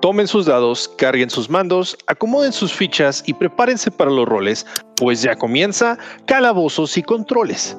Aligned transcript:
Tomen 0.00 0.28
sus 0.28 0.46
dados, 0.46 0.88
carguen 0.96 1.28
sus 1.28 1.50
mandos, 1.50 1.98
acomoden 2.06 2.52
sus 2.52 2.72
fichas 2.72 3.24
y 3.26 3.34
prepárense 3.34 3.90
para 3.90 4.12
los 4.12 4.28
roles, 4.28 4.64
pues 4.96 5.22
ya 5.22 5.34
comienza 5.34 5.98
Calabozos 6.26 6.96
y 6.96 7.02
Controles. 7.02 7.76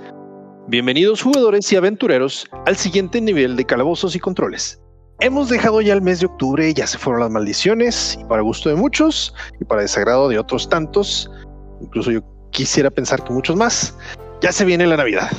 Bienvenidos 0.68 1.22
jugadores 1.22 1.72
y 1.72 1.78
aventureros 1.78 2.46
al 2.66 2.76
siguiente 2.76 3.22
nivel 3.22 3.56
de 3.56 3.64
Calabozos 3.64 4.18
y 4.18 4.20
Controles. 4.20 4.82
Hemos 5.22 5.48
dejado 5.48 5.80
ya 5.80 5.94
el 5.94 6.02
mes 6.02 6.20
de 6.20 6.26
octubre, 6.26 6.74
ya 6.74 6.88
se 6.88 6.98
fueron 6.98 7.22
las 7.22 7.32
maldiciones, 7.32 8.18
y 8.20 8.26
para 8.26 8.42
gusto 8.42 8.68
de 8.68 8.76
muchos 8.76 9.34
y 9.62 9.64
para 9.64 9.84
desagrado 9.84 10.28
de 10.28 10.40
otros 10.40 10.68
tantos, 10.68 11.32
incluso 11.80 12.12
yo 12.12 12.20
quisiera 12.52 12.90
pensar 12.90 13.24
que 13.24 13.32
muchos 13.32 13.56
más, 13.56 13.96
ya 14.42 14.52
se 14.52 14.66
viene 14.66 14.86
la 14.88 14.98
Navidad. 14.98 15.32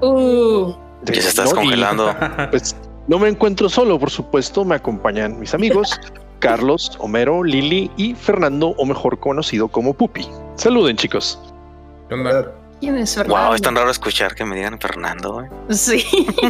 Uh, 0.00 0.72
Ya 1.04 1.20
se 1.20 1.28
estás 1.28 1.52
¿no? 1.52 1.60
Y, 1.60 1.64
congelando. 1.64 2.16
pues 2.50 2.74
no 3.08 3.18
me 3.18 3.28
encuentro 3.28 3.68
solo, 3.68 3.98
por 3.98 4.10
supuesto, 4.10 4.64
me 4.64 4.74
acompañan 4.76 5.38
mis 5.38 5.54
amigos 5.54 6.00
Carlos, 6.40 6.92
Homero, 6.98 7.42
Lili 7.42 7.90
y 7.96 8.14
Fernando, 8.14 8.74
o 8.76 8.84
mejor 8.84 9.18
conocido 9.18 9.68
como 9.68 9.94
Pupi. 9.94 10.28
Saluden, 10.56 10.96
chicos. 10.96 11.40
¿Qué 12.08 12.14
onda? 12.14 12.52
¿Quién 12.80 12.96
es 12.98 13.14
Fernando? 13.14 13.44
Wow, 13.46 13.54
es 13.54 13.62
tan 13.62 13.74
raro 13.76 13.90
escuchar 13.90 14.34
que 14.34 14.44
me 14.44 14.56
digan 14.56 14.78
Fernando, 14.78 15.34
güey. 15.34 15.46
Sí. 15.70 16.04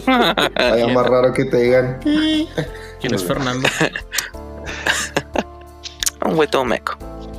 Vaya 0.06 0.88
más 0.88 1.06
raro 1.06 1.32
que 1.32 1.44
te 1.44 1.56
digan. 1.58 2.00
¿Quién 2.02 3.14
es 3.14 3.24
Fernando? 3.24 3.68
Un 6.26 6.34
güey 6.34 6.48
todo 6.48 6.64
meco. 6.64 6.96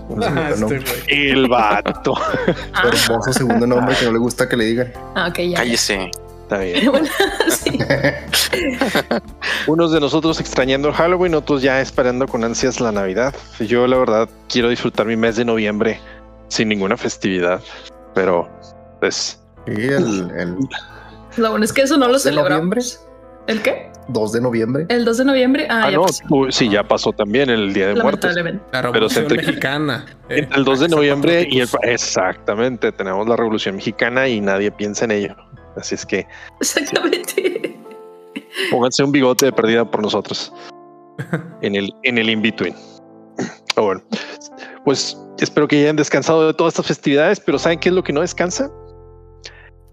Un 0.07 0.23
Ah, 0.23 0.51
segundo 0.53 0.75
este. 0.75 1.31
El 1.31 1.47
vato. 1.49 2.13
Ah, 2.73 2.83
su 2.93 3.11
hermoso 3.11 3.33
segundo 3.33 3.65
nombre 3.67 3.95
que 3.99 4.05
no 4.05 4.11
le 4.11 4.19
gusta 4.19 4.47
que 4.47 4.55
le 4.55 4.65
digan. 4.65 4.93
ah, 5.15 5.27
ok, 5.29 5.39
ya. 5.39 5.57
Cállese. 5.57 6.11
Está 6.55 6.59
bien. 6.59 6.91
Bueno, 6.91 7.07
sí. 7.49 7.79
Unos 9.67 9.91
de 9.91 9.99
nosotros 9.99 10.39
extrañando 10.39 10.87
el 10.89 10.93
Halloween, 10.93 11.35
otros 11.35 11.61
ya 11.61 11.81
esperando 11.81 12.27
con 12.27 12.43
ansias 12.43 12.79
la 12.79 12.91
Navidad. 12.91 13.33
Yo, 13.59 13.87
la 13.87 13.97
verdad, 13.97 14.29
quiero 14.49 14.69
disfrutar 14.69 15.05
mi 15.05 15.15
mes 15.15 15.35
de 15.35 15.45
noviembre 15.45 15.99
sin 16.47 16.69
ninguna 16.69 16.97
festividad, 16.97 17.61
pero 18.13 18.47
pues 18.99 19.41
Sí, 19.65 19.71
el, 19.73 20.31
el 20.37 20.55
Lo 21.37 21.49
bueno 21.49 21.65
es 21.65 21.73
que 21.73 21.81
eso 21.81 21.97
no 21.97 22.07
lo 22.07 22.19
celebramos. 22.19 22.99
¿El 23.47 23.61
qué? 23.63 23.91
2 24.07 24.33
de 24.33 24.41
noviembre. 24.41 24.85
El 24.89 25.03
2 25.05 25.17
de 25.17 25.25
noviembre. 25.25 25.67
Ah, 25.69 25.83
Ah, 25.85 25.89
ya 25.91 25.97
no, 25.97 26.05
tú- 26.27 26.51
sí, 26.51 26.69
ya 26.69 26.83
pasó 26.83 27.11
también 27.11 27.49
el 27.49 27.73
Día 27.73 27.87
de 27.87 27.95
Muertos. 27.95 28.35
Lamentablemente. 28.35 28.63
La 28.71 28.81
Pero 28.81 28.91
revolución 28.93 29.27
se- 29.29 29.35
mexicana. 29.35 30.05
eh, 30.29 30.47
el 30.55 30.63
2 30.63 30.79
de 30.81 30.87
noviembre 30.89 31.47
y 31.49 31.59
el... 31.61 31.69
Exactamente, 31.81 32.91
tenemos 32.91 33.27
la 33.27 33.35
Revolución 33.35 33.75
Mexicana 33.77 34.27
y 34.27 34.41
nadie 34.41 34.69
piensa 34.71 35.05
en 35.05 35.11
ello. 35.11 35.35
Así 35.77 35.95
es 35.95 36.05
que 36.05 36.25
Exactamente. 36.59 37.77
pónganse 38.71 39.03
un 39.03 39.11
bigote 39.11 39.45
de 39.47 39.51
perdida 39.51 39.89
por 39.89 40.01
nosotros 40.01 40.51
en 41.61 41.75
el, 41.75 41.91
en 42.03 42.17
el 42.17 42.29
in-between. 42.29 42.75
Ah, 43.75 43.81
bueno, 43.81 44.01
pues 44.85 45.17
espero 45.39 45.67
que 45.67 45.75
ya 45.77 45.81
hayan 45.83 45.95
descansado 45.97 46.47
de 46.47 46.53
todas 46.53 46.73
estas 46.73 46.87
festividades, 46.87 47.39
pero 47.41 47.59
¿saben 47.59 47.79
qué 47.79 47.89
es 47.89 47.95
lo 47.95 48.03
que 48.03 48.13
no 48.13 48.21
descansa? 48.21 48.71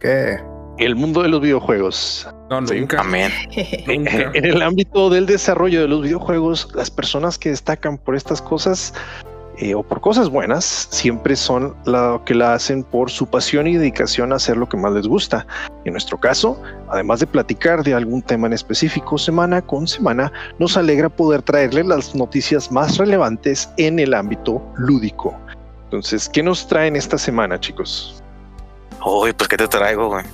¿Qué? 0.01 0.39
El 0.79 0.95
mundo 0.97 1.23
de 1.23 1.29
los 1.29 1.41
videojuegos. 1.41 2.27
No, 2.49 2.67
Sí. 2.67 2.81
nunca. 2.81 3.01
Amén. 3.01 3.31
Nunca. 3.87 4.31
En 4.35 4.45
el 4.45 4.63
ámbito 4.63 5.11
del 5.11 5.27
desarrollo 5.27 5.81
de 5.83 5.89
los 5.89 6.03
videojuegos, 6.03 6.69
las 6.75 6.91
personas 6.91 7.39
que 7.39 7.51
destacan 7.51 7.99
por 7.99 8.15
estas 8.17 8.41
cosas 8.41 8.95
eh, 9.59 9.75
o 9.75 9.83
por 9.83 10.01
cosas 10.01 10.31
buenas 10.31 10.89
siempre 10.91 11.37
son 11.37 11.77
lo 11.85 12.23
que 12.25 12.35
la 12.35 12.55
hacen 12.55 12.83
por 12.83 13.11
su 13.11 13.27
pasión 13.27 13.67
y 13.67 13.77
dedicación 13.77 14.33
a 14.33 14.37
hacer 14.37 14.57
lo 14.57 14.69
que 14.69 14.77
más 14.77 14.93
les 14.93 15.07
gusta. 15.07 15.47
En 15.85 15.93
nuestro 15.93 16.19
caso, 16.19 16.61
además 16.89 17.21
de 17.21 17.27
platicar 17.27 17.85
de 17.85 17.95
algún 17.95 18.23
tema 18.23 18.47
en 18.47 18.55
específico 18.55 19.19
semana 19.19 19.61
con 19.61 19.87
semana, 19.87 20.33
nos 20.59 20.77
alegra 20.77 21.09
poder 21.09 21.43
traerle 21.43 21.85
las 21.85 22.15
noticias 22.15 22.73
más 22.73 22.97
relevantes 22.97 23.69
en 23.77 23.99
el 23.99 24.15
ámbito 24.15 24.63
lúdico. 24.77 25.39
Entonces, 25.85 26.29
¿qué 26.29 26.43
nos 26.43 26.67
traen 26.67 26.97
esta 26.97 27.19
semana, 27.19 27.61
chicos? 27.61 28.23
Uy, 29.05 29.33
pues 29.33 29.49
qué 29.49 29.57
te 29.57 29.69
traigo, 29.69 30.09
güey. 30.09 30.25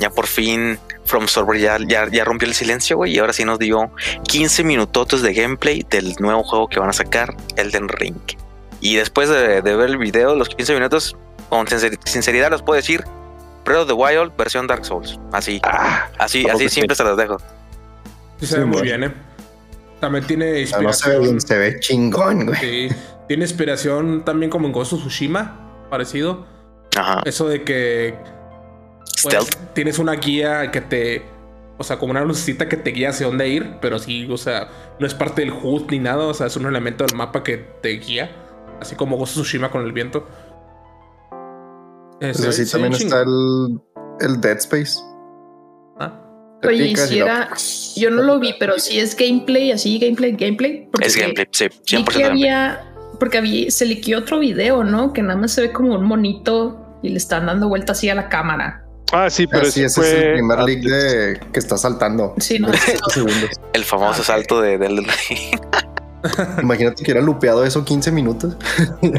Ya 0.00 0.10
por 0.10 0.26
fin 0.26 0.78
From 1.04 1.28
Software 1.28 1.60
ya, 1.60 1.78
ya, 1.86 2.08
ya 2.10 2.24
rompió 2.24 2.48
el 2.48 2.54
silencio, 2.54 2.96
güey, 2.96 3.14
y 3.14 3.18
ahora 3.18 3.32
sí 3.32 3.44
nos 3.44 3.58
dio 3.58 3.92
15 4.26 4.64
minutotes 4.64 5.22
de 5.22 5.32
gameplay 5.32 5.86
del 5.88 6.14
nuevo 6.18 6.42
juego 6.42 6.68
que 6.68 6.80
van 6.80 6.88
a 6.88 6.92
sacar, 6.92 7.36
Elden 7.56 7.88
Ring. 7.88 8.16
Y 8.80 8.96
después 8.96 9.28
de, 9.28 9.62
de 9.62 9.76
ver 9.76 9.90
el 9.90 9.98
video, 9.98 10.34
los 10.34 10.48
15 10.48 10.74
minutos, 10.74 11.16
con 11.48 11.66
sincer- 11.66 11.98
sinceridad 12.04 12.50
les 12.50 12.62
puedo 12.62 12.76
decir, 12.76 13.04
Breath 13.64 13.80
of 13.82 13.86
the 13.88 13.92
Wild 13.94 14.36
versión 14.36 14.66
Dark 14.66 14.84
Souls. 14.84 15.18
Así, 15.32 15.60
Ah, 15.64 16.08
así, 16.18 16.42
¿cómo 16.42 16.54
así 16.54 16.64
que 16.64 16.70
siempre 16.70 16.94
se 16.96 17.04
los 17.04 17.16
dejo. 17.16 17.38
Sí, 18.38 18.46
se 18.46 18.56
ve 18.58 18.62
Sí, 18.62 18.66
muy 18.68 18.78
bueno. 18.78 18.82
bien, 18.84 19.04
eh. 19.04 19.14
También 20.00 20.26
tiene 20.26 20.44
no 20.44 20.52
se 20.52 20.58
ve 20.58 20.62
inspiración. 20.82 21.22
bien, 21.22 21.40
se 21.40 21.58
ve 21.58 21.80
chingón, 21.80 22.46
güey. 22.46 22.58
sí, 22.60 22.88
tiene 23.28 23.44
inspiración 23.44 24.24
también 24.24 24.50
como 24.50 24.66
en 24.66 24.72
Ghost 24.72 24.92
of 24.92 25.00
Tsushima, 25.00 25.86
parecido. 25.90 26.46
Ajá. 26.96 27.22
Eso 27.24 27.48
de 27.48 27.62
que 27.64 28.14
pues, 29.22 29.34
Stealth. 29.34 29.72
tienes 29.72 29.98
una 29.98 30.12
guía 30.14 30.70
que 30.70 30.80
te. 30.82 31.24
O 31.78 31.84
sea, 31.84 31.98
como 31.98 32.10
una 32.12 32.22
lucecita 32.22 32.68
que 32.68 32.76
te 32.76 32.90
guía 32.90 33.10
hacia 33.10 33.26
dónde 33.26 33.48
ir, 33.48 33.76
pero 33.82 33.98
sí, 33.98 34.26
o 34.30 34.36
sea, 34.38 34.68
no 34.98 35.06
es 35.06 35.12
parte 35.14 35.42
del 35.42 35.50
HUD 35.52 35.90
ni 35.90 35.98
nada, 35.98 36.24
o 36.24 36.32
sea, 36.34 36.46
es 36.46 36.56
un 36.56 36.66
elemento 36.66 37.04
del 37.04 37.14
mapa 37.16 37.42
que 37.42 37.56
te 37.58 37.90
guía, 37.90 38.30
así 38.80 38.94
como 38.96 39.16
Ghost 39.16 39.36
of 39.36 39.42
Tsushima 39.42 39.70
con 39.70 39.82
el 39.84 39.92
viento. 39.92 40.26
Ve- 42.20 42.30
así 42.30 42.62
ve 42.64 42.70
también 42.70 42.92
está 42.94 43.22
el, 43.22 43.80
el 44.20 44.40
Dead 44.40 44.56
Space. 44.58 44.94
Ah, 45.98 46.12
Oye, 46.66 46.96
si 46.96 47.18
era- 47.18 47.50
Yo 47.96 48.10
no 48.10 48.22
lo 48.22 48.38
vi, 48.38 48.54
pero 48.58 48.78
si 48.78 48.98
es 48.98 49.16
gameplay, 49.16 49.72
así, 49.72 49.98
gameplay, 49.98 50.32
gameplay. 50.32 50.88
Porque 50.90 51.06
Es 51.06 51.16
gameplay, 51.16 51.46
sí, 51.52 51.66
Vi 51.68 51.74
100% 51.74 51.84
que 51.86 51.94
gameplay. 51.96 52.24
había. 52.24 52.92
Porque 53.18 53.38
había, 53.38 53.70
se 53.70 53.86
liqueó 53.86 54.18
otro 54.18 54.38
video, 54.38 54.84
¿no? 54.84 55.12
Que 55.14 55.22
nada 55.22 55.36
más 55.40 55.52
se 55.52 55.62
ve 55.62 55.72
como 55.72 55.94
un 55.94 56.04
monito 56.04 56.98
y 57.02 57.08
le 57.08 57.16
están 57.16 57.46
dando 57.46 57.68
vuelta 57.68 57.92
así 57.92 58.10
a 58.10 58.14
la 58.14 58.28
cámara. 58.28 58.84
ah, 59.12 59.30
sí, 59.30 59.46
pero 59.46 59.62
Así, 59.68 59.82
ese 59.84 60.00
ese 60.02 60.10
es 60.18 60.24
el 60.24 60.32
primer 60.34 60.58
leak 60.64 60.80
de 60.82 61.40
que 61.52 61.58
está 61.58 61.78
saltando. 61.78 62.34
Sí, 62.38 62.58
no. 62.58 62.68
El 63.72 63.84
famoso 63.84 64.20
Ah, 64.20 64.24
salto 64.24 64.60
de, 64.60 64.76
de 64.76 64.86
Elden 64.86 65.06
Ring. 65.06 65.60
Imagínate 66.62 67.02
que 67.02 67.10
hubiera 67.12 67.20
lupeado 67.24 67.64
eso 67.64 67.84
15 67.84 68.12
minutos. 68.12 68.56
El. 69.02 69.14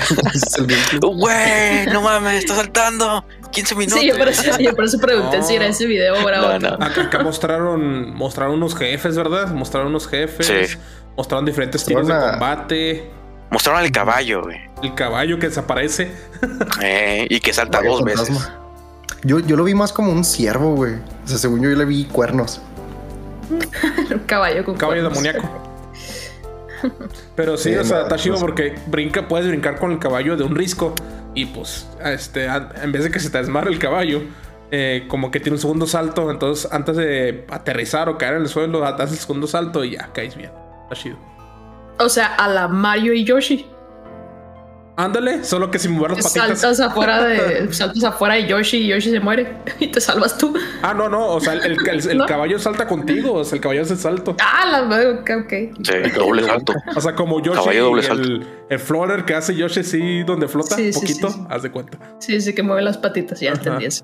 Güey, 1.01 1.85
no 1.91 2.01
mames, 2.01 2.39
está 2.43 2.55
saltando. 2.55 3.25
15 3.51 3.75
minutos. 3.75 3.99
Sí, 3.99 4.07
yo 4.07 4.17
por 4.17 4.27
eso, 4.27 4.57
yo 4.59 4.75
por 4.75 4.85
eso 4.85 4.97
pregunté 4.99 5.37
No. 5.39 5.43
si 5.43 5.55
era 5.55 5.67
ese 5.67 5.85
video 5.87 6.15
o 6.15 6.27
era 6.29 6.41
No, 6.41 6.47
otro. 6.55 6.77
no. 6.77 6.85
Acá, 6.85 7.01
acá 7.03 7.19
mostraron, 7.23 8.13
mostraron 8.15 8.55
unos 8.55 8.75
jefes, 8.75 9.15
¿verdad? 9.15 9.47
Mostraron 9.53 9.89
unos 9.89 10.07
jefes. 10.07 10.47
Sí. 10.47 10.77
Mostraron 11.15 11.45
diferentes 11.45 11.83
tipos 11.83 12.07
de 12.07 12.13
combate. 12.13 13.09
Mostraron 13.49 13.81
al 13.81 13.91
caballo, 13.91 14.43
güey. 14.43 14.57
El 14.83 14.93
caballo 14.93 15.39
que 15.39 15.47
desaparece. 15.47 16.11
Eh, 16.81 17.25
y 17.29 17.39
que 17.39 17.53
salta 17.53 17.79
Vaya 17.79 17.89
dos 17.89 18.01
fantasma. 18.01 18.35
veces. 18.35 18.51
Yo, 19.23 19.39
yo 19.39 19.55
lo 19.57 19.63
vi 19.63 19.73
más 19.73 19.91
como 19.93 20.11
un 20.11 20.23
ciervo, 20.23 20.75
güey. 20.75 20.93
O 21.25 21.27
sea, 21.27 21.37
según 21.37 21.61
yo, 21.63 21.69
yo 21.69 21.75
le 21.77 21.85
vi 21.85 22.05
cuernos. 22.05 22.61
Un 23.49 24.19
caballo 24.25 24.63
con 24.65 24.75
Caballo 24.75 25.09
cuernos. 25.09 25.23
demoníaco. 25.23 25.63
Pero 27.35 27.57
sí, 27.57 27.69
Sí, 27.71 27.75
o 27.75 27.83
sea, 27.83 27.97
no, 27.97 28.03
está 28.03 28.15
chido 28.17 28.37
porque 28.39 28.75
brinca, 28.87 29.27
puedes 29.27 29.47
brincar 29.47 29.79
con 29.79 29.91
el 29.91 29.99
caballo 29.99 30.37
de 30.37 30.43
un 30.43 30.55
risco. 30.55 30.93
Y 31.33 31.45
pues, 31.45 31.87
este, 32.03 32.49
a- 32.49 32.71
en 32.81 32.91
vez 32.91 33.03
de 33.03 33.11
que 33.11 33.19
se 33.19 33.29
te 33.29 33.37
desmarre 33.37 33.69
el 33.71 33.79
caballo, 33.79 34.21
eh, 34.71 35.05
como 35.07 35.29
que 35.31 35.39
tiene 35.39 35.55
un 35.55 35.61
segundo 35.61 35.85
salto. 35.87 36.29
Entonces, 36.31 36.71
antes 36.71 36.95
de 36.97 37.45
aterrizar 37.49 38.09
o 38.09 38.17
caer 38.17 38.35
en 38.35 38.41
el 38.41 38.47
suelo, 38.49 38.79
das 38.79 39.11
el 39.11 39.17
segundo 39.17 39.47
salto 39.47 39.83
y 39.83 39.91
ya 39.91 40.09
caes 40.13 40.35
bien. 40.35 40.51
Está 40.83 40.95
chido. 40.95 41.17
O 41.99 42.09
sea, 42.09 42.35
a 42.35 42.47
la 42.47 42.67
Mario 42.67 43.13
y 43.13 43.23
Yoshi. 43.23 43.65
Ándale, 44.99 45.43
solo 45.43 45.69
que 45.69 45.77
sin 45.77 45.91
mover 45.91 46.11
las 46.11 46.23
patitas. 46.23 46.59
Saltas 46.59 46.79
afuera 46.79 47.23
de. 47.23 47.71
Saltas 47.73 48.03
afuera 48.03 48.33
de 48.33 48.47
Yoshi 48.47 48.77
y 48.77 48.87
Yoshi 48.87 49.11
se 49.11 49.19
muere. 49.19 49.57
Y 49.79 49.87
te 49.87 50.01
salvas 50.01 50.37
tú. 50.39 50.55
Ah, 50.81 50.93
no, 50.95 51.07
no, 51.07 51.27
o 51.27 51.39
sea, 51.39 51.53
el, 51.53 51.61
el- 51.63 51.87
el- 51.87 52.09
el 52.09 52.17
¿No? 52.17 52.25
caballo 52.25 52.57
salta 52.57 52.87
contigo, 52.87 53.33
o 53.33 53.43
sea, 53.45 53.57
el 53.57 53.61
caballo 53.61 53.83
hace 53.83 53.93
el 53.93 53.99
salto. 53.99 54.35
Ah, 54.41 54.65
la 54.65 55.11
ok, 55.11 55.29
ok. 55.45 55.53
Sí, 55.83 55.93
doble 56.17 56.43
salto. 56.43 56.73
O 56.95 56.99
sea, 57.01 57.13
como 57.13 57.39
Yoshi, 57.41 57.59
Caballo 57.59 57.83
doble 57.85 58.07
el, 58.07 58.47
el 58.69 58.79
floater 58.79 59.23
que 59.23 59.35
hace 59.35 59.55
Yoshi 59.55 59.83
sí, 59.83 60.23
donde 60.23 60.47
flota 60.47 60.75
Sí, 60.75 60.87
un 60.87 60.93
sí, 60.93 60.99
poquito, 60.99 61.29
sí, 61.29 61.33
sí. 61.41 61.45
haz 61.47 61.61
de 61.61 61.71
cuenta. 61.71 61.99
Sí, 62.19 62.41
sí, 62.41 62.55
que 62.55 62.63
mueve 62.63 62.81
las 62.81 62.97
patitas, 62.97 63.39
ya 63.39 63.51
entendí 63.51 63.85
eso. 63.85 64.03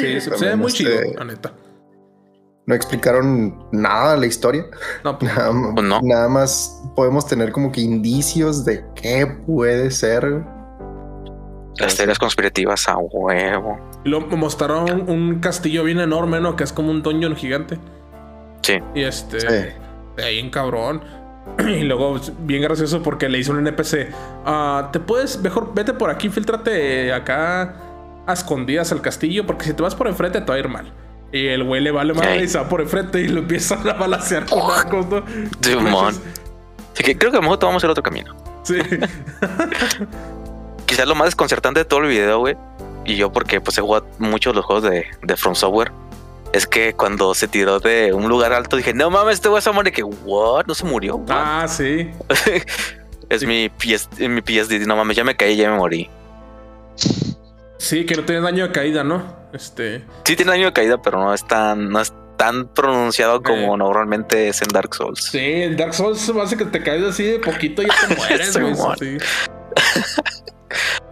Sí, 0.00 0.20
se, 0.20 0.36
se 0.38 0.44
ve 0.46 0.56
muy 0.56 0.68
este, 0.68 0.84
chido, 0.84 0.98
la 1.18 1.24
neta. 1.26 1.52
No 2.66 2.74
explicaron 2.74 3.64
nada 3.72 4.14
de 4.14 4.20
la 4.20 4.26
historia. 4.26 4.64
No, 5.04 5.18
pues, 5.18 5.32
Nada, 5.34 5.52
Pues 5.74 5.86
no. 5.86 6.00
nada 6.02 6.28
más 6.28 6.82
podemos 6.96 7.26
tener 7.26 7.52
como 7.52 7.70
que 7.72 7.80
indicios 7.80 8.64
de 8.64 8.84
qué 8.94 9.26
puede 9.46 9.90
ser. 9.90 10.44
Las 11.78 11.94
teorías 11.94 12.18
conspirativas 12.18 12.88
a 12.88 12.96
huevo. 12.96 13.78
y 14.04 14.08
luego 14.08 14.26
me 14.28 14.36
mostraron 14.36 15.08
un 15.10 15.40
castillo 15.40 15.84
bien 15.84 16.00
enorme, 16.00 16.40
¿no? 16.40 16.56
Que 16.56 16.64
es 16.64 16.72
como 16.72 16.90
un 16.90 17.02
dungeon 17.02 17.36
gigante. 17.36 17.78
Sí. 18.62 18.78
Y 18.94 19.02
este, 19.02 19.40
Sí. 19.40 19.46
de 20.16 20.24
ahí 20.24 20.38
en 20.38 20.50
cabrón. 20.50 21.02
Y 21.58 21.84
luego, 21.84 22.16
bien 22.40 22.62
gracioso 22.62 23.02
porque 23.02 23.28
le 23.28 23.38
hizo 23.38 23.52
un 23.52 23.58
NPC. 23.60 24.08
ah, 24.44 24.88
te 24.92 24.98
puedes, 25.00 25.40
mejor 25.40 25.72
vete 25.74 25.92
por 25.92 26.10
aquí, 26.10 26.28
filtrate 26.28 27.12
acá 27.12 27.76
a 28.26 28.32
escondidas 28.32 28.90
al 28.90 29.00
castillo, 29.02 29.46
porque 29.46 29.66
si 29.66 29.72
te 29.74 29.82
vas 29.82 29.94
por 29.94 30.08
enfrente 30.08 30.40
te 30.40 30.46
va 30.46 30.54
a 30.54 30.58
ir 30.58 30.68
mal. 30.68 30.92
Y 31.36 31.48
el 31.48 31.64
güey 31.64 31.82
le 31.82 31.90
vale 31.90 32.14
madre 32.14 32.44
y 32.44 32.48
se 32.48 32.58
va 32.58 32.68
por 32.68 32.80
enfrente 32.80 33.20
y 33.20 33.28
lo 33.28 33.40
empiezan 33.40 33.86
a 33.88 33.92
balancear 33.92 34.46
con 34.46 34.70
arcos, 34.70 35.06
¿no? 35.06 35.24
Simón. 35.60 36.14
Así 36.94 37.04
que 37.04 37.18
creo 37.18 37.30
que 37.30 37.36
a 37.36 37.40
lo 37.40 37.42
mejor 37.42 37.58
tomamos 37.58 37.84
el 37.84 37.90
otro 37.90 38.02
camino. 38.02 38.34
Sí. 38.62 38.78
Quizás 40.86 41.06
lo 41.06 41.14
más 41.14 41.26
desconcertante 41.26 41.80
de 41.80 41.84
todo 41.84 42.00
el 42.00 42.06
video, 42.06 42.38
güey, 42.38 42.56
y 43.04 43.16
yo 43.16 43.30
porque 43.32 43.60
pues 43.60 43.76
he 43.76 43.82
jugado 43.82 44.06
mucho 44.18 44.52
los 44.52 44.64
juegos 44.64 44.84
de, 44.84 45.04
de 45.22 45.36
From 45.36 45.54
Software, 45.54 45.92
es 46.52 46.66
que 46.66 46.94
cuando 46.94 47.34
se 47.34 47.48
tiró 47.48 47.80
de 47.80 48.12
un 48.12 48.28
lugar 48.28 48.52
alto 48.52 48.76
dije, 48.76 48.94
no 48.94 49.10
mames, 49.10 49.34
este 49.34 49.48
güey 49.48 49.60
se 49.60 49.70
muere, 49.72 49.92
que 49.92 50.02
what, 50.02 50.64
no 50.66 50.74
se 50.74 50.84
murió. 50.84 51.16
what?" 51.16 51.26
Ah, 51.28 51.66
sí. 51.68 52.10
es 53.28 53.44
mi, 53.44 53.68
PS, 53.68 54.08
mi 54.20 54.40
PSD, 54.40 54.86
no 54.86 54.96
mames, 54.96 55.16
ya 55.16 55.24
me 55.24 55.36
caí, 55.36 55.56
ya 55.56 55.70
me 55.70 55.76
morí. 55.76 56.08
Sí, 57.78 58.06
que 58.06 58.14
no 58.16 58.24
tiene 58.24 58.40
daño 58.40 58.64
de 58.66 58.72
caída, 58.72 59.04
¿no? 59.04 59.22
Este. 59.52 60.04
Sí 60.24 60.36
tiene 60.36 60.52
daño 60.52 60.66
de 60.66 60.72
caída, 60.72 61.00
pero 61.02 61.18
no 61.18 61.34
es 61.34 61.46
tan, 61.46 61.88
no 61.90 62.00
es 62.00 62.12
tan 62.36 62.68
pronunciado 62.68 63.42
como 63.42 63.74
Eh. 63.74 63.78
normalmente 63.78 64.48
es 64.48 64.60
en 64.62 64.68
Dark 64.68 64.94
Souls. 64.94 65.24
Sí, 65.30 65.38
el 65.38 65.76
Dark 65.76 65.94
Souls 65.94 66.30
hace 66.42 66.56
que 66.56 66.64
te 66.66 66.82
caes 66.82 67.02
así 67.04 67.24
de 67.24 67.38
poquito 67.38 67.82
y 67.82 67.86
ya 67.86 67.94
te 68.08 68.16
mueres, 68.16 68.56
güey. 68.58 69.18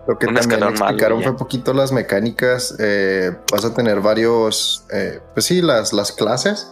Lo 0.06 0.18
que 0.18 0.26
Un 0.26 0.34
también 0.34 0.62
explicaron 0.64 1.20
ya. 1.20 1.28
fue 1.28 1.36
poquito 1.38 1.72
las 1.72 1.90
mecánicas. 1.92 2.76
eh, 2.78 3.32
vas 3.50 3.64
a 3.64 3.72
tener 3.72 4.00
varios, 4.00 4.84
eh, 4.92 5.20
pues 5.32 5.46
sí, 5.46 5.62
las, 5.62 5.94
las 5.94 6.12
clases. 6.12 6.70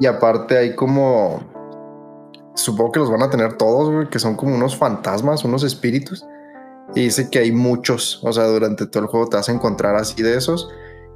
Y 0.00 0.04
aparte 0.06 0.58
hay 0.58 0.74
como, 0.74 1.42
supongo 2.54 2.92
que 2.92 3.00
los 3.00 3.10
van 3.10 3.22
a 3.22 3.30
tener 3.30 3.54
todos, 3.56 3.90
güey, 3.90 4.08
que 4.10 4.18
son 4.18 4.36
como 4.36 4.54
unos 4.54 4.76
fantasmas, 4.76 5.44
unos 5.44 5.62
espíritus. 5.64 6.26
Y 6.94 7.02
dice 7.02 7.28
que 7.30 7.40
hay 7.40 7.52
muchos, 7.52 8.20
o 8.24 8.32
sea, 8.32 8.44
durante 8.44 8.86
todo 8.86 9.02
el 9.04 9.08
juego 9.08 9.28
te 9.28 9.36
vas 9.36 9.48
a 9.48 9.52
encontrar 9.52 9.94
así 9.96 10.22
de 10.22 10.36
esos. 10.36 10.68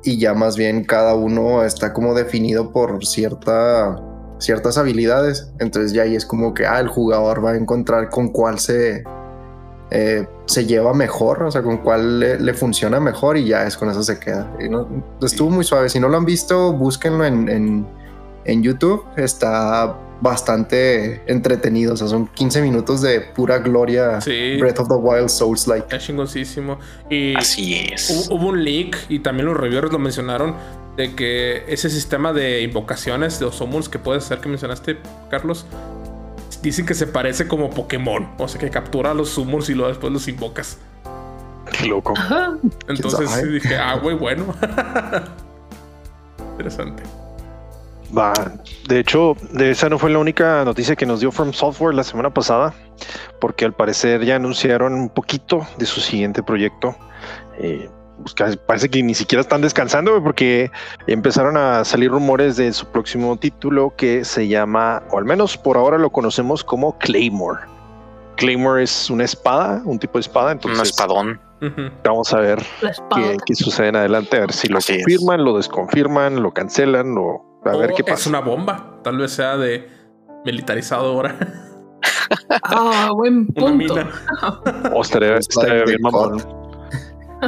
Y 0.04 0.18
ya 0.18 0.34
más 0.34 0.56
bien 0.56 0.84
cada 0.84 1.14
uno 1.14 1.64
está 1.64 1.92
como 1.92 2.14
definido 2.14 2.72
por 2.72 3.04
cierta, 3.06 3.96
ciertas 4.38 4.76
habilidades. 4.78 5.52
Entonces 5.60 5.92
ya 5.92 6.02
ahí 6.02 6.14
es 6.16 6.26
como 6.26 6.54
que, 6.54 6.66
ah, 6.66 6.80
el 6.80 6.88
jugador 6.88 7.44
va 7.44 7.52
a 7.52 7.56
encontrar 7.56 8.10
con 8.10 8.28
cuál 8.30 8.58
se, 8.58 9.04
eh, 9.90 10.26
se 10.46 10.66
lleva 10.66 10.92
mejor, 10.92 11.42
o 11.44 11.50
sea, 11.50 11.62
con 11.62 11.78
cuál 11.78 12.20
le, 12.20 12.40
le 12.40 12.52
funciona 12.54 12.98
mejor 13.00 13.36
y 13.36 13.46
ya 13.46 13.64
es 13.66 13.76
con 13.76 13.90
eso 13.90 14.02
se 14.02 14.18
queda. 14.18 14.50
Y 14.60 14.68
no- 14.68 14.88
estuvo 15.22 15.50
muy 15.50 15.64
suave. 15.64 15.88
Si 15.88 16.00
no 16.00 16.08
lo 16.08 16.16
han 16.16 16.24
visto, 16.24 16.72
búsquenlo 16.72 17.24
en, 17.24 17.48
en, 17.48 17.86
en 18.44 18.62
YouTube. 18.62 19.04
Está 19.16 19.96
bastante 20.22 21.20
entretenido. 21.26 21.94
O 21.94 21.96
sea, 21.96 22.06
son 22.06 22.28
15 22.28 22.62
minutos 22.62 23.02
de 23.02 23.20
pura 23.20 23.58
gloria. 23.58 24.20
Sí. 24.20 24.56
Breath 24.58 24.78
of 24.78 24.88
the 24.88 24.94
Wild 24.94 25.28
Souls 25.28 25.66
like. 25.66 25.94
Es 25.94 26.04
chingoncísimo. 26.04 26.78
Y 27.10 27.36
Así 27.36 27.74
es. 27.92 28.28
hubo, 28.30 28.36
hubo 28.36 28.48
un 28.50 28.64
leak 28.64 28.96
y 29.08 29.18
también 29.18 29.46
los 29.46 29.56
reviewers 29.56 29.92
lo 29.92 29.98
mencionaron 29.98 30.54
de 30.96 31.14
que 31.14 31.64
ese 31.72 31.90
sistema 31.90 32.32
de 32.32 32.62
invocaciones 32.62 33.38
de 33.38 33.46
los 33.46 33.56
summons 33.56 33.88
que 33.88 33.98
puedes 33.98 34.24
hacer 34.24 34.38
que 34.38 34.48
mencionaste, 34.48 34.98
Carlos, 35.30 35.66
dicen 36.62 36.86
que 36.86 36.94
se 36.94 37.06
parece 37.06 37.48
como 37.48 37.70
Pokémon. 37.70 38.28
O 38.38 38.46
sea, 38.46 38.60
que 38.60 38.70
captura 38.70 39.14
los 39.14 39.30
summons 39.30 39.68
y 39.68 39.74
luego 39.74 39.88
después 39.88 40.12
los 40.12 40.28
invocas. 40.28 40.78
Qué 41.72 41.86
loco. 41.86 42.14
Entonces 42.88 43.52
dije, 43.52 43.76
ah, 43.76 43.98
güey, 44.00 44.16
bueno. 44.16 44.46
Interesante. 46.52 47.02
Va. 48.16 48.32
De 48.88 48.98
hecho, 48.98 49.36
de 49.52 49.70
esa 49.70 49.88
no 49.88 49.98
fue 49.98 50.10
la 50.10 50.18
única 50.18 50.64
noticia 50.64 50.96
que 50.96 51.06
nos 51.06 51.20
dio 51.20 51.32
From 51.32 51.52
Software 51.52 51.94
la 51.94 52.04
semana 52.04 52.32
pasada, 52.32 52.74
porque 53.40 53.64
al 53.64 53.72
parecer 53.72 54.24
ya 54.24 54.36
anunciaron 54.36 54.94
un 54.94 55.08
poquito 55.08 55.66
de 55.78 55.86
su 55.86 56.00
siguiente 56.00 56.42
proyecto. 56.42 56.94
Eh, 57.58 57.88
pues 58.22 58.34
casi- 58.34 58.58
parece 58.66 58.88
que 58.90 59.02
ni 59.02 59.14
siquiera 59.14 59.40
están 59.40 59.62
descansando, 59.62 60.22
porque 60.22 60.70
empezaron 61.06 61.56
a 61.56 61.84
salir 61.84 62.10
rumores 62.10 62.56
de 62.56 62.72
su 62.72 62.86
próximo 62.86 63.36
título 63.38 63.94
que 63.96 64.24
se 64.24 64.46
llama, 64.46 65.02
o 65.10 65.18
al 65.18 65.24
menos 65.24 65.56
por 65.56 65.76
ahora 65.76 65.96
lo 65.98 66.10
conocemos 66.10 66.62
como 66.62 66.98
Claymore. 66.98 67.60
Claymore 68.36 68.82
es 68.82 69.08
una 69.10 69.24
espada, 69.24 69.82
un 69.84 69.98
tipo 69.98 70.18
de 70.18 70.20
espada, 70.22 70.52
entonces 70.52 70.78
Un 70.80 70.86
espadón. 70.86 71.40
Vamos 72.04 72.32
a 72.34 72.38
ver 72.40 72.58
qué, 73.14 73.36
qué 73.46 73.54
sucede 73.54 73.88
en 73.88 73.96
adelante, 73.96 74.36
a 74.36 74.40
ver 74.40 74.52
si 74.52 74.66
lo 74.68 74.78
Así 74.78 74.94
es. 74.94 75.04
confirman, 75.04 75.44
lo 75.44 75.56
desconfirman, 75.56 76.42
lo 76.42 76.52
cancelan, 76.52 77.14
o 77.16 77.51
a 77.64 77.76
ver 77.76 77.90
qué 77.90 78.02
Es 78.06 78.10
pasa. 78.10 78.28
una 78.30 78.40
bomba. 78.40 78.98
Tal 79.02 79.18
vez 79.18 79.32
sea 79.32 79.56
de 79.56 79.88
militarizado 80.44 81.06
ahora. 81.12 81.36
Ah, 82.62 83.10
buen 83.14 83.46
punto. 83.46 83.72
mina. 83.74 84.10
O 84.94 85.02
estaría, 85.02 85.30
Souls 85.34 85.48
estaría 85.48 85.74
like 85.74 85.90
bien 85.90 86.02
mamón. 86.02 86.42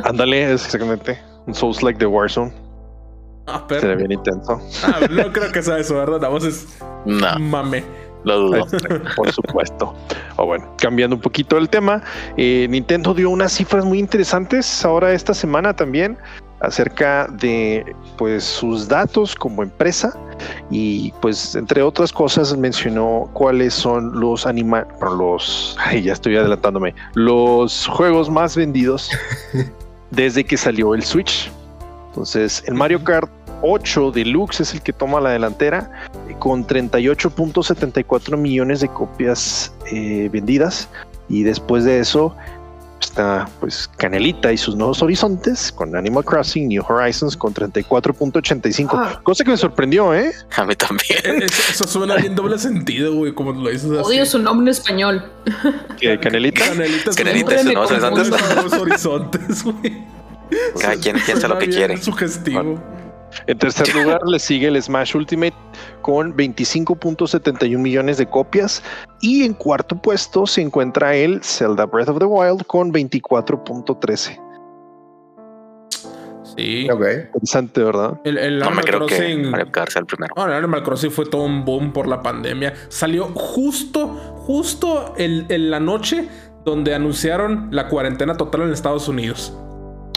Ándale, 0.05 0.53
es 0.53 0.65
exactamente. 0.67 1.21
Un 1.47 1.55
Souls 1.55 1.83
like 1.83 1.99
the 1.99 2.07
Warzone. 2.07 2.53
Ah, 3.47 3.65
Sería 3.69 3.81
pero. 3.83 3.97
bien 3.99 4.13
intenso. 4.13 4.61
Ah, 4.85 5.01
no 5.11 5.33
creo 5.33 5.53
que 5.53 5.63
sea 5.63 5.79
eso, 5.79 5.95
¿verdad? 5.97 6.21
La 6.21 6.29
voz 6.29 6.45
es 6.45 6.67
No, 7.05 7.39
mame. 7.39 7.85
lo 8.25 8.39
dudo. 8.41 8.67
Por 9.17 9.31
supuesto. 9.33 9.95
O 10.37 10.47
bueno, 10.47 10.67
cambiando 10.79 11.17
un 11.17 11.23
poquito 11.23 11.59
el 11.59 11.69
tema, 11.69 12.03
eh, 12.37 12.67
Nintendo 12.71 13.13
dio 13.15 13.31
unas 13.31 13.53
cifras 13.53 13.85
muy 13.85 13.99
interesantes 13.99 14.85
ahora 14.85 15.13
esta 15.13 15.35
semana 15.35 15.75
también 15.77 16.17
acerca 16.61 17.27
de 17.27 17.95
pues 18.17 18.45
sus 18.45 18.89
datos 18.89 19.35
como 19.35 19.63
empresa 19.63 20.17
y 20.71 21.13
pues 21.21 21.55
entre 21.55 21.83
otras 21.83 22.13
cosas 22.13 22.57
mencionó 22.57 23.31
cuáles 23.33 23.75
son 23.75 24.19
los 24.19 24.47
anima 24.47 24.87
los 25.01 25.77
ay, 25.85 26.03
ya 26.03 26.13
estoy 26.13 26.37
adelantándome 26.37 26.95
los 27.15 27.87
juegos 27.87 28.31
más 28.31 28.57
vendidos 28.57 29.11
desde 30.11 30.45
que 30.45 30.57
salió 30.57 30.95
el 30.95 31.03
Switch. 31.03 31.51
Entonces 32.09 32.63
el 32.67 32.75
Mario 32.75 33.03
Kart 33.03 33.31
8 33.63 34.13
Deluxe 34.13 34.61
es 34.61 34.75
el 34.75 34.83
que 34.83 34.93
toma 34.93 35.21
la 35.21 35.31
delantera 35.31 35.91
con 36.39 36.67
38.74 36.67 38.37
millones 38.37 38.81
de 38.81 38.89
copias 38.89 39.73
eh, 39.91 40.29
vendidas. 40.31 40.89
Y 41.29 41.43
después 41.43 41.85
de 41.85 42.01
eso 42.01 42.37
está 43.01 43.49
pues 43.61 43.89
Canelita 43.97 44.53
y 44.53 44.57
sus 44.57 44.77
nuevos 44.77 45.03
horizontes 45.03 45.71
con 45.73 45.95
Animal 45.95 46.25
Crossing 46.25 46.69
New 46.69 46.83
Horizons 46.89 47.37
con 47.37 47.53
34.85 47.55 48.89
Ah. 48.95 49.21
cosa 49.23 49.45
que 49.45 49.51
me 49.51 49.57
sorprendió 49.57 50.15
eh 50.15 50.33
A 50.57 50.65
mí 50.65 50.75
también. 50.75 51.43
Eso, 51.43 51.63
eso 51.71 51.85
suena 51.87 52.17
bien 52.17 52.35
doble 52.35 52.59
sentido, 52.59 53.15
güey, 53.15 53.33
como 53.35 53.53
lo 53.53 53.71
dices 53.71 53.91
así. 53.91 54.01
Odio 54.03 54.27
su 54.27 54.39
nombre 54.39 54.65
en 54.65 54.69
español. 54.69 55.31
que 55.99 56.19
Canelita 56.21 56.65
Siempre 57.13 57.65
me 57.65 57.75
¿no? 57.75 57.81
confundo. 57.87 58.81
Horizontes. 58.81 58.81
horizontes, 58.81 59.65
güey. 59.65 60.05
Cada 60.81 60.97
quien 60.97 61.17
piensa 61.25 61.49
lo 61.49 61.59
que 61.59 61.69
quiere. 61.69 61.97
Sugestivo. 61.97 62.81
En 63.47 63.59
tercer 63.59 63.93
lugar 63.95 64.21
le 64.27 64.39
sigue 64.39 64.69
el 64.69 64.81
Smash 64.83 65.17
Ultimate 65.17 65.55
con 66.03 66.35
25.71 66.37 67.79
millones 67.79 68.19
de 68.19 68.27
copias 68.27 68.83
y 69.21 69.45
en 69.45 69.55
cuarto 69.55 69.97
puesto 70.01 70.47
se 70.47 70.61
encuentra 70.63 71.15
el 71.15 71.43
Zelda 71.43 71.87
Breath 71.87 72.09
of 72.11 72.19
the 72.19 72.25
Wild 72.27 72.65
con 72.67 72.93
24.13 72.93 74.41
Sí. 76.57 76.89
Ok. 76.89 77.03
interesante 77.35 77.83
verdad 77.83 78.21
El, 78.23 78.39
el 78.39 78.59
No 78.61 78.67
me 78.67 78.77
Animal 78.77 78.85
creo 78.85 79.07
que 79.07 79.17
Crossing. 79.17 79.51
Mario 79.51 79.73
Kart 79.73 79.91
sea 79.91 80.01
el 80.01 80.07
primero. 80.07 80.33
Bueno, 80.37 80.53
el 80.53 80.59
Animal 80.59 80.83
Crossing 80.85 81.11
fue 81.11 81.27
todo 81.27 81.43
un 81.43 81.65
boom 81.65 81.93
por 81.93 82.07
la 82.07 82.23
pandemia. 82.23 82.75
Salió 82.91 83.25
justo, 83.35 84.07
justo 84.37 85.15
el- 85.17 85.47
en 85.49 85.71
la 85.71 85.81
noche 85.81 86.29
donde 86.65 86.95
anunciaron 86.95 87.69
la 87.73 87.89
cuarentena 87.89 88.37
total 88.37 88.63
en 88.63 88.73
Estados 88.73 89.09
Unidos. 89.09 89.57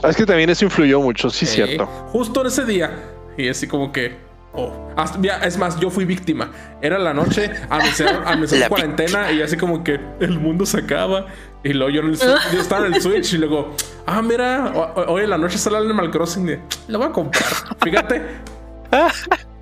Es 0.04 0.16
que 0.16 0.26
también 0.26 0.50
eso 0.50 0.66
influyó 0.66 1.00
mucho 1.02 1.30
sí 1.30 1.46
Eh, 1.46 1.48
cierto 1.48 1.86
Justo 2.12 2.42
en 2.42 2.48
ese 2.48 2.66
día. 2.66 2.92
Y 3.38 3.50
así 3.50 3.68
como 3.68 3.92
que. 3.92 4.18
Oh. 4.54 4.72
Hasta- 4.96 5.20
ya, 5.22 5.38
es 5.38 5.58
más, 5.58 5.80
yo 5.80 5.90
fui 5.92 6.06
víctima. 6.06 6.52
Era 6.82 6.98
la 6.98 7.14
noche, 7.14 7.52
anunciaron, 7.70 8.28
anunciaron 8.28 8.62
La 8.62 8.70
cuarentena 8.70 9.32
y 9.32 9.42
así 9.42 9.56
como 9.58 9.84
que 9.84 10.00
el 10.20 10.40
mundo 10.40 10.66
se 10.66 10.80
acaba. 10.80 11.28
Y 11.64 11.74
luego 11.74 11.92
yo, 11.92 12.02
en 12.02 12.08
el 12.10 12.18
yo 12.54 12.60
estaba 12.62 12.88
en 12.88 12.94
el 12.96 13.02
Switch 13.02 13.34
y 13.34 13.38
luego, 13.38 13.76
ah, 14.08 14.22
mira, 14.22 14.72
ho- 14.76 14.94
ho- 15.02 15.12
hoy 15.14 15.24
en 15.24 15.30
la 15.30 15.38
noche 15.38 15.58
sale 15.58 15.78
el 15.78 15.86
Animal 15.86 16.10
Crossing. 16.12 16.46
de, 16.46 16.60
Lo 16.88 16.98
voy 17.00 17.08
a 17.08 17.12
comprar. 17.12 17.44
Fíjate. 17.84 18.22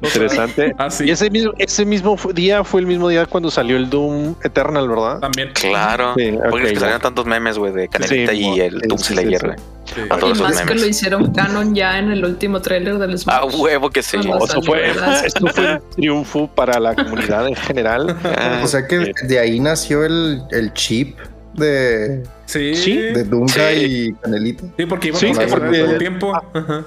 Interesante. 0.01 0.75
Así. 0.77 1.05
Y 1.05 1.11
ese 1.11 1.29
mismo, 1.29 1.53
ese 1.57 1.85
mismo 1.85 2.17
día 2.33 2.63
fue 2.63 2.81
el 2.81 2.87
mismo 2.87 3.09
día 3.09 3.25
cuando 3.25 3.49
salió 3.49 3.77
el 3.77 3.89
Doom 3.89 4.35
Eternal, 4.43 4.87
¿verdad? 4.87 5.19
También. 5.19 5.51
Claro. 5.53 6.13
Sí, 6.17 6.33
Porque 6.49 6.67
es 6.67 6.73
que 6.73 6.79
salieron 6.79 7.01
tantos 7.01 7.25
memes, 7.25 7.57
güey, 7.57 7.73
de 7.73 7.87
Canelita 7.87 8.31
Sí, 8.33 8.37
y 8.55 8.59
el 8.61 8.79
Doom 8.81 8.99
Slayer, 8.99 9.39
sí, 9.41 9.45
güey. 9.47 9.57
Sí. 9.85 10.01
A 10.09 10.17
todos 10.17 10.39
Y 10.39 10.41
más 10.41 10.61
que 10.61 10.75
lo 10.75 10.85
hicieron 10.85 11.31
canon 11.33 11.73
ya 11.75 11.99
en 11.99 12.11
el 12.11 12.25
último 12.25 12.61
tráiler 12.61 12.97
del 12.97 13.17
Smash. 13.17 13.35
Ah, 13.39 13.45
huevo 13.45 13.89
que 13.89 14.01
sí. 14.03 14.17
Cuando 14.17 14.37
O 14.43 14.47
sea, 14.47 14.61
fue, 14.61 14.91
esto 15.25 15.47
fue 15.47 15.73
un 15.75 15.81
triunfo 15.95 16.47
para 16.47 16.79
la 16.79 16.95
comunidad 16.95 17.47
en 17.47 17.55
general. 17.55 18.15
Ah, 18.25 18.61
O 18.63 18.67
sea 18.67 18.85
que 18.87 19.11
de 19.23 19.39
ahí 19.39 19.59
nació 19.59 20.03
el, 20.03 20.41
el 20.51 20.73
chip 20.73 21.17
de, 21.53 22.23
Sí. 22.47 22.75
Sí. 22.75 22.97
de 22.97 23.23
Dunga 23.23 23.53
Sí. 23.53 23.85
y 24.09 24.13
Canelita. 24.13 24.63
Sí, 24.77 24.85
porque 24.85 25.07
iban 25.09 25.19
Sí, 25.21 25.27
a 25.31 25.47
porque- 25.47 25.69
mismo 25.83 25.97
tiempo. 25.97 26.35
Ajá. 26.35 26.83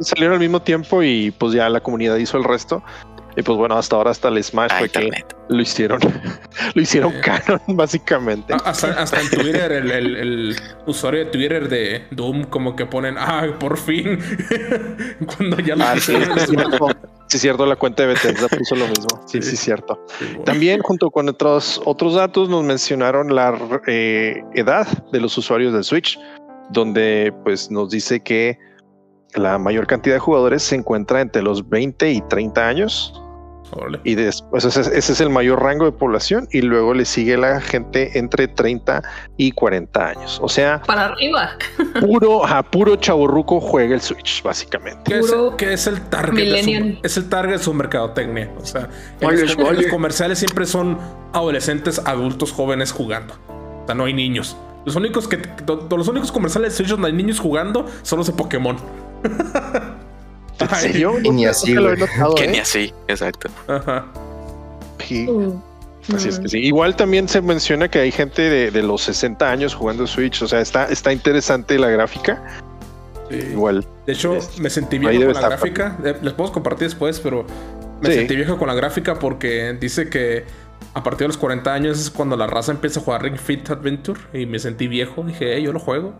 Salieron 0.00 0.34
al 0.34 0.40
mismo 0.40 0.60
tiempo 0.62 1.02
y 1.02 1.30
pues 1.32 1.52
ya 1.52 1.68
la 1.68 1.80
comunidad 1.80 2.16
hizo 2.16 2.36
el 2.38 2.44
resto. 2.44 2.82
Y 3.34 3.40
pues 3.42 3.56
bueno, 3.56 3.76
hasta 3.78 3.96
ahora 3.96 4.10
hasta 4.10 4.28
el 4.28 4.44
Smash 4.44 4.68
ah, 4.72 4.78
fue 4.78 4.90
que 4.90 5.10
lo 5.48 5.62
hicieron, 5.62 5.98
lo 6.74 6.82
hicieron 6.82 7.12
Sí. 7.12 7.18
canon, 7.22 7.60
básicamente. 7.76 8.52
Ah, 8.52 8.58
Hasta, 8.66 8.88
hasta 9.00 9.22
en 9.22 9.30
Twitter, 9.30 9.72
el, 9.72 9.90
el- 9.90 10.16
el 10.16 10.56
usuario 10.86 11.20
de 11.24 11.30
Twitter 11.30 11.66
de 11.68 12.04
Doom, 12.10 12.44
como 12.44 12.76
que 12.76 12.84
ponen, 12.84 13.16
ah, 13.16 13.46
por 13.58 13.78
fin. 13.78 14.18
Cuando 15.36 15.58
ya 15.60 15.76
lo 15.76 15.84
Ah, 15.84 15.94
en 15.94 16.00
sí. 16.00 16.12
Sí, 17.28 17.38
cierto, 17.38 17.64
la 17.64 17.76
cuenta 17.76 18.02
de 18.02 18.08
Bethesda 18.08 18.46
puso 18.48 18.76
lo 18.76 18.86
mismo. 18.88 19.08
Sí, 19.26 19.40
sí, 19.40 19.52
Sí. 19.52 19.56
cierto. 19.56 20.04
Sí, 20.18 20.26
bueno. 20.26 20.44
También 20.44 20.82
junto 20.82 21.10
con 21.10 21.30
otros, 21.30 21.80
otros 21.86 22.14
datos 22.14 22.50
nos 22.50 22.62
mencionaron 22.64 23.34
la 23.34 23.58
eh, 23.86 24.42
edad 24.52 24.86
de 25.10 25.20
los 25.20 25.38
usuarios 25.38 25.72
del 25.72 25.84
Switch, 25.84 26.18
donde 26.68 27.32
pues 27.44 27.70
nos 27.70 27.88
dice 27.88 28.20
que 28.20 28.58
la 29.34 29.58
mayor 29.58 29.86
cantidad 29.86 30.16
de 30.16 30.20
jugadores 30.20 30.62
se 30.62 30.74
encuentra 30.76 31.20
entre 31.20 31.42
los 31.42 31.68
20 31.68 32.10
y 32.12 32.20
30 32.22 32.66
años 32.68 33.18
y 34.04 34.16
después 34.16 34.66
ese, 34.66 34.82
es- 34.82 34.86
ese 34.88 35.12
es 35.14 35.20
el 35.22 35.30
mayor 35.30 35.62
rango 35.62 35.86
de 35.86 35.92
población 35.92 36.46
y 36.52 36.60
luego 36.60 36.92
le 36.92 37.06
sigue 37.06 37.38
la 37.38 37.58
gente 37.62 38.18
entre 38.18 38.46
30 38.46 39.02
y 39.38 39.52
40 39.52 40.08
años. 40.08 40.38
O 40.42 40.48
sea, 40.50 40.82
Para 40.82 41.06
arriba. 41.06 41.52
puro, 42.00 42.44
ajá, 42.44 42.62
puro 42.64 42.96
chaburruco 42.96 43.60
juega 43.62 43.94
el 43.94 44.02
Switch, 44.02 44.42
básicamente. 44.42 45.04
¿Qué 45.04 45.18
es, 45.20 45.32
es 45.80 45.86
el 45.86 46.02
target? 46.02 46.34
de 46.44 46.60
su- 46.62 46.66
millennial. 46.68 46.98
es 47.02 47.16
el 47.16 47.28
target 47.30 47.52
de 47.52 47.58
su 47.60 47.72
mercadotecnia. 47.72 48.50
O 48.60 48.66
sea, 48.66 48.90
Oye, 49.22 49.42
los, 49.46 49.56
oye. 49.56 49.82
los 49.82 49.86
comerciales 49.86 50.38
siempre 50.38 50.66
son 50.66 50.98
adolescentes, 51.32 51.98
adultos, 52.04 52.52
jóvenes 52.52 52.92
jugando. 52.92 53.32
O 53.48 53.86
sea, 53.86 53.94
no 53.94 54.04
hay 54.04 54.12
niños. 54.12 54.54
Los 54.84 54.96
únicos 54.96 55.28
que 55.28 55.38
los 55.66 56.08
únicos 56.08 56.30
comerciales 56.32 56.72
de 56.72 56.76
Switch 56.76 56.90
donde 56.90 57.06
hay 57.06 57.14
niños 57.14 57.38
jugando 57.40 57.86
son 58.02 58.18
los 58.18 58.26
de 58.26 58.32
Pokémon. 58.34 58.76
¿En 59.24 60.68
Ay, 60.70 60.80
serio? 60.80 61.14
y 61.22 61.30
ni 61.30 61.46
así, 61.46 61.72
Nunca 61.74 61.80
lo 61.80 61.92
he 61.92 61.96
güey. 61.96 62.08
notado, 62.10 62.34
Que 62.34 62.44
¿eh? 62.44 62.48
ni 62.48 62.58
así, 62.58 62.92
exacto. 63.08 63.48
Ajá. 63.68 64.06
Sí. 65.06 65.26
Uh, 65.28 65.60
Así 66.14 66.28
es 66.30 66.38
que 66.40 66.46
mm. 66.46 66.48
sí. 66.48 66.58
Igual 66.58 66.96
también 66.96 67.28
se 67.28 67.40
menciona 67.42 67.88
que 67.88 68.00
hay 68.00 68.10
gente 68.10 68.42
de, 68.42 68.70
de 68.70 68.82
los 68.82 69.02
60 69.02 69.48
años 69.50 69.74
jugando 69.74 70.06
Switch. 70.06 70.42
O 70.42 70.48
sea, 70.48 70.60
está, 70.60 70.86
está 70.86 71.12
interesante 71.12 71.78
la 71.78 71.88
gráfica. 71.88 72.42
Sí. 73.30 73.36
Igual. 73.52 73.86
De 74.06 74.12
hecho, 74.12 74.34
Es- 74.36 74.58
me 74.58 74.68
sentí 74.70 74.98
viejo 74.98 75.14
con 75.16 75.26
la 75.26 75.32
estar. 75.32 75.50
gráfica. 75.50 75.96
Eh, 76.04 76.16
Les 76.22 76.32
puedo 76.32 76.50
compartir 76.52 76.88
después, 76.88 77.20
pero 77.20 77.46
me 78.00 78.10
Sí. 78.10 78.16
sentí 78.16 78.34
viejo 78.36 78.58
con 78.58 78.66
la 78.68 78.74
gráfica 78.74 79.18
porque 79.18 79.76
dice 79.80 80.08
que 80.08 80.44
a 80.94 81.02
partir 81.04 81.20
de 81.20 81.28
los 81.28 81.36
40 81.38 81.72
años 81.72 82.00
es 82.00 82.10
cuando 82.10 82.36
la 82.36 82.46
raza 82.48 82.72
empieza 82.72 82.98
a 83.00 83.02
jugar 83.04 83.22
Ring 83.22 83.36
Fit 83.36 83.70
Adventure 83.70 84.20
y 84.32 84.46
me 84.46 84.58
sentí 84.58 84.88
viejo. 84.88 85.22
Dije, 85.22 85.56
"Eh, 85.56 85.62
yo 85.62 85.72
lo 85.72 85.78
juego. 85.78 86.14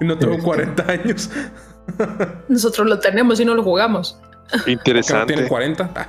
Y 0.00 0.04
no 0.04 0.16
tengo 0.18 0.38
40 0.38 0.82
años. 0.90 1.30
Nosotros 2.48 2.86
lo 2.86 2.98
tenemos 2.98 3.40
y 3.40 3.44
no 3.44 3.54
lo 3.54 3.62
jugamos. 3.62 4.18
Interesante. 4.66 5.32
tienen 5.34 5.48
40. 5.48 5.90
Ah, 5.94 6.06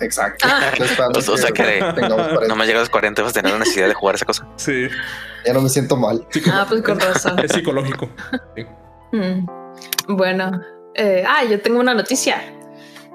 Exacto. 0.00 0.46
Ah. 0.48 0.70
No 0.78 1.18
O- 1.18 1.32
o 1.32 1.36
sea 1.36 1.50
que 1.50 1.62
tengamos 1.94 2.28
40. 2.28 2.48
No 2.48 2.56
me 2.56 2.66
llega 2.66 2.78
a 2.78 2.82
los 2.82 2.90
40 2.90 3.22
vas 3.22 3.30
a 3.32 3.34
tener 3.34 3.52
la 3.52 3.58
necesidad 3.58 3.88
de 3.88 3.94
jugar 3.94 4.14
esa 4.14 4.24
cosa. 4.24 4.46
sí. 4.56 4.88
Ya 5.44 5.52
no 5.52 5.60
me 5.60 5.68
siento 5.68 5.96
mal. 5.96 6.24
Ah, 6.52 6.64
pues 6.68 6.82
con 6.82 7.00
razón. 7.00 7.36
Es 7.40 7.50
psicológico. 7.52 8.08
Sí. 8.56 8.64
Mm. 9.10 9.46
Bueno, 10.16 10.60
eh, 10.94 11.24
ah, 11.26 11.42
yo 11.44 11.60
tengo 11.60 11.80
una 11.80 11.94
noticia 11.94 12.40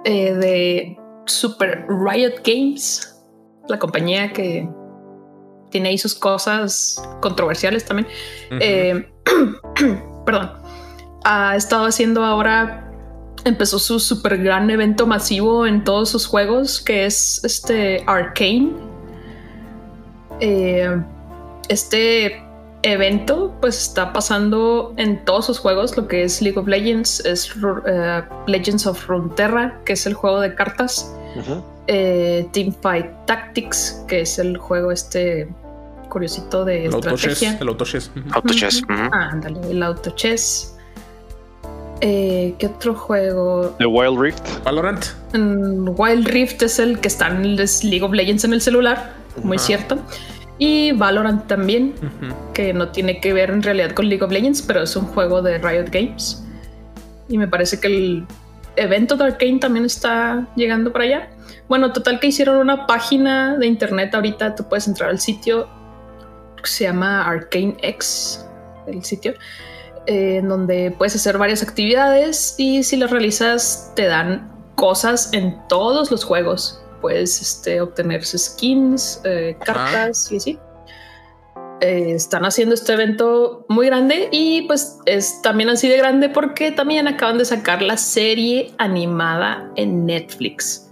eh, 0.03 0.33
de 0.33 0.97
Super 1.25 1.85
Riot 1.87 2.41
Games, 2.45 3.17
la 3.69 3.79
compañía 3.79 4.33
que 4.33 4.67
tiene 5.69 5.89
ahí 5.89 5.97
sus 5.97 6.15
cosas 6.15 7.01
controversiales 7.21 7.85
también. 7.85 8.07
Eh, 8.59 9.09
perdón, 10.25 10.51
ha 11.23 11.55
estado 11.55 11.85
haciendo 11.85 12.23
ahora, 12.23 12.91
empezó 13.43 13.79
su 13.79 13.99
super 13.99 14.37
gran 14.37 14.69
evento 14.69 15.07
masivo 15.07 15.65
en 15.65 15.83
todos 15.83 16.09
sus 16.09 16.25
juegos, 16.25 16.81
que 16.81 17.05
es 17.05 17.43
este 17.43 18.03
Arcane. 18.07 18.71
Eh, 20.39 21.01
este 21.69 22.43
evento 22.83 23.55
pues 23.59 23.81
está 23.81 24.13
pasando 24.13 24.93
en 24.97 25.23
todos 25.25 25.47
sus 25.47 25.59
juegos, 25.59 25.97
lo 25.97 26.07
que 26.07 26.23
es 26.23 26.41
League 26.41 26.57
of 26.57 26.67
Legends, 26.67 27.19
es 27.25 27.51
eh, 27.87 28.23
Legends 28.45 28.85
of 28.85 29.05
Runeterra, 29.07 29.81
que 29.85 29.93
es 29.93 30.05
el 30.05 30.13
juego 30.13 30.39
de 30.39 30.53
cartas, 30.55 31.13
Eh, 31.87 32.47
Teamfight 32.51 33.25
Tactics, 33.25 34.03
que 34.07 34.21
es 34.21 34.39
el 34.39 34.57
juego 34.57 34.91
este 34.91 35.47
curiosito 36.09 36.65
de 36.65 36.85
el 36.85 36.93
estrategia. 36.93 37.57
El 37.59 37.67
autochess. 37.69 38.11
Ujú. 38.15 38.29
Autochess. 38.33 38.83
Ujú. 38.83 38.93
ujú. 38.93 39.09
Ah, 39.11 39.29
ándale, 39.31 39.59
el 39.69 39.83
auto 39.83 40.11
chess. 40.11 40.73
Eh, 42.01 42.53
¿Qué 42.59 42.67
otro 42.67 42.93
juego? 42.93 43.75
The 43.79 43.85
Wild 43.85 44.19
Rift. 44.19 44.63
Valorant. 44.63 45.05
Mm, 45.33 45.89
Wild 45.97 46.27
Rift 46.27 46.61
es 46.61 46.79
el 46.79 46.99
que 46.99 47.07
está 47.07 47.27
en 47.27 47.43
el 47.43 47.55
League 47.55 48.03
of 48.03 48.13
Legends 48.13 48.43
en 48.43 48.53
el 48.53 48.61
celular, 48.61 49.13
muy 49.43 49.57
cierto. 49.57 49.97
Y 50.59 50.91
Valorant 50.93 51.47
también, 51.47 51.93
que 52.53 52.73
no 52.73 52.89
tiene 52.89 53.19
que 53.19 53.33
ver 53.33 53.51
en 53.51 53.61
realidad 53.61 53.91
con 53.91 54.09
League 54.09 54.23
of 54.23 54.31
Legends, 54.31 54.61
pero 54.61 54.83
es 54.83 54.95
un 54.95 55.05
juego 55.05 55.41
de 55.41 55.59
Riot 55.59 55.89
Games. 55.91 56.43
Y 57.29 57.37
me 57.37 57.47
parece 57.47 57.79
que 57.79 57.87
el 57.87 58.25
evento 58.77 59.15
de 59.15 59.25
Arcane 59.25 59.59
también 59.59 59.85
está 59.85 60.47
llegando 60.55 60.91
para 60.91 61.05
allá. 61.05 61.29
Bueno, 61.67 61.91
total 61.91 62.19
que 62.19 62.27
hicieron 62.27 62.57
una 62.57 62.87
página 62.87 63.57
de 63.57 63.67
internet 63.67 64.13
ahorita, 64.15 64.55
tú 64.55 64.67
puedes 64.67 64.87
entrar 64.87 65.09
al 65.09 65.19
sitio, 65.19 65.67
que 66.61 66.69
se 66.69 66.85
llama 66.85 67.23
Arcane 67.23 67.75
X, 67.81 68.45
el 68.87 69.03
sitio, 69.03 69.33
eh, 70.05 70.37
en 70.37 70.47
donde 70.47 70.91
puedes 70.97 71.15
hacer 71.15 71.37
varias 71.37 71.61
actividades 71.61 72.55
y 72.57 72.83
si 72.83 72.95
las 72.95 73.11
realizas 73.11 73.91
te 73.95 74.05
dan 74.05 74.49
cosas 74.75 75.33
en 75.33 75.57
todos 75.67 76.09
los 76.11 76.23
juegos. 76.23 76.81
Puedes 77.01 77.41
este, 77.41 77.81
obtener 77.81 78.25
skins, 78.25 79.21
eh, 79.23 79.57
cartas 79.63 80.31
y 80.31 80.37
así. 80.37 80.59
Eh, 81.79 82.13
están 82.15 82.43
haciendo 82.43 82.73
este 82.73 82.93
evento 82.93 83.65
muy 83.69 83.85
grande 83.85 84.29
y 84.31 84.63
pues 84.63 84.97
es 85.05 85.41
también 85.43 85.69
así 85.69 85.87
de 85.87 85.97
grande 85.97 86.27
porque 86.27 86.71
también 86.71 87.07
acaban 87.07 87.37
de 87.37 87.45
sacar 87.45 87.83
la 87.83 87.97
serie 87.97 88.73
animada 88.79 89.71
en 89.75 90.05
Netflix. 90.07 90.91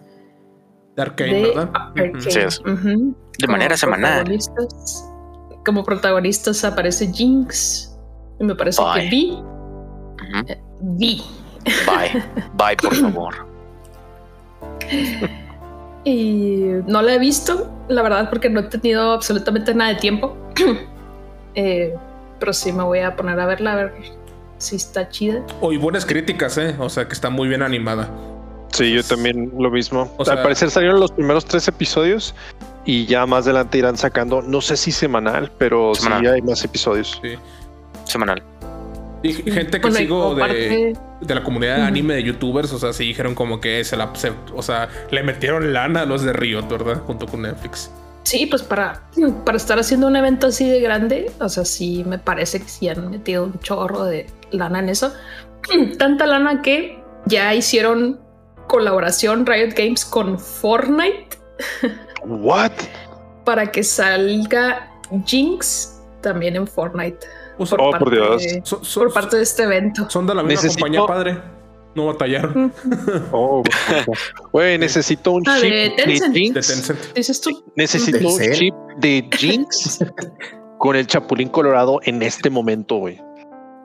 De 0.95 1.01
Arcane, 1.01 1.33
de 1.33 1.41
¿verdad? 1.41 1.69
Arcane. 1.73 2.11
Ujú. 2.11 2.21
Sí, 2.29 2.39
es. 2.39 2.59
Ujú. 2.59 3.15
De 3.39 3.47
manera 3.47 3.69
Como 3.69 3.77
semanal. 3.77 4.25
protagonistas- 4.25 5.11
Como 5.65 5.83
protagonistas 5.83 6.63
aparece 6.63 7.11
Jinx 7.11 7.97
y 8.39 8.43
me 8.43 8.53
parece 8.55 8.79
Bye. 8.81 9.01
que 9.03 9.09
Vi. 9.09 9.43
Vi. 10.81 11.23
Bye. 11.87 12.23
Bye, 12.53 12.77
por 12.77 12.93
favor. 13.01 13.33
Y 16.05 16.67
no 16.87 17.01
la 17.01 17.15
he 17.15 17.19
visto, 17.19 17.69
la 17.89 18.01
verdad, 18.03 18.29
porque 18.29 18.49
no 18.49 18.59
he 18.61 18.63
tenido 18.63 19.11
absolutamente 19.11 19.73
nada 19.75 19.89
de 19.93 19.99
tiempo. 19.99 20.35
Eh, 21.57 21.95
pero 22.37 22.51
sí 22.51 22.73
me 22.73 22.83
voy 22.83 22.99
a 22.99 23.15
poner 23.15 23.39
a 23.39 23.45
verla, 23.45 23.71
a 23.71 23.75
ver 23.77 23.93
si 24.57 24.75
está 24.75 25.07
chida. 25.07 25.41
Oh, 25.61 25.71
y 25.71 25.77
buenas 25.77 26.05
críticas, 26.05 26.57
¿eh? 26.57 26.75
O 26.79 26.89
sea, 26.89 27.07
que 27.07 27.13
está 27.13 27.29
muy 27.29 27.47
bien 27.47 27.61
animada. 27.61 28.09
Sí, 28.73 28.91
yo 28.93 29.01
también 29.05 29.53
lo 29.57 29.71
mismo. 29.71 30.13
O 30.17 30.25
sea- 30.25 30.33
Al 30.33 30.43
parecer 30.43 30.69
salieron 30.69 30.99
los 30.99 31.13
primeros 31.13 31.45
tres 31.45 31.65
episodios 31.69 32.35
y 32.83 33.05
ya 33.05 33.25
más 33.25 33.45
adelante 33.45 33.77
irán 33.77 33.95
sacando, 33.95 34.41
no 34.41 34.59
sé 34.59 34.75
si 34.75 34.91
semanal, 34.91 35.49
pero 35.57 35.95
Semanal. 35.95 36.21
sí 36.23 36.27
hay 36.27 36.41
más 36.41 36.61
episodios. 36.65 37.17
Sí. 37.23 37.35
Semanal. 38.03 38.43
Y 39.23 39.33
gente 39.33 39.81
que 39.81 39.87
y 39.87 39.91
sigo 39.91 40.35
de, 40.35 40.95
de 41.21 41.35
la 41.35 41.43
comunidad 41.43 41.77
de 41.77 41.81
anime 41.83 42.15
de 42.15 42.23
youtubers, 42.23 42.71
o 42.73 42.79
sea, 42.79 42.93
sí 42.93 43.05
dijeron 43.05 43.33
como 43.35 43.59
que 43.59 43.83
se 43.83 43.97
la. 43.97 44.13
se- 44.15 44.33
o 44.55 44.61
sea, 44.61 44.89
le 45.11 45.23
metieron 45.23 45.73
lana 45.73 46.01
a 46.01 46.05
los 46.05 46.21
de 46.23 46.33
Riot, 46.33 46.67
¿verdad? 46.67 47.01
Junto 47.05 47.25
con 47.25 47.41
Netflix. 47.41 47.91
Sí, 48.23 48.47
pues 48.47 48.63
para, 48.63 49.03
para 49.45 49.57
estar 49.57 49.77
haciendo 49.77 50.07
un 50.07 50.15
evento 50.15 50.47
así 50.47 50.67
de 50.67 50.79
grande, 50.79 51.31
o 51.39 51.47
sea, 51.49 51.63
sí 51.63 52.03
me 52.07 52.17
parece 52.17 52.59
que 52.59 52.67
sí 52.67 52.89
han 52.89 53.09
metido 53.11 53.43
un 53.43 53.59
chorro 53.59 54.03
de 54.03 54.25
lana 54.51 54.79
en 54.79 54.89
eso. 54.89 55.13
Tanta 55.99 56.25
lana 56.25 56.61
que 56.61 57.03
ya 57.25 57.53
hicieron 57.53 58.19
colaboración 58.67 59.45
Riot 59.45 59.73
Games 59.75 60.03
con 60.05 60.39
Fortnite 60.39 61.37
What? 62.25 62.71
para 63.45 63.71
que 63.71 63.83
salga 63.83 64.91
Jinx 65.25 66.01
también 66.21 66.55
en 66.55 66.65
Fortnite. 66.67 67.19
Sea, 67.63 67.77
Oh, 67.79 67.91
por 67.91 68.11
Dios. 68.11 68.41
de- 68.43 68.61
son, 68.63 68.83
son- 68.83 69.03
por 69.03 69.13
parte 69.13 69.37
de 69.37 69.43
este 69.43 69.63
evento. 69.63 70.09
son 70.09 70.25
de 70.27 70.33
la 70.35 70.43
misma 70.43 70.61
Necesito- 70.63 70.79
compañía 70.81 71.05
padre. 71.05 71.41
No 71.95 72.07
batallaron. 72.07 72.73
Oh, 73.31 73.63
güey, 74.51 74.77
necesito 74.77 75.31
un 75.31 75.43
Ah, 75.47 75.57
chip 75.61 75.69
de 75.71 75.75
de, 75.75 75.89
Tencent. 75.91 76.35
Jinx. 76.35 76.53
De 76.53 76.61
Tencent. 76.73 77.13
Dices 77.15 77.41
tú, 77.41 77.63
Necesito 77.75 78.27
un 78.27 78.39
chip 78.53 78.73
de 78.97 79.29
Jinx 79.37 79.99
con 80.79 80.95
el 80.97 81.07
Chapulín 81.07 81.47
Colorado 81.49 81.99
en 82.03 82.21
este 82.21 82.49
momento, 82.49 82.95
güey. 82.97 83.21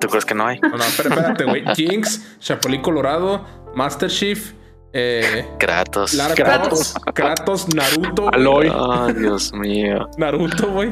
¿Tú 0.01 0.09
crees 0.09 0.25
que 0.25 0.35
no 0.35 0.47
hay? 0.47 0.59
No, 0.61 0.71
no, 0.71 0.85
pero 0.97 1.11
espérate, 1.11 1.45
güey. 1.45 1.63
Jinx, 1.77 2.39
Chapulín 2.41 2.81
Colorado, 2.83 3.45
Master 3.77 4.09
Chief, 4.11 4.55
eh, 4.93 5.47
Kratos. 5.59 6.15
Lara 6.15 6.35
Kratos. 6.35 6.95
Kratos, 7.15 7.67
Naruto. 7.75 8.29
Aloy. 8.33 8.73
Oh, 8.75 9.07
Dios 9.13 9.53
mío. 9.53 10.09
Naruto, 10.19 10.69
güey. 10.73 10.91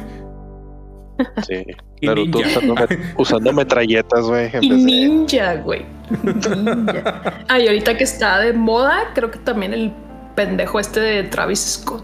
Sí. 1.47 1.65
Usando, 2.01 2.75
met- 2.75 3.13
usando 3.17 3.53
metralletas, 3.53 4.21
güey. 4.25 4.49
en 4.53 4.63
y 4.63 4.69
Ninja, 4.69 5.55
güey. 5.55 5.85
Ninja. 6.23 7.43
Ah, 7.47 7.59
y 7.59 7.67
ahorita 7.67 7.97
que 7.97 8.03
está 8.03 8.39
de 8.39 8.53
moda, 8.53 8.99
creo 9.13 9.29
que 9.31 9.39
también 9.39 9.73
el 9.73 9.91
pendejo 10.35 10.79
este 10.79 10.99
de 10.99 11.23
Travis 11.23 11.59
Scott. 11.81 12.03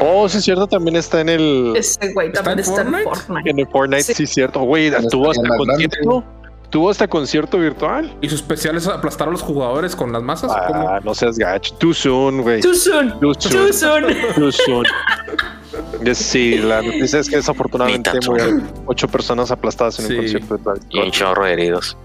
Oh, 0.00 0.28
sí, 0.28 0.38
es 0.38 0.44
cierto, 0.44 0.66
también 0.66 0.96
está 0.96 1.20
en 1.20 1.28
el, 1.28 1.74
Ese 1.76 2.12
güey 2.12 2.28
¿Está 2.28 2.42
también 2.42 2.58
en 2.58 2.64
está 2.64 2.80
en 2.82 2.88
Fortnite? 2.88 3.04
Fortnite. 3.26 3.50
en 3.50 3.58
el 3.60 3.66
Fortnite, 3.68 4.02
Sí. 4.02 4.14
sí, 4.14 4.22
es 4.24 4.30
cierto. 4.30 4.60
Güey, 4.62 4.86
estuvo 4.86 5.30
hasta 5.30 5.42
más 5.46 5.58
con 5.58 5.66
grande. 5.66 5.88
tiempo. 5.88 6.24
tuvo 6.70 6.90
hasta 6.90 7.06
concierto 7.06 7.58
virtual. 7.58 8.16
¿Y 8.22 8.28
su 8.28 8.34
especial 8.36 8.76
es 8.76 8.88
aplastar 8.88 9.28
a 9.28 9.30
los 9.30 9.42
jugadores 9.42 9.94
con 9.94 10.12
las 10.12 10.22
masas? 10.22 10.50
Ah, 10.52 10.98
no 11.04 11.14
seas 11.14 11.38
gacho. 11.38 11.74
Too 11.74 11.92
soon, 11.94 12.42
güey. 12.42 12.60
Too 12.62 12.74
soon. 12.74 13.10
Too 13.20 13.34
Too 13.34 13.72
soon. 13.72 13.72
soon. 13.72 14.04
Too 14.34 14.50
soon. 14.52 14.86
Sí, 16.14 16.58
la 16.58 16.82
noticia 16.82 17.20
es 17.20 17.28
que 17.28 17.36
desafortunadamente 17.36 18.10
murieron 18.26 18.62
ocho 18.86 19.08
personas 19.08 19.50
aplastadas 19.50 19.98
en 20.00 20.06
Sí. 20.06 20.12
un 20.14 20.18
concierto 20.20 20.54
virtual. 20.54 20.80
Y 20.90 21.00
un 21.00 21.10
chorro 21.10 21.44
de 21.44 21.52
heridos. 21.52 21.96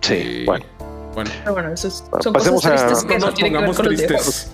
Sí, 0.00 0.14
Y- 0.14 0.44
bueno. 0.46 0.64
Bueno, 1.14 1.30
Pero 1.40 1.52
bueno, 1.54 1.72
eso 1.72 1.88
es- 1.88 2.04
son 2.20 2.32
Pasemos 2.32 2.62
cosas 2.62 2.82
a- 2.82 2.86
tristes 2.86 3.04
que 3.04 3.14
no 3.14 3.20
no, 3.20 3.26
nos 3.26 3.34
tienen 3.34 3.52
que 3.52 3.58
ver 3.58 3.68
los 3.68 3.76
tristes. 3.78 4.52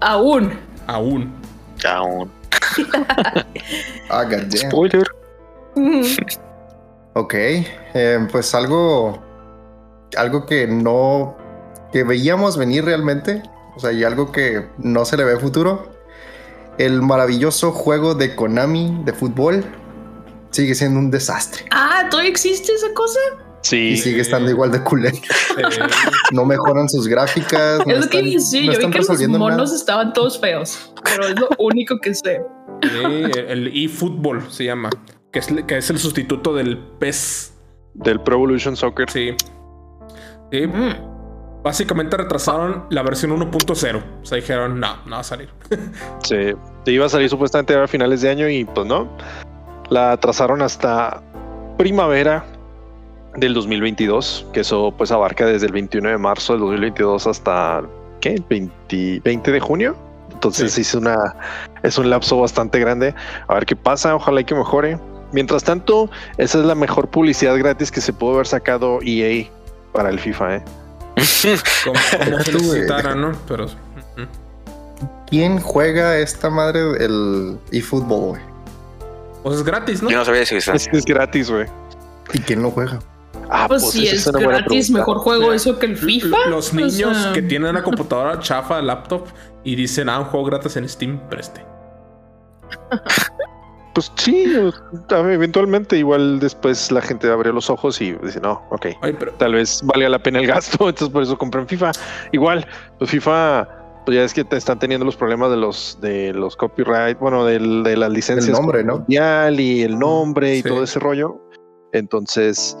Aún. 0.00 0.52
Aún. 0.86 1.34
Aún. 1.84 2.30
Ah. 4.10 4.24
Spoiler. 4.54 5.06
Ok, 7.16 7.34
eh, 7.34 8.28
pues 8.32 8.54
algo, 8.56 9.22
algo 10.16 10.46
que 10.46 10.66
no, 10.66 11.36
que 11.92 12.02
veíamos 12.02 12.56
venir 12.56 12.84
realmente, 12.84 13.40
o 13.76 13.78
sea, 13.80 13.92
y 13.92 14.02
algo 14.02 14.32
que 14.32 14.66
no 14.78 15.04
se 15.04 15.16
le 15.16 15.22
ve 15.24 15.36
futuro. 15.38 15.93
El 16.78 17.02
maravilloso 17.02 17.70
juego 17.72 18.14
de 18.14 18.34
Konami 18.34 19.02
de 19.04 19.12
fútbol 19.12 19.64
sigue 20.50 20.74
siendo 20.74 20.98
un 20.98 21.10
desastre 21.10 21.64
Ah, 21.70 22.06
¿todavía 22.10 22.30
existe 22.30 22.72
esa 22.72 22.92
cosa? 22.94 23.18
Sí. 23.62 23.76
y 23.92 23.96
sigue 23.96 24.20
estando 24.20 24.50
igual 24.50 24.70
de 24.72 24.82
culero. 24.82 25.16
No 26.32 26.44
mejoran 26.44 26.86
sus 26.88 27.06
gráficas. 27.08 27.78
no 27.86 27.92
es 27.94 28.00
lo 28.04 28.10
que 28.10 28.18
están- 28.18 28.24
dice, 28.24 28.60
no 28.66 28.72
yo 28.72 28.78
vi 28.78 28.90
que 28.90 28.98
los 28.98 29.28
monos 29.28 29.56
nada. 29.56 29.74
estaban 29.76 30.12
todos 30.12 30.38
feos, 30.38 30.92
pero 31.02 31.26
es 31.28 31.38
lo 31.40 31.48
único 31.58 31.98
que 31.98 32.14
sé. 32.14 32.42
sí, 32.82 33.30
el 33.48 33.68
eFootball 33.74 34.42
se 34.50 34.64
llama. 34.64 34.90
Que 35.32 35.38
es, 35.38 35.46
que 35.66 35.78
es 35.78 35.88
el 35.90 35.98
sustituto 35.98 36.54
del 36.54 36.76
PES. 36.98 37.52
Del 37.94 38.20
Pro 38.20 38.34
Evolution 38.36 38.76
Soccer. 38.76 39.08
Sí. 39.10 39.34
Sí. 40.52 40.66
Mm. 40.66 41.13
Básicamente 41.64 42.16
retrasaron 42.18 42.84
la 42.90 43.02
versión 43.02 43.30
1.0. 43.32 44.02
O 44.22 44.26
sea, 44.26 44.36
dijeron, 44.36 44.78
no, 44.78 44.98
no 45.06 45.12
va 45.16 45.20
a 45.20 45.24
salir. 45.24 45.48
Sí. 46.22 46.52
Iba 46.86 47.06
a 47.06 47.08
salir 47.08 47.30
supuestamente 47.30 47.74
a 47.74 47.88
finales 47.88 48.20
de 48.20 48.28
año 48.28 48.48
y 48.48 48.66
pues 48.66 48.86
no. 48.86 49.08
La 49.88 50.12
atrasaron 50.12 50.60
hasta 50.60 51.22
primavera 51.78 52.44
del 53.36 53.54
2022, 53.54 54.46
que 54.52 54.60
eso 54.60 54.92
pues 54.96 55.10
abarca 55.10 55.46
desde 55.46 55.66
el 55.66 55.72
21 55.72 56.10
de 56.10 56.18
marzo 56.18 56.52
del 56.52 56.60
2022 56.60 57.26
hasta 57.26 57.82
¿qué? 58.20 58.40
20, 58.48 59.20
20 59.24 59.50
de 59.52 59.60
junio. 59.60 59.96
Entonces 60.32 60.72
Sí. 60.74 60.82
es 60.82 60.94
una 60.94 61.34
es 61.82 61.96
un 61.96 62.10
lapso 62.10 62.38
bastante 62.38 62.78
grande. 62.78 63.14
A 63.48 63.54
ver 63.54 63.64
qué 63.64 63.74
pasa, 63.74 64.14
ojalá 64.14 64.42
y 64.42 64.44
que 64.44 64.54
mejore. 64.54 64.98
Mientras 65.32 65.64
tanto, 65.64 66.10
esa 66.36 66.58
es 66.60 66.64
la 66.66 66.74
mejor 66.74 67.08
publicidad 67.08 67.56
gratis 67.58 67.90
que 67.90 68.02
se 68.02 68.12
pudo 68.12 68.34
haber 68.34 68.46
sacado 68.46 68.98
EA 69.02 69.46
para 69.92 70.10
el 70.10 70.18
FIFA, 70.20 70.56
¿eh? 70.56 70.64
Como, 71.84 71.98
como 72.24 72.38
necesitara, 72.38 73.14
¿no? 73.14 73.32
Pero. 73.46 73.66
¿Quién 75.26 75.58
juega 75.60 76.18
esta 76.18 76.48
madre 76.50 76.80
el 77.04 77.58
eFootball, 77.72 78.28
güey? 78.30 78.42
Pues 79.42 79.56
es 79.56 79.64
gratis, 79.64 80.02
¿no? 80.02 80.10
Yo 80.10 80.18
no 80.18 80.24
sabía 80.24 80.46
si 80.46 80.56
Es, 80.56 80.68
es 80.68 81.04
gratis, 81.04 81.50
güey. 81.50 81.66
¿Y 82.32 82.38
quién 82.38 82.62
lo 82.62 82.70
juega? 82.70 82.98
Ah, 83.50 83.66
Pues 83.68 83.90
si 83.90 84.06
esa 84.08 84.30
es 84.30 84.36
gratis, 84.36 84.90
mejor 84.90 85.18
juego 85.18 85.52
eso 85.52 85.78
que 85.78 85.86
el 85.86 85.96
FIFA. 85.96 86.46
Los 86.48 86.72
O 86.72 86.76
niños 86.76 87.16
sea, 87.16 87.32
que 87.32 87.42
tienen 87.42 87.70
una 87.70 87.82
computadora 87.82 88.38
chafa, 88.38 88.80
laptop, 88.80 89.26
y 89.62 89.76
dicen, 89.76 90.08
ah, 90.08 90.20
un 90.20 90.26
juego 90.26 90.46
gratis 90.46 90.76
en 90.76 90.88
Steam, 90.88 91.20
preste. 91.28 91.64
Pues 93.94 94.10
sí, 94.16 94.52
eventualmente 95.10 95.96
igual 95.96 96.40
después 96.40 96.90
la 96.90 97.00
gente 97.00 97.30
abre 97.30 97.52
los 97.52 97.70
ojos 97.70 98.00
y 98.00 98.12
dice, 98.12 98.40
no, 98.40 98.60
ok, 98.70 98.86
Ay, 99.02 99.14
pero. 99.18 99.32
tal 99.34 99.54
vez 99.54 99.80
valga 99.84 100.08
la 100.08 100.18
pena 100.22 100.40
el 100.40 100.46
gasto, 100.48 100.72
entonces 100.88 101.08
por 101.10 101.22
eso 101.22 101.38
compran 101.38 101.66
FIFA. 101.68 101.92
Igual, 102.32 102.66
pues 102.98 103.10
FIFA, 103.10 103.68
pues 104.04 104.16
ya 104.16 104.24
es 104.24 104.34
que 104.34 104.44
te 104.44 104.56
están 104.56 104.78
teniendo 104.78 105.06
los 105.06 105.16
problemas 105.16 105.50
de 105.50 105.56
los 105.56 105.98
de 106.00 106.32
los 106.34 106.56
copyright, 106.56 107.18
bueno, 107.18 107.44
del, 107.44 107.82
de 107.84 107.96
las 107.96 108.10
licencias 108.10 108.58
nombre, 108.58 108.82
¿no? 108.84 108.98
mundial 108.98 109.60
y 109.60 109.82
el 109.82 109.98
nombre 109.98 110.56
y 110.56 110.62
Sí. 110.62 110.68
todo 110.68 110.82
ese 110.82 110.98
rollo. 110.98 111.40
Entonces, 111.92 112.76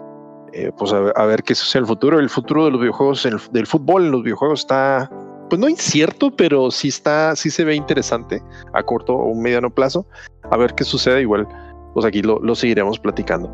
eh, 0.52 0.72
pues 0.76 0.92
a 0.92 1.00
ver, 1.00 1.12
a 1.16 1.24
ver 1.26 1.42
qué 1.44 1.54
sucede 1.54 1.78
en 1.80 1.84
el 1.84 1.88
futuro. 1.88 2.18
El 2.18 2.28
futuro 2.28 2.64
de 2.64 2.72
los 2.72 2.80
videojuegos, 2.80 3.24
el- 3.26 3.40
del 3.52 3.66
fútbol 3.66 4.06
en 4.06 4.10
los 4.10 4.22
videojuegos 4.22 4.60
está, 4.60 5.08
pues 5.48 5.60
no 5.60 5.68
incierto, 5.68 6.30
pero 6.34 6.70
sí 6.70 6.88
está, 6.88 7.36
sí 7.36 7.50
se 7.50 7.64
ve 7.64 7.74
interesante 7.76 8.42
a 8.72 8.82
corto 8.82 9.14
o 9.14 9.34
mediano 9.34 9.70
plazo. 9.70 10.06
A 10.50 10.56
ver 10.56 10.74
qué 10.74 10.84
sucede. 10.84 11.20
Igual, 11.22 11.46
pues 11.94 12.04
aquí 12.06 12.22
lo, 12.22 12.38
lo 12.40 12.54
seguiremos 12.54 12.98
platicando. 12.98 13.50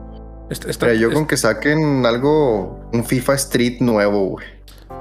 Está, 0.50 0.68
está- 0.70 0.86
Mira, 0.86 0.98
yo 0.98 1.12
con 1.12 1.26
que 1.26 1.36
saquen 1.36 2.04
algo, 2.04 2.80
un 2.92 3.04
FIFA 3.04 3.34
Street 3.34 3.80
nuevo, 3.80 4.30
güey. 4.30 4.46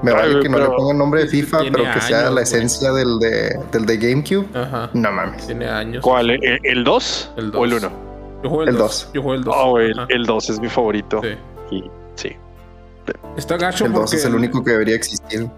Me 0.02 0.12
vale 0.12 0.40
que 0.40 0.48
no 0.48 0.56
pero 0.56 0.70
le 0.70 0.76
pongan 0.76 0.96
nombre 0.98 1.22
de 1.22 1.26
FIFA, 1.26 1.58
pero 1.72 1.84
que 1.92 2.00
sea 2.00 2.18
años, 2.20 2.24
la 2.26 2.30
güey. 2.30 2.42
esencia 2.44 2.92
del 2.92 3.18
de, 3.18 3.58
del 3.72 3.84
de 3.86 3.96
GameCube. 3.98 4.46
Ajá. 4.54 4.88
No 4.94 5.10
mames. 5.12 5.46
Tiene 5.46 5.68
años. 5.68 6.02
¿Cuál? 6.02 6.30
¿El, 6.30 6.58
el 6.62 6.84
2 6.84 7.32
El 7.36 7.54
o 7.56 7.64
el 7.64 7.70
2. 7.72 7.82
1? 7.84 7.92
Yo 8.42 8.48
juego 8.48 8.62
el 8.62 8.68
El 8.70 8.76
2. 8.76 8.80
dos. 8.82 9.10
Yo 9.12 9.22
juego 9.22 9.34
el 9.34 9.44
2. 9.44 9.54
Oh, 9.58 9.78
el, 9.78 9.98
Ajá. 9.98 10.06
el 10.08 10.24
2 10.24 10.50
es 10.50 10.60
mi 10.60 10.68
favorito. 10.68 11.20
Sí. 11.22 11.74
Y 11.76 11.90
sí. 12.14 12.36
Está 13.36 13.56
gacho 13.58 13.84
El 13.84 13.92
2 13.92 14.00
porque. 14.02 14.16
es 14.16 14.24
el 14.24 14.34
único 14.36 14.62
que 14.64 14.70
debería 14.70 14.94
existir. 14.94 15.48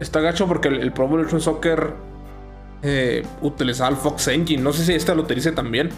Está 0.00 0.20
gacho 0.20 0.46
porque 0.46 0.68
el, 0.68 0.80
el 0.80 0.92
Pro 0.92 1.04
Evolution 1.04 1.40
Soccer 1.40 1.92
eh, 2.82 3.24
utilizaba 3.42 3.90
el 3.90 3.96
Fox 3.96 4.28
Engine. 4.28 4.62
No 4.62 4.72
sé 4.72 4.84
si 4.84 4.94
esta 4.94 5.14
lo 5.14 5.22
utilice 5.22 5.52
también. 5.52 5.90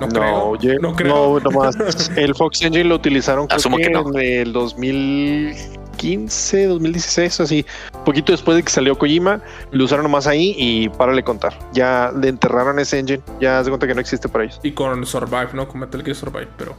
No, 0.00 0.08
creo. 0.08 0.44
oye, 0.46 0.76
no 0.80 0.92
creo. 0.94 1.14
no, 1.14 1.38
nomás. 1.40 1.76
el 2.16 2.34
Fox 2.34 2.62
Engine 2.62 2.84
lo 2.84 2.94
utilizaron 2.96 3.46
creo 3.46 3.56
Asumo 3.56 3.76
que 3.76 3.84
que 3.84 3.90
no. 3.90 4.08
en 4.08 4.16
el 4.16 4.52
2015, 4.52 6.66
2016, 6.66 7.40
así. 7.40 7.64
Poquito 8.04 8.32
después 8.32 8.56
de 8.56 8.64
que 8.64 8.70
salió 8.70 8.98
Kojima, 8.98 9.40
lo 9.70 9.84
usaron 9.84 10.02
nomás 10.02 10.26
ahí 10.26 10.56
y 10.58 10.88
párale 10.88 11.22
contar. 11.22 11.56
Ya 11.72 12.10
le 12.16 12.28
enterraron 12.28 12.80
ese 12.80 12.98
engine. 12.98 13.22
Ya 13.40 13.62
se 13.62 13.70
cuenta 13.70 13.86
que 13.86 13.94
no 13.94 14.00
existe 14.00 14.28
para 14.28 14.42
ellos. 14.44 14.58
Y 14.62 14.72
con 14.72 15.06
Survive, 15.06 15.50
¿no? 15.52 15.68
Con 15.68 15.80
Metal 15.80 16.02
Gear 16.02 16.16
Survive. 16.16 16.48
Pero 16.56 16.74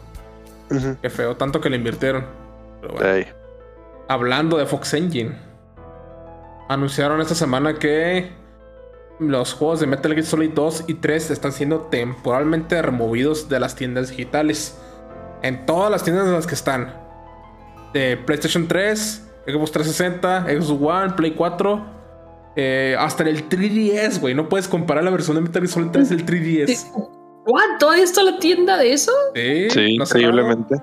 qué 1.01 1.09
feo. 1.09 1.37
Tanto 1.37 1.61
que 1.61 1.69
le 1.69 1.77
invirtieron. 1.77 2.25
Pero 2.81 2.95
bueno. 2.95 3.27
Hablando 4.07 4.57
de 4.57 4.67
Fox 4.67 4.93
Engine, 4.93 5.35
anunciaron 6.69 7.21
esta 7.21 7.33
semana 7.33 7.79
que 7.79 8.44
los 9.19 9.53
juegos 9.53 9.79
de 9.79 9.87
Metal 9.87 10.11
Gear 10.13 10.25
Solid 10.25 10.51
2 10.53 10.85
y 10.87 10.95
3 10.95 11.31
están 11.31 11.51
siendo 11.51 11.81
temporalmente 11.81 12.81
removidos 12.81 13.47
de 13.49 13.59
las 13.59 13.75
tiendas 13.75 14.09
digitales. 14.09 14.77
En 15.41 15.65
todas 15.65 15.91
las 15.91 16.03
tiendas 16.03 16.27
en 16.27 16.33
las 16.33 16.47
que 16.47 16.55
están. 16.55 16.93
De 17.93 18.17
PlayStation 18.17 18.67
3, 18.67 19.23
Xbox 19.47 19.71
360, 19.71 20.45
Xbox 20.61 20.81
One, 20.81 21.13
Play 21.13 21.31
4. 21.31 21.95
eh, 22.57 22.95
hasta 22.97 23.23
en 23.23 23.29
el 23.29 23.49
3DS, 23.49 24.19
güey. 24.19 24.33
No 24.33 24.47
puedes 24.49 24.67
comparar 24.67 25.03
la 25.03 25.11
versión 25.11 25.35
de 25.35 25.41
Metal 25.41 25.61
Gear 25.61 25.67
Solid 25.73 25.89
3 25.91 26.09
del 26.09 26.25
3DS. 26.25 26.91
¿What? 27.47 27.77
¿Todavía 27.79 28.03
está 28.03 28.23
la 28.23 28.39
tienda 28.39 28.77
de 28.77 28.93
eso? 28.93 29.11
Sí, 29.35 29.69
Sí, 29.69 29.97
no 29.97 30.03
ha 30.03 30.05
cerrado. 30.07 30.29
increíblemente. 30.33 30.75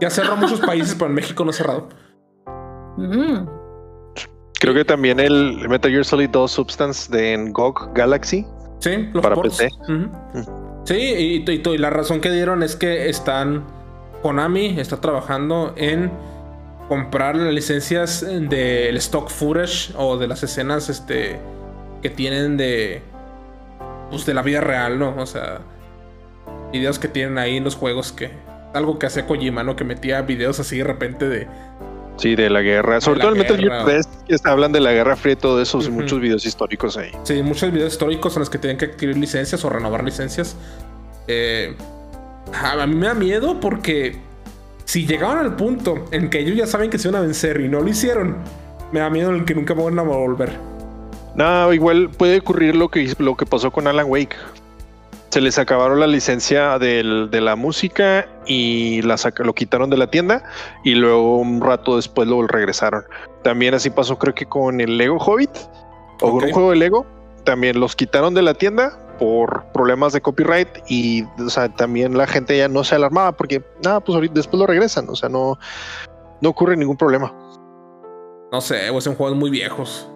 Ya 0.00 0.10
cerró 0.10 0.36
muchos 0.36 0.60
países, 0.66 0.94
pero 0.94 1.06
en 1.06 1.14
México 1.14 1.44
no 1.44 1.50
ha 1.50 1.54
cerrado. 1.54 1.88
Mm. 2.96 3.46
Creo 4.60 4.74
que 4.74 4.84
también 4.84 5.18
el 5.18 5.68
Metal 5.68 5.90
Gear 5.90 6.04
Solid 6.04 6.28
2 6.30 6.50
Substance 6.50 7.10
de 7.10 7.32
en 7.32 7.52
GOG 7.52 7.92
Galaxy. 7.94 8.46
Sí, 8.78 9.08
los 9.12 9.22
Para 9.22 9.34
ports. 9.34 9.56
PC. 9.58 9.70
Sí, 10.84 10.94
y, 10.94 11.44
y- 11.50 11.68
y 11.68 11.78
la 11.78 11.90
razón 11.90 12.20
que 12.20 12.30
dieron 12.30 12.62
es 12.62 12.76
que 12.76 13.08
están. 13.08 13.64
Konami 14.22 14.78
está 14.78 15.00
trabajando 15.00 15.72
en 15.76 16.10
comprar 16.88 17.36
las 17.36 17.54
licencias 17.54 18.20
del 18.20 18.96
stock 18.98 19.30
footage 19.30 19.94
o 19.96 20.18
de 20.18 20.26
las 20.28 20.42
escenas 20.42 20.88
este, 20.90 21.38
que 22.02 22.10
tienen 22.10 22.56
de. 22.58 23.02
Pues 24.10 24.26
de 24.26 24.34
la 24.34 24.42
vida 24.42 24.60
real, 24.60 24.98
¿no? 24.98 25.14
O 25.16 25.24
sea, 25.26 25.60
videos 26.72 26.98
que 26.98 27.08
tienen 27.08 27.38
ahí 27.38 27.56
en 27.56 27.64
los 27.64 27.76
juegos 27.76 28.12
que. 28.12 28.30
Algo 28.74 28.98
que 28.98 29.06
hacía 29.06 29.26
Kojima, 29.26 29.62
¿no? 29.64 29.74
Que 29.74 29.84
metía 29.84 30.20
videos 30.22 30.60
así 30.60 30.78
de 30.78 30.84
repente 30.84 31.28
de. 31.28 31.48
Sí, 32.20 32.36
de 32.36 32.50
la 32.50 32.60
guerra. 32.60 33.00
Sobre 33.00 33.20
todo 33.20 33.30
el 33.30 33.38
Metal. 33.38 33.56
Gear 33.56 33.84
3, 33.86 34.08
que 34.26 34.36
hablan 34.44 34.72
de 34.72 34.80
la 34.80 34.92
Guerra 34.92 35.16
Fría 35.16 35.32
y 35.32 35.36
todo 35.36 35.60
eso. 35.62 35.78
Ujú. 35.78 35.90
Muchos 35.90 36.20
videos 36.20 36.44
históricos 36.44 36.98
ahí. 36.98 37.10
Sí, 37.22 37.42
muchos 37.42 37.72
videos 37.72 37.94
históricos 37.94 38.36
en 38.36 38.40
los 38.40 38.50
que 38.50 38.58
tienen 38.58 38.76
que 38.76 38.84
adquirir 38.86 39.16
licencias 39.16 39.64
o 39.64 39.70
renovar 39.70 40.04
licencias. 40.04 40.54
Eh, 41.26 41.74
a 42.52 42.86
mí 42.86 42.94
me 42.94 43.06
da 43.06 43.14
miedo 43.14 43.58
porque 43.58 44.18
si 44.84 45.06
llegaban 45.06 45.38
al 45.38 45.56
punto 45.56 46.04
en 46.10 46.28
que 46.28 46.40
ellos 46.40 46.56
ya 46.56 46.66
saben 46.66 46.90
que 46.90 46.98
se 46.98 47.08
iban 47.08 47.22
a 47.22 47.24
vencer 47.24 47.58
y 47.60 47.68
no 47.68 47.80
lo 47.80 47.88
hicieron, 47.88 48.36
me 48.92 49.00
da 49.00 49.08
miedo 49.08 49.30
el 49.30 49.46
que 49.46 49.54
nunca 49.54 49.72
van 49.72 49.98
a 49.98 50.02
volver. 50.02 50.52
No, 51.34 51.72
igual 51.72 52.10
puede 52.10 52.40
ocurrir 52.40 52.76
lo 52.76 52.88
que, 52.90 53.14
lo 53.18 53.34
que 53.34 53.46
pasó 53.46 53.70
con 53.70 53.86
Alan 53.86 54.06
Wake. 54.08 54.36
Se 55.30 55.40
les 55.40 55.58
acabaron 55.58 56.00
la 56.00 56.06
licencia 56.08 56.78
del- 56.78 57.30
de 57.30 57.40
la 57.40 57.54
música 57.56 58.26
y 58.46 59.00
la 59.02 59.16
lo 59.38 59.54
quitaron 59.54 59.88
de 59.88 59.96
la 59.96 60.10
tienda 60.10 60.42
y 60.82 60.94
luego 60.94 61.36
un 61.38 61.60
rato 61.60 61.96
después 61.96 62.26
lo 62.28 62.44
regresaron. 62.46 63.04
También 63.42 63.74
así 63.74 63.90
pasó 63.90 64.18
creo 64.18 64.34
que 64.34 64.46
con 64.46 64.80
el 64.80 64.98
Lego 64.98 65.18
Hobbit 65.18 65.50
o 66.20 66.30
con 66.32 66.44
un 66.44 66.52
juego 66.52 66.70
de 66.70 66.76
Lego. 66.76 67.06
También 67.44 67.78
los 67.78 67.94
quitaron 67.96 68.34
de 68.34 68.42
la 68.42 68.54
tienda, 68.54 68.98
por 69.20 69.64
problemas 69.72 70.12
de 70.12 70.20
copyright 70.20 70.68
y 70.88 71.24
o 71.38 71.48
sea, 71.48 71.68
también 71.68 72.16
la 72.16 72.26
gente 72.26 72.56
ya 72.56 72.68
no 72.68 72.82
se 72.84 72.96
alarmaba 72.96 73.32
porque 73.32 73.62
nada, 73.84 74.00
pues 74.00 74.14
ahorita 74.16 74.34
después 74.34 74.58
lo 74.58 74.66
regresan, 74.66 75.08
o 75.08 75.14
sea, 75.14 75.28
no, 75.28 75.58
no 76.40 76.48
ocurre 76.48 76.76
ningún 76.76 76.96
problema. 76.96 77.32
No 78.50 78.60
sé, 78.60 78.90
o 78.90 79.00
son 79.00 79.14
juegos 79.14 79.38
muy 79.38 79.50
viejos. 79.50 80.09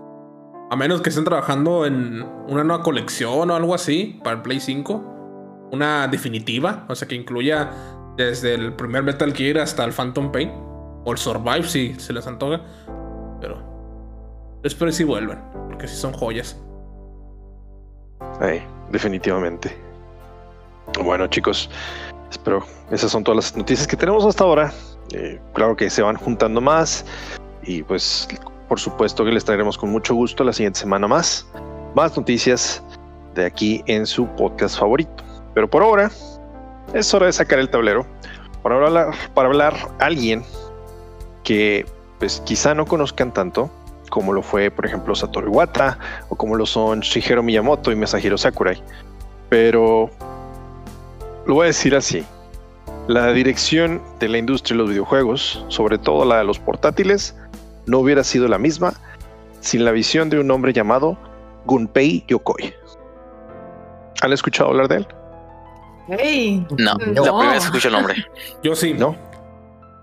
A 0.75 0.77
menos 0.77 1.03
que 1.03 1.11
estén 1.11 1.23
trabajando 1.23 1.87
en 1.87 2.27
una 2.49 2.65
nueva 2.65 2.83
colección 2.83 3.49
o 3.49 3.55
algo 3.55 3.77
así 3.77 4.19
para 4.25 4.35
el 4.35 4.43
Play 4.43 4.59
5. 4.59 5.69
Una 5.71 6.09
definitiva, 6.09 6.85
o 6.89 6.97
sea, 6.97 7.07
que 7.07 7.15
incluya 7.15 7.71
desde 8.17 8.55
el 8.55 8.73
primer 8.73 9.05
Metal 9.05 9.33
Gear 9.33 9.59
hasta 9.59 9.85
el 9.85 9.93
Phantom 9.93 10.33
Pain. 10.33 10.51
O 11.05 11.13
el 11.13 11.17
Survive, 11.17 11.63
si 11.63 11.95
se 12.01 12.13
les 12.13 12.27
antoja. 12.27 12.61
Pero 13.41 13.63
espero 14.65 14.91
que 14.91 14.97
sí 14.97 15.05
vuelvan, 15.05 15.49
porque 15.69 15.87
sí 15.87 15.95
son 15.95 16.13
joyas. 16.13 16.61
Definitivamente. 18.91 19.79
Bueno, 21.05 21.29
chicos, 21.29 21.71
espero 22.33 22.65
esas 22.91 23.13
son 23.13 23.23
todas 23.23 23.37
las 23.37 23.57
noticias 23.57 23.87
que 23.87 23.97
tenemos 23.97 24.27
hasta 24.27 24.43
ahora. 24.43 24.73
Eh, 25.13 25.41
claro 25.53 25.77
que 25.77 25.89
se 25.89 26.03
van 26.03 26.17
juntando 26.17 26.61
más 26.61 27.07
y 27.63 27.85
pues 27.85 28.27
por 28.75 28.81
supuesto 28.81 29.25
que 29.25 29.31
les 29.31 29.45
traeremos 29.45 29.79
con 29.79 29.93
mucho 29.93 30.17
gusto 30.17 30.43
la 30.43 30.53
siguiente 30.53 30.81
semana 30.81 31.07
más 31.07 31.47
más 31.95 32.17
noticias 32.17 32.83
de 33.37 33.47
aquí 33.47 33.85
en 33.87 34.05
su 34.05 34.27
podcast 34.27 34.77
favorito. 34.77 35.23
Pero 35.55 35.71
por 35.71 35.85
ahora 35.85 36.11
es 36.93 37.15
hora 37.15 37.27
de 37.27 37.33
sacar 37.33 37.61
el 37.61 37.71
tablero 37.71 38.05
para 38.65 38.75
hablar, 38.75 39.15
para 39.33 39.47
hablar 39.47 39.75
a 40.01 40.07
alguien 40.07 40.43
que 41.45 41.87
pues 42.19 42.43
quizá 42.45 42.75
no 42.75 42.85
conozcan 42.85 43.33
tanto 43.33 43.71
como 44.11 44.33
lo 44.33 44.43
fue 44.43 44.73
por 44.73 44.87
ejemplo 44.87 45.15
Satoru 45.15 45.53
Iwata 45.53 45.97
o 46.29 46.35
como 46.35 46.57
lo 46.57 46.67
son 46.67 46.99
Shigeru 46.99 47.45
Miyamoto 47.45 47.93
y 47.93 47.95
Masahiro 47.95 48.37
Sakurai. 48.37 48.83
Pero 49.51 50.11
lo 51.47 51.55
voy 51.55 51.63
a 51.63 51.67
decir 51.69 51.95
así. 51.95 52.27
La 53.07 53.33
dirección 53.33 54.03
de 54.19 54.29
la 54.31 54.39
industria 54.39 54.75
de 54.75 54.83
los 54.83 54.91
videojuegos, 54.91 55.65
sobre 55.69 55.97
todo 55.97 56.25
la 56.25 56.39
de 56.39 56.45
los 56.45 56.59
portátiles, 56.59 57.37
no 57.87 57.99
hubiera 57.99 58.25
sido 58.25 58.49
la 58.49 58.59
misma 58.59 58.95
sin 59.61 59.85
la 59.85 59.91
visión 59.93 60.29
de 60.31 60.39
un 60.39 60.51
hombre 60.51 60.73
llamado 60.73 61.17
Gunpei 61.67 62.25
Yokoi. 62.29 62.75
¿Han 64.23 64.33
escuchado 64.33 64.71
hablar 64.71 64.89
de 64.89 64.97
él? 64.97 65.09
Hey, 66.09 66.67
No, 66.79 66.95
No. 66.95 67.25
la 67.25 67.31
primera 67.33 67.53
vez 67.53 67.65
escucho 67.65 67.89
el 67.89 67.95
nombre. 67.95 68.15
Yo 68.63 68.75
sí. 68.75 68.95
¿No? 68.95 69.17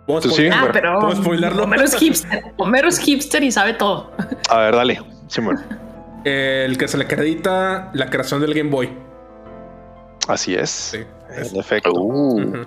¿Puedo 0.08 0.22
¿Tú 0.22 0.30
sí? 0.30 0.36
spoiler? 0.50 0.54
Ah, 0.54 0.70
pero 0.74 1.00
¿puedo 1.00 1.15
spoilerlo? 1.15 1.63
Homero 1.63 1.84
es 1.84 1.96
hipster. 1.96 2.44
Homero 2.58 2.88
es 2.88 2.98
hipster 3.00 3.44
y 3.44 3.52
sabe 3.52 3.74
todo. 3.76 4.12
A 4.50 4.58
ver, 4.60 4.76
dale. 4.76 5.02
Sí, 5.28 5.41
bueno. 5.41 5.62
El 6.24 6.78
que 6.78 6.88
se 6.88 6.98
le 6.98 7.06
acredita 7.06 7.89
la 7.94 8.10
creación 8.10 8.41
del 8.41 8.54
Game 8.54 8.70
Boy. 8.70 8.89
Así 10.28 10.56
es. 10.56 10.70
Sí. 10.70 10.98
En 11.36 11.56
efecto. 11.60 11.91
Uh, 11.94 12.65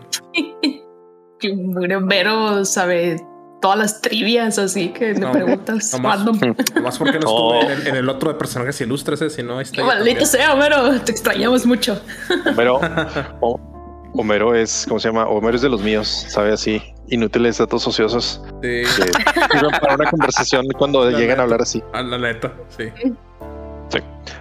Homero 1.96 2.64
sabe 2.64 3.16
todas 3.64 3.78
las 3.78 4.02
trivias, 4.02 4.58
así 4.58 4.90
que 4.90 5.14
No, 5.14 5.32
preguntas 5.32 5.90
nomás. 5.94 6.18
random. 6.26 6.54
Nomás 6.74 6.98
porque 6.98 7.18
no 7.18 7.26
Oh. 7.30 7.54
estuve 7.60 7.72
en, 7.72 7.80
el, 7.80 7.86
en 7.88 7.96
el 7.96 8.08
otro 8.10 8.30
de 8.30 8.38
personajes 8.38 8.78
ilustres, 8.82 9.22
ese, 9.22 9.36
si 9.36 9.42
no, 9.42 9.56
ahí 9.56 9.62
está. 9.62 9.82
Maldito 9.82 10.26
sea, 10.26 10.52
Homero, 10.52 11.00
te 11.00 11.12
extrañamos 11.12 11.64
mucho. 11.64 11.98
Homero, 12.46 12.78
Ho- 13.40 13.58
Homero 14.16 14.54
es, 14.54 14.84
¿cómo 14.86 15.00
se 15.00 15.08
llama? 15.08 15.26
Homero 15.28 15.56
es 15.56 15.62
de 15.62 15.70
los 15.70 15.80
míos, 15.80 16.26
sabe 16.28 16.52
así. 16.52 16.82
Inútiles 17.08 17.56
datos 17.58 17.86
ociosos 17.86 18.40
Sí, 18.62 18.68
que 18.82 18.84
sirven 19.52 19.70
para 19.80 19.94
una 19.94 20.10
conversación 20.10 20.66
cuando 20.78 21.04
La 21.10 21.12
llegan 21.18 21.28
neta. 21.30 21.40
a 21.40 21.44
hablar 21.44 21.62
así. 21.62 21.82
a 21.94 22.02
la 22.02 22.18
neta, 22.18 22.52
sí. 22.76 22.84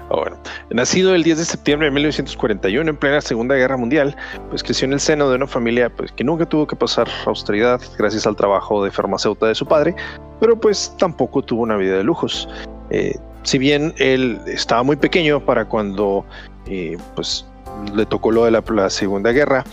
Ah, 0.10 0.16
bueno. 0.16 0.38
Nacido 0.70 1.16
el 1.16 1.24
10 1.24 1.40
de 1.40 1.46
septiembre 1.46 1.88
de 1.88 1.92
1941 1.92 2.90
en 2.90 2.98
plena 2.98 3.22
Segunda 3.22 3.56
Guerra 3.56 3.78
Mundial, 3.78 4.16
pues 4.50 4.64
creció 4.64 4.86
en 4.86 4.94
el 4.94 5.00
seno 5.00 5.30
de 5.30 5.36
una 5.36 5.48
familia 5.48 5.90
pues, 5.90 6.12
que 6.12 6.24
nunca 6.24 6.46
tuvo 6.46 6.68
que 6.68 6.76
pasar 6.76 7.08
austeridad 7.26 7.82
gracias 7.98 8.28
al 8.28 8.36
trabajo 8.36 8.84
de 8.84 8.92
farmacéuta 8.92 9.48
de 9.48 9.56
su 9.56 9.66
padre, 9.66 9.96
pero 10.40 10.60
pues 10.60 10.94
tampoco 10.98 11.42
tuvo 11.42 11.64
una 11.64 11.78
vida 11.78 11.98
de 11.98 12.04
lujos. 12.04 12.48
Eh, 12.90 13.18
si 13.44 13.58
bien 13.58 13.94
él 13.98 14.40
estaba 14.46 14.84
muy 14.84 14.96
pequeño 14.96 15.44
para 15.44 15.66
cuando 15.66 16.26
eh, 16.68 16.98
pues, 17.16 17.46
le 17.94 18.06
tocó 18.06 18.32
lo 18.32 18.46
de 18.46 18.52
la, 18.52 18.90
Segunda 18.90 19.32
Guerra, 19.32 19.64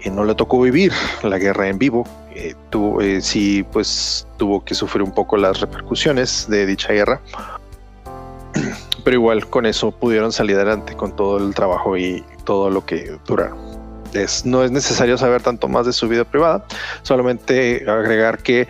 eh, 0.00 0.10
no 0.10 0.24
le 0.24 0.34
tocó 0.34 0.60
vivir 0.60 0.92
la 1.22 1.38
guerra 1.38 1.68
en 1.68 1.78
vivo. 1.78 2.06
eh, 2.34 2.54
tuvo, 2.70 3.00
sí, 3.20 3.64
pues 3.72 4.26
tuvo 4.36 4.64
que 4.64 4.74
sufrir 4.74 5.02
un 5.02 5.12
poco 5.12 5.36
las 5.36 5.60
repercusiones 5.60 6.46
de 6.48 6.66
dicha 6.66 6.92
guerra 6.92 7.20
pero 9.04 9.16
igual 9.16 9.46
con 9.48 9.66
eso 9.66 9.90
pudieron 9.90 10.32
salir 10.32 10.56
adelante 10.56 10.94
con 10.96 11.14
todo 11.14 11.38
el 11.38 11.54
trabajo 11.54 11.96
y 11.96 12.24
todo 12.44 12.70
lo 12.70 12.84
que 12.84 13.18
duraron. 13.26 13.58
Es, 14.12 14.46
no 14.46 14.62
es 14.64 14.70
necesario 14.70 15.18
saber 15.18 15.42
tanto 15.42 15.68
más 15.68 15.84
de 15.84 15.92
su 15.92 16.08
vida 16.08 16.24
privada, 16.24 16.64
solamente 17.02 17.84
agregar 17.86 18.38
que 18.38 18.66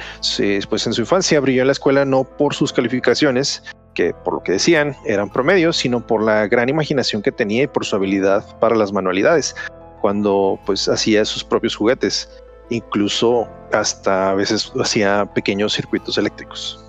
pues 0.68 0.86
en 0.86 0.92
su 0.92 1.02
infancia 1.02 1.38
brilló 1.40 1.60
en 1.60 1.68
la 1.68 1.72
escuela 1.72 2.04
no 2.04 2.24
por 2.24 2.54
sus 2.54 2.72
calificaciones, 2.72 3.62
que 3.94 4.12
por 4.12 4.34
lo 4.34 4.42
que 4.42 4.52
decían 4.52 4.96
eran 5.04 5.30
promedios, 5.30 5.76
sino 5.76 6.04
por 6.04 6.22
la 6.22 6.48
gran 6.48 6.68
imaginación 6.68 7.22
que 7.22 7.32
tenía 7.32 7.64
y 7.64 7.66
por 7.66 7.84
su 7.84 7.94
habilidad 7.94 8.44
para 8.58 8.74
las 8.74 8.92
manualidades, 8.92 9.54
cuando 10.00 10.58
pues 10.66 10.88
hacía 10.88 11.24
sus 11.24 11.44
propios 11.44 11.76
juguetes, 11.76 12.28
incluso 12.70 13.46
hasta 13.72 14.30
a 14.30 14.34
veces 14.34 14.72
hacía 14.80 15.26
pequeños 15.32 15.74
circuitos 15.74 16.18
eléctricos. 16.18 16.85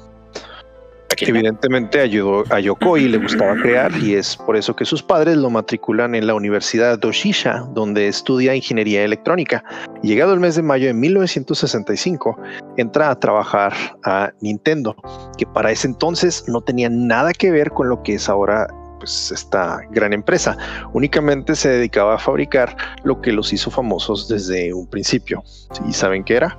Evidentemente 1.20 2.00
ayudó 2.00 2.43
a 2.50 2.60
Yokoi, 2.60 3.08
le 3.08 3.17
gustaba 3.17 3.56
crear 3.56 3.91
y 3.98 4.15
es 4.15 4.38
por 4.38 4.56
eso 4.56 4.76
que 4.76 4.86
sus 4.86 5.02
padres 5.02 5.38
lo 5.38 5.50
matriculan 5.50 6.15
en 6.15 6.28
la 6.28 6.36
Universidad 6.36 7.00
Doshisha, 7.00 7.65
donde 7.74 8.08
estudia 8.08 8.56
ingeniería 8.56 9.04
electrónica. 9.04 9.63
Llegado 10.04 10.34
el 10.34 10.39
mes 10.39 10.56
de 10.56 10.63
mayo 10.63 10.88
de 10.88 10.93
1965, 10.93 12.39
entra 12.78 13.10
a 13.10 13.20
trabajar 13.20 13.74
a 14.04 14.32
Nintendo, 14.41 14.96
que 15.38 15.46
para 15.48 15.72
ese 15.72 15.88
entonces 15.88 16.43
no 16.48 16.62
tenía 16.62 16.89
nada 16.89 17.34
que 17.34 17.52
ver 17.52 17.72
con 17.72 17.89
lo 17.89 18.04
que 18.04 18.15
es 18.15 18.30
ahora 18.30 18.67
pues 19.00 19.32
esta 19.32 19.80
gran 19.91 20.13
empresa. 20.13 20.58
Únicamente 20.93 21.56
se 21.56 21.70
dedicaba 21.70 22.15
a 22.15 22.17
fabricar 22.17 22.76
lo 23.04 23.22
que 23.22 23.32
los 23.32 23.54
hizo 23.54 23.72
famosos 23.72 24.28
desde 24.28 24.74
un 24.74 24.88
principio. 24.88 25.43
¿Y 25.88 25.93
saben 25.93 26.24
qué 26.24 26.36
era? 26.36 26.58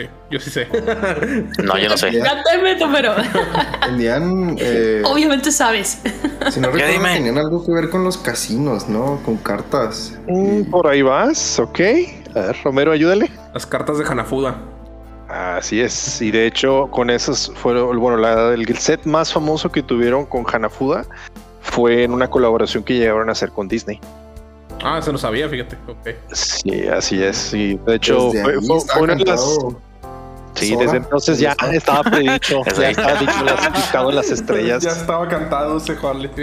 Sí, 0.00 0.08
yo 0.30 0.40
sí 0.40 0.50
sé. 0.50 0.66
No, 1.62 1.78
yo 1.78 1.88
no 1.88 1.96
sé. 1.96 2.10
Pero 2.10 3.14
eh, 4.58 5.02
obviamente 5.04 5.50
sabes. 5.52 6.00
si 6.50 6.60
no 6.60 6.70
¿Qué 6.72 6.78
recuerdo, 6.78 6.92
dime? 6.92 7.14
tenían 7.14 7.38
algo 7.38 7.64
que 7.64 7.72
ver 7.72 7.90
con 7.90 8.04
los 8.04 8.16
casinos, 8.18 8.88
¿no? 8.88 9.20
Con 9.24 9.36
cartas. 9.36 10.18
Mm, 10.28 10.70
por 10.70 10.86
ahí 10.86 11.02
vas, 11.02 11.58
ok. 11.58 11.80
A 12.34 12.40
ver, 12.40 12.56
Romero, 12.64 12.92
ayúdale. 12.92 13.30
Las 13.52 13.66
cartas 13.66 13.98
de 13.98 14.04
Hanafuda. 14.04 14.56
Así 15.28 15.80
es, 15.80 16.20
y 16.20 16.32
de 16.32 16.46
hecho 16.46 16.88
con 16.90 17.08
esos 17.08 17.52
fueron, 17.54 17.96
bueno, 18.00 18.16
la, 18.16 18.52
el 18.52 18.66
set 18.76 19.04
más 19.04 19.32
famoso 19.32 19.70
que 19.70 19.80
tuvieron 19.80 20.26
con 20.26 20.44
Hanafuda 20.52 21.04
fue 21.60 22.02
en 22.02 22.12
una 22.12 22.28
colaboración 22.28 22.82
que 22.82 22.94
llegaron 22.94 23.28
a 23.28 23.32
hacer 23.32 23.50
con 23.50 23.68
Disney. 23.68 24.00
Ah, 24.82 24.98
eso 24.98 25.12
no 25.12 25.18
sabía, 25.18 25.48
fíjate. 25.48 25.76
Ok. 25.86 26.08
Sí, 26.32 26.84
así 26.88 27.22
es, 27.22 27.54
y 27.54 27.76
de 27.76 27.94
hecho 27.96 28.32
fue, 28.32 28.54
fue- 28.60 28.80
fue 28.80 29.02
una 29.02 29.14
de 29.14 29.24
las... 29.24 29.58
Sí, 30.60 30.72
Sora. 30.72 30.84
desde 30.84 30.96
entonces 30.98 31.38
ya 31.38 31.56
estaba 31.72 32.02
predicho, 32.02 32.62
ya 32.78 32.90
estaba 32.90 33.14
dicho, 33.20 33.44
las- 33.44 34.14
las 34.14 34.30
estrellas. 34.30 34.82
Ya 34.82 34.90
estaba 34.90 35.26
cantado 35.28 35.76
ese 35.78 35.96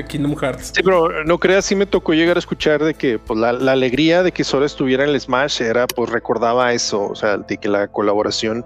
Kingdom 0.05 0.35
Hearts. 0.35 0.71
Sí, 0.75 0.81
pero 0.83 1.23
no 1.25 1.37
creas, 1.39 1.65
sí 1.65 1.75
me 1.75 1.85
tocó 1.85 2.13
llegar 2.13 2.35
a 2.37 2.39
escuchar 2.39 2.83
de 2.83 2.93
que 2.93 3.19
pues, 3.19 3.39
la, 3.39 3.53
la 3.53 3.71
alegría 3.73 4.23
de 4.23 4.31
que 4.31 4.43
Sora 4.43 4.65
estuviera 4.65 5.03
en 5.03 5.11
el 5.11 5.19
Smash 5.19 5.61
era, 5.61 5.87
pues 5.87 6.09
recordaba 6.09 6.73
eso, 6.73 7.03
o 7.07 7.15
sea, 7.15 7.37
de 7.37 7.57
que 7.57 7.69
la 7.69 7.87
colaboración 7.87 8.65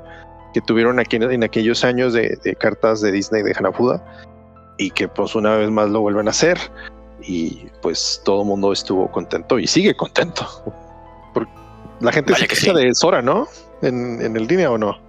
que 0.54 0.62
tuvieron 0.62 1.00
aquí 1.00 1.16
en, 1.16 1.24
en 1.32 1.44
aquellos 1.44 1.84
años 1.84 2.14
de, 2.14 2.38
de 2.44 2.56
cartas 2.56 3.02
de 3.02 3.12
Disney 3.12 3.42
de 3.44 3.54
Hanafuda 3.58 4.04
y 4.78 4.92
que 4.92 5.08
pues 5.08 5.36
una 5.36 5.56
vez 5.56 5.70
más 5.70 5.90
lo 5.90 6.02
vuelven 6.02 6.28
a 6.28 6.32
hacer 6.32 6.58
y 7.22 7.68
pues 7.82 8.22
todo 8.26 8.42
el 8.42 8.48
mundo 8.48 8.74
estuvo 8.74 9.10
contento 9.12 9.60
y 9.60 9.68
sigue 9.68 9.96
contento. 9.96 10.46
Porque 11.34 11.52
la 12.02 12.12
gente 12.12 12.34
Vaya 12.34 12.42
se 12.44 12.48
que 12.48 12.56
queja 12.56 12.78
sí. 12.78 12.86
de 12.86 12.94
Sora, 12.96 13.22
¿no? 13.22 13.48
En, 13.82 14.22
en 14.22 14.36
el 14.36 14.48
línea 14.48 14.72
o 14.72 14.78
no. 14.78 15.00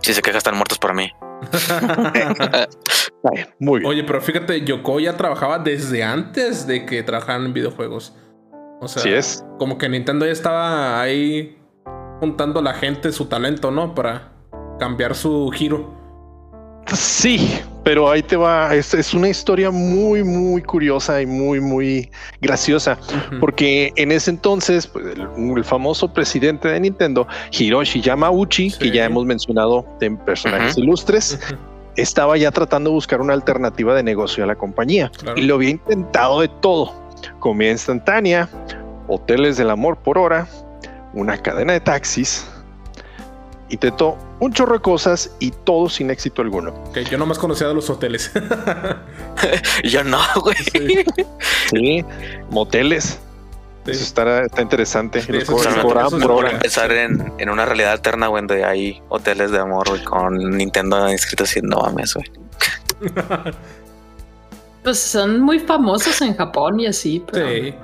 Si 0.00 0.14
se 0.14 0.22
queja, 0.22 0.38
están 0.38 0.56
muertos 0.56 0.78
para 0.78 0.94
mí. 0.94 1.12
Muy 3.58 3.80
bien. 3.80 3.90
Oye, 3.90 4.04
pero 4.04 4.20
fíjate, 4.20 4.64
Yoko 4.64 5.00
ya 5.00 5.16
trabajaba 5.16 5.58
desde 5.58 6.04
antes 6.04 6.66
de 6.66 6.86
que 6.86 7.02
trabajaran 7.02 7.46
en 7.46 7.52
videojuegos. 7.52 8.14
O 8.80 8.88
sea, 8.88 9.16
es. 9.16 9.44
como 9.58 9.78
que 9.78 9.88
Nintendo 9.88 10.26
ya 10.26 10.32
estaba 10.32 11.00
ahí 11.00 11.58
juntando 12.20 12.60
a 12.60 12.62
la 12.62 12.74
gente 12.74 13.12
su 13.12 13.26
talento, 13.26 13.70
¿no? 13.70 13.94
Para 13.94 14.32
cambiar 14.78 15.14
su 15.14 15.50
giro. 15.52 15.94
Sí, 16.92 17.60
pero 17.86 18.10
ahí 18.10 18.20
te 18.20 18.34
va. 18.36 18.74
Es, 18.74 18.92
es 18.94 19.14
una 19.14 19.28
historia 19.28 19.70
muy, 19.70 20.24
muy 20.24 20.60
curiosa 20.60 21.22
y 21.22 21.26
muy, 21.26 21.60
muy 21.60 22.10
graciosa. 22.40 22.98
Porque 23.38 23.92
en 23.94 24.10
ese 24.10 24.30
entonces, 24.32 24.88
pues, 24.88 25.06
el, 25.14 25.28
el 25.56 25.64
famoso 25.64 26.12
presidente 26.12 26.66
de 26.66 26.80
Nintendo, 26.80 27.28
Hiroshi 27.52 28.00
Yamauchi, 28.00 28.70
Sí. 28.70 28.78
que 28.80 28.90
ya 28.90 29.04
hemos 29.04 29.24
mencionado 29.24 29.86
en 30.00 30.16
personajes 30.16 30.76
ilustres, 30.76 31.38
estaba 31.94 32.36
ya 32.36 32.50
tratando 32.50 32.90
de 32.90 32.94
buscar 32.94 33.20
una 33.20 33.34
alternativa 33.34 33.94
de 33.94 34.02
negocio 34.02 34.42
a 34.42 34.48
la 34.48 34.56
compañía 34.56 35.12
claro. 35.16 35.38
y 35.38 35.42
lo 35.42 35.54
había 35.54 35.70
intentado 35.70 36.40
de 36.40 36.48
todo. 36.48 36.92
comida 37.38 37.70
instantánea, 37.70 38.48
hoteles 39.06 39.58
del 39.58 39.70
amor 39.70 39.96
por 39.96 40.18
hora, 40.18 40.48
una 41.14 41.38
cadena 41.38 41.72
de 41.74 41.80
taxis, 41.80 42.44
y 43.68 43.76
Teto, 43.76 44.16
un 44.40 44.52
chorro 44.52 44.74
de 44.74 44.80
cosas 44.80 45.30
y 45.40 45.50
todo 45.50 45.88
sin 45.88 46.10
éxito 46.10 46.42
alguno. 46.42 46.72
Que 46.92 47.04
yo 47.04 47.18
nomás 47.18 47.38
conocía 47.38 47.66
de 47.68 47.74
los 47.74 47.90
hoteles. 47.90 48.30
yo 49.84 50.04
no, 50.04 50.20
güey. 50.40 50.56
Sí. 50.56 51.04
sí, 51.70 52.04
moteles. 52.50 53.18
Sí. 53.84 53.92
Eso 53.92 54.02
está, 54.02 54.42
está 54.42 54.62
interesante. 54.62 55.20
Sí, 55.20 55.32
Los 55.32 55.42
eso 55.44 55.56
por. 55.82 56.58
Pensar 56.58 56.92
en, 56.92 57.32
en 57.38 57.50
una 57.50 57.64
realidad 57.64 57.92
alterna, 57.92 58.28
güey, 58.28 58.42
donde 58.42 58.64
hay 58.64 59.02
hoteles 59.08 59.50
de 59.50 59.58
amor, 59.58 59.88
güey, 59.88 60.02
con 60.04 60.36
Nintendo 60.56 61.08
inscrito 61.10 61.44
así, 61.44 61.60
no 61.62 61.78
mames, 61.78 62.14
güey. 62.14 62.26
Pues 64.82 65.00
son 65.00 65.40
muy 65.40 65.58
famosos 65.58 66.22
en 66.22 66.36
Japón 66.36 66.78
y 66.78 66.86
así, 66.86 67.20
pero, 67.32 67.48
Sí. 67.48 67.74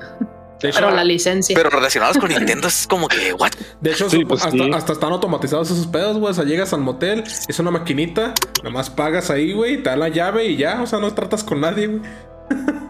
De 0.62 0.68
hecho, 0.68 0.78
pero 0.78 0.90
la 0.92 1.04
licencia. 1.04 1.54
Pero 1.56 1.70
relacionados 1.70 2.16
con 2.18 2.28
Nintendo 2.30 2.68
es 2.68 2.86
como 2.86 3.08
que, 3.08 3.32
what? 3.32 3.50
de 3.80 3.90
hecho 3.90 4.08
Sí, 4.08 4.24
pues 4.24 4.44
hasta, 4.44 4.56
sí. 4.56 4.70
hasta 4.72 4.92
están 4.92 5.12
automatizados 5.12 5.70
esos 5.70 5.86
pedos, 5.88 6.18
güey. 6.18 6.30
O 6.30 6.34
sea, 6.34 6.44
llegas 6.44 6.72
al 6.72 6.80
motel, 6.80 7.24
es 7.48 7.58
una 7.58 7.70
maquinita, 7.70 8.32
nomás 8.62 8.88
pagas 8.88 9.30
ahí, 9.30 9.52
güey, 9.52 9.82
te 9.82 9.90
dan 9.90 10.00
la 10.00 10.08
llave 10.08 10.46
y 10.46 10.56
ya. 10.56 10.80
O 10.82 10.86
sea, 10.86 11.00
no 11.00 11.12
tratas 11.12 11.44
con 11.44 11.60
nadie, 11.60 11.88
güey. 11.88 12.02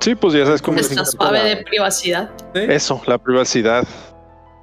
Sí, 0.00 0.14
pues 0.14 0.34
ya 0.34 0.44
sabes 0.44 0.60
cómo 0.60 0.78
Está 0.78 1.00
es. 1.00 1.12
suave 1.12 1.42
de 1.42 1.56
privacidad. 1.64 2.30
Sí. 2.54 2.60
Eso, 2.68 3.00
la 3.06 3.16
privacidad. 3.16 3.86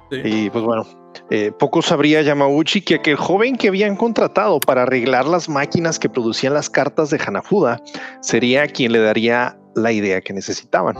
Sí. 0.08 0.20
Y 0.22 0.50
pues 0.50 0.62
bueno, 0.62 0.86
eh, 1.30 1.50
poco 1.58 1.82
sabría 1.82 2.22
Yamauchi 2.22 2.80
que 2.80 2.94
aquel 2.96 3.16
joven 3.16 3.56
que 3.56 3.66
habían 3.66 3.96
contratado 3.96 4.60
para 4.60 4.82
arreglar 4.82 5.26
las 5.26 5.48
máquinas 5.48 5.98
que 5.98 6.08
producían 6.08 6.54
las 6.54 6.70
cartas 6.70 7.10
de 7.10 7.20
Hanafuda 7.26 7.80
sería 8.20 8.68
quien 8.68 8.92
le 8.92 9.00
daría 9.00 9.58
la 9.74 9.90
idea 9.90 10.20
que 10.20 10.32
necesitaban. 10.32 10.96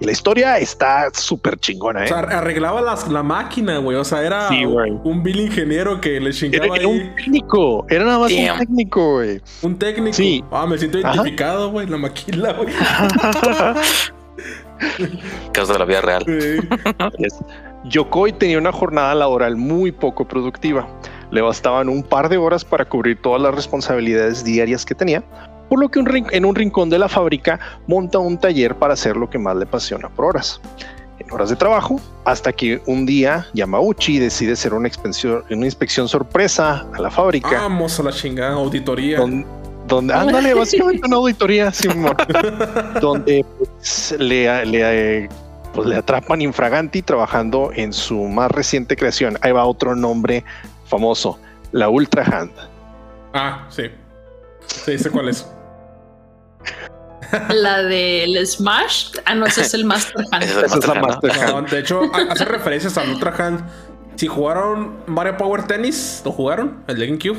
Y 0.00 0.04
la 0.04 0.12
historia 0.12 0.58
está 0.58 1.08
súper 1.12 1.58
chingona, 1.58 2.00
O 2.00 2.04
¿eh? 2.04 2.08
sea, 2.08 2.18
arreglaba 2.20 2.80
las, 2.80 3.08
la 3.08 3.22
máquina, 3.24 3.78
güey. 3.78 3.96
O 3.96 4.04
sea, 4.04 4.22
era 4.22 4.48
Sí, 4.48 4.64
un 4.64 5.22
bill 5.24 5.40
ingeniero 5.40 6.00
que 6.00 6.20
le 6.20 6.26
Era, 6.28 6.32
chingaba 6.32 6.66
era 6.66 6.74
ahí. 6.76 6.84
un 6.86 7.16
técnico, 7.16 7.84
era 7.88 8.04
nada 8.04 8.18
más 8.20 8.30
Damn. 8.32 8.52
un 8.52 8.58
técnico, 8.58 9.12
güey. 9.14 9.40
Un 9.62 9.76
técnico. 9.78 10.12
Sí. 10.16 10.44
Ah, 10.52 10.66
me 10.66 10.78
siento 10.78 10.98
identificado, 10.98 11.70
güey. 11.72 11.88
La 11.88 11.96
maquila, 11.98 12.52
güey. 12.52 12.68
Casos 15.52 15.68
de 15.70 15.78
la 15.78 15.84
vida 15.84 16.00
real. 16.00 16.24
Sí. 16.26 16.68
Yokoi 17.84 18.32
tenía 18.32 18.58
una 18.58 18.72
jornada 18.72 19.14
laboral 19.14 19.56
muy 19.56 19.92
poco 19.92 20.26
productiva. 20.26 20.88
Le 21.30 21.40
bastaban 21.42 21.88
un 21.88 22.02
par 22.02 22.28
de 22.28 22.36
horas 22.36 22.64
para 22.64 22.84
cubrir 22.84 23.20
todas 23.20 23.40
las 23.42 23.54
responsabilidades 23.54 24.44
diarias 24.44 24.84
que 24.84 24.94
tenía, 24.94 25.22
por 25.68 25.78
lo 25.80 25.88
que 25.88 25.98
un 25.98 26.26
en 26.30 26.44
un 26.44 26.54
rincón 26.54 26.90
de 26.90 26.98
la 26.98 27.08
fábrica 27.08 27.58
monta 27.86 28.18
un 28.18 28.38
taller 28.38 28.74
para 28.74 28.94
hacer 28.94 29.16
lo 29.16 29.28
que 29.28 29.38
más 29.38 29.56
le 29.56 29.64
apasiona 29.64 30.08
por 30.08 30.24
horas. 30.26 30.60
En 31.18 31.30
horas 31.32 31.50
de 31.50 31.56
trabajo, 31.56 32.00
hasta 32.24 32.52
que 32.52 32.80
un 32.86 33.04
día 33.04 33.46
Yamauchi 33.52 34.18
decide 34.18 34.52
hacer 34.52 34.72
una 34.72 34.86
inspección, 34.88 35.42
una 35.50 35.64
inspección 35.66 36.08
sorpresa 36.08 36.86
a 36.96 37.00
la 37.00 37.10
fábrica, 37.10 37.50
Vamos 37.62 37.98
a 37.98 38.04
la 38.04 38.12
chingada 38.12 38.54
auditoría. 38.54 39.18
don- 39.18 39.44
donde, 39.88 40.12
ándale, 40.14 40.54
básicamente 40.54 41.06
una 41.06 41.16
auditoría, 41.16 41.72
sí, 41.72 41.88
amor. 41.88 42.16
donde 43.00 43.44
pues, 43.58 44.14
le, 44.18 44.64
le, 44.66 45.28
pues, 45.74 45.86
le 45.88 45.96
atrapan 45.96 46.40
infraganti 46.42 47.02
trabajando 47.02 47.70
en 47.74 47.92
su 47.92 48.16
más 48.24 48.50
reciente 48.50 48.96
creación. 48.96 49.38
Ahí 49.40 49.50
va 49.52 49.64
otro 49.64 49.96
nombre 49.96 50.44
famoso, 50.86 51.38
la 51.72 51.88
Ultra 51.88 52.22
Hand. 52.22 52.52
Ah, 53.32 53.66
sí. 53.70 53.84
Sí, 54.66 54.98
sé 54.98 55.10
cuál 55.10 55.30
es. 55.30 55.46
La 57.50 57.82
del 57.82 58.46
Smash. 58.46 59.12
Ah, 59.26 59.34
no, 59.34 59.46
ese 59.46 59.60
es 59.62 59.74
el 59.74 59.84
Master 59.84 60.24
Hand. 60.32 60.42
Ese 60.44 60.52
es 60.52 60.58
el 60.58 60.64
Esa 60.64 60.78
es 60.78 60.86
la 60.86 60.94
Master 60.94 61.36
No, 61.50 61.56
Hand. 61.58 61.68
de 61.70 61.78
hecho, 61.80 62.00
ha- 62.14 62.32
hace 62.32 62.44
referencias 62.44 62.96
al 62.96 63.10
Ultra 63.10 63.34
Hand. 63.36 63.64
Si 64.16 64.26
jugaron 64.26 64.96
Mario 65.06 65.36
Power 65.36 65.66
Tennis, 65.66 66.22
¿lo 66.24 66.32
jugaron? 66.32 66.82
El 66.88 66.98
de 66.98 67.06
GameCube. 67.06 67.38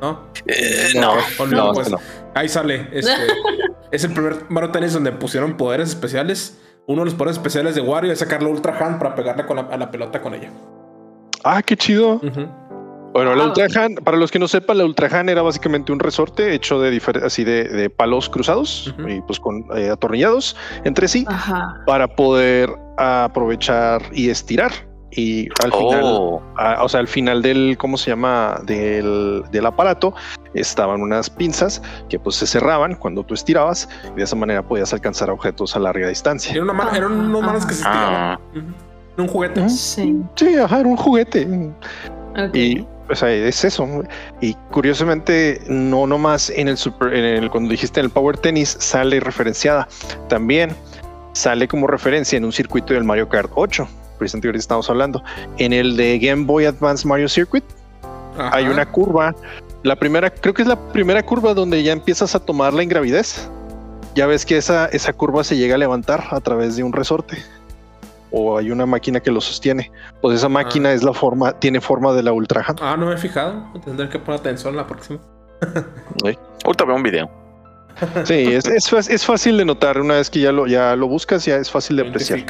¿No? 0.00 0.20
Eh, 0.46 0.92
no. 0.96 1.14
No, 1.46 1.72
pues. 1.72 1.90
no. 1.90 1.98
Ahí 2.34 2.48
sale. 2.48 2.88
Este, 2.92 3.12
es 3.92 4.04
el 4.04 4.12
primer 4.12 4.46
Mario 4.48 4.70
Tennis 4.70 4.92
donde 4.94 5.12
pusieron 5.12 5.56
poderes 5.56 5.90
especiales. 5.90 6.58
Uno 6.86 7.02
de 7.02 7.04
los 7.06 7.14
poderes 7.14 7.36
especiales 7.36 7.74
de 7.74 7.80
Wario 7.82 8.10
es 8.12 8.18
sacar 8.18 8.42
la 8.42 8.48
Ultra 8.48 8.76
Hand 8.78 8.98
para 8.98 9.14
pegarle 9.14 9.46
con 9.46 9.56
la- 9.56 9.68
a 9.70 9.76
la 9.76 9.90
pelota 9.90 10.20
con 10.20 10.34
ella. 10.34 10.50
Ah, 11.44 11.62
qué 11.62 11.76
chido. 11.76 12.14
Ujú. 12.14 12.48
Bueno, 13.12 13.34
la 13.34 13.44
Ah. 13.44 13.46
Ultra 13.48 13.66
Hand, 13.84 14.02
para 14.04 14.16
los 14.16 14.30
que 14.30 14.38
no 14.38 14.46
sepan, 14.46 14.78
la 14.78 14.84
Ultra 14.84 15.08
Hand 15.08 15.30
era 15.30 15.42
básicamente 15.42 15.90
un 15.92 15.98
resorte 15.98 16.54
hecho 16.54 16.80
de 16.80 17.00
así 17.24 17.42
de, 17.44 17.64
de 17.64 17.90
palos 17.90 18.28
cruzados 18.28 18.94
y 19.08 19.20
pues 19.22 19.40
con 19.40 19.64
eh, 19.76 19.90
atornillados 19.90 20.56
entre 20.84 21.08
sí 21.08 21.24
Ajá. 21.28 21.74
para 21.86 22.06
poder 22.08 22.70
aprovechar 22.98 24.02
y 24.12 24.30
estirar. 24.30 24.70
Y 25.12 25.48
al 25.64 25.72
final 25.72 26.00
Oh, 26.04 26.40
a- 26.56 26.84
o 26.84 26.88
sea, 26.88 27.00
al 27.00 27.08
final 27.08 27.42
del, 27.42 27.76
¿cómo 27.78 27.96
se 27.96 28.10
llama? 28.10 28.60
Del, 28.64 29.42
del 29.50 29.66
aparato 29.66 30.14
estaban 30.54 31.00
unas 31.02 31.28
pinzas 31.28 31.82
que 32.08 32.16
pues 32.20 32.36
se 32.36 32.46
cerraban 32.46 32.94
cuando 32.94 33.24
tú 33.24 33.34
estirabas 33.34 33.88
y 34.14 34.18
de 34.18 34.22
esa 34.22 34.36
manera 34.36 34.62
podías 34.62 34.92
alcanzar 34.92 35.30
objetos 35.30 35.74
a 35.74 35.80
larga 35.80 36.06
distancia. 36.08 36.52
Era 36.52 36.62
una 36.62 36.72
mano- 36.74 36.92
eran 36.94 37.10
unos 37.12 37.42
manos 37.42 37.66
que 37.66 37.74
se 37.74 37.82
estiraban. 37.82 38.14
ah. 38.14 38.40
Un 39.16 39.26
juguete. 39.26 39.68
Sí. 39.68 40.16
Sí, 40.36 40.54
ajá, 40.56 40.78
era 40.78 40.88
un 40.88 40.96
juguete. 40.96 41.72
Y 42.54 42.86
o 43.10 43.14
sea, 43.14 43.30
es 43.30 43.64
eso. 43.64 43.86
Y 44.40 44.54
curiosamente, 44.70 45.60
no 45.68 46.06
nomás 46.06 46.50
en 46.50 46.68
el 46.68 46.76
super, 46.76 47.12
en 47.12 47.24
el, 47.24 47.50
cuando 47.50 47.70
dijiste 47.70 48.00
en 48.00 48.06
el 48.06 48.10
Power 48.10 48.36
Tennis 48.36 48.76
sale 48.78 49.20
referenciada. 49.20 49.88
También 50.28 50.70
sale 51.32 51.68
como 51.68 51.86
referencia 51.86 52.36
en 52.36 52.44
un 52.44 52.52
circuito 52.52 52.94
del 52.94 53.04
Mario 53.04 53.28
Kart 53.28 53.50
8. 53.54 53.88
Precisamente 54.18 54.48
ahorita 54.48 54.60
estamos 54.60 54.90
hablando. 54.90 55.22
En 55.58 55.72
el 55.72 55.96
de 55.96 56.18
Game 56.18 56.44
Boy 56.44 56.66
Advance 56.66 57.06
Mario 57.06 57.28
Circuit 57.28 57.64
Ajá. 58.36 58.56
hay 58.56 58.66
una 58.66 58.86
curva. 58.86 59.34
La 59.82 59.96
primera, 59.96 60.30
creo 60.30 60.54
que 60.54 60.62
es 60.62 60.68
la 60.68 60.78
primera 60.92 61.22
curva 61.22 61.54
donde 61.54 61.82
ya 61.82 61.92
empiezas 61.92 62.34
a 62.34 62.40
tomar 62.40 62.74
la 62.74 62.82
ingravidez. 62.82 63.50
Ya 64.14 64.26
ves 64.26 64.44
que 64.44 64.56
esa, 64.56 64.86
esa 64.86 65.12
curva 65.12 65.44
se 65.44 65.56
llega 65.56 65.76
a 65.76 65.78
levantar 65.78 66.24
a 66.30 66.40
través 66.40 66.76
de 66.76 66.82
un 66.82 66.92
resorte. 66.92 67.38
O 68.32 68.56
hay 68.58 68.70
una 68.70 68.86
máquina 68.86 69.20
que 69.20 69.30
lo 69.30 69.40
sostiene. 69.40 69.90
Pues 70.22 70.36
esa 70.38 70.48
máquina 70.48 70.92
es 70.92 71.02
la 71.02 71.12
forma, 71.12 71.52
tiene 71.58 71.80
forma 71.80 72.12
de 72.12 72.22
la 72.22 72.32
Ultra 72.32 72.64
Hand. 72.66 72.78
Ah, 72.80 72.96
no 72.96 73.06
me 73.06 73.14
he 73.14 73.18
fijado. 73.18 73.64
Tendré 73.84 74.08
que 74.08 74.18
poner 74.18 74.40
atención 74.40 74.76
la 74.76 74.86
próxima. 74.86 75.18
ahorita 76.64 76.84
veo 76.84 76.96
un 76.96 77.02
video. 77.02 77.30
Sí, 78.24 78.34
es, 78.52 78.66
es, 78.66 78.92
es 79.10 79.24
fácil 79.26 79.56
de 79.58 79.64
notar. 79.64 80.00
Una 80.00 80.14
vez 80.14 80.30
que 80.30 80.40
ya 80.40 80.52
lo, 80.52 80.66
ya 80.66 80.94
lo 80.96 81.08
buscas, 81.08 81.44
ya 81.44 81.56
es 81.56 81.70
fácil 81.70 81.96
de 81.96 82.08
apreciar. 82.08 82.40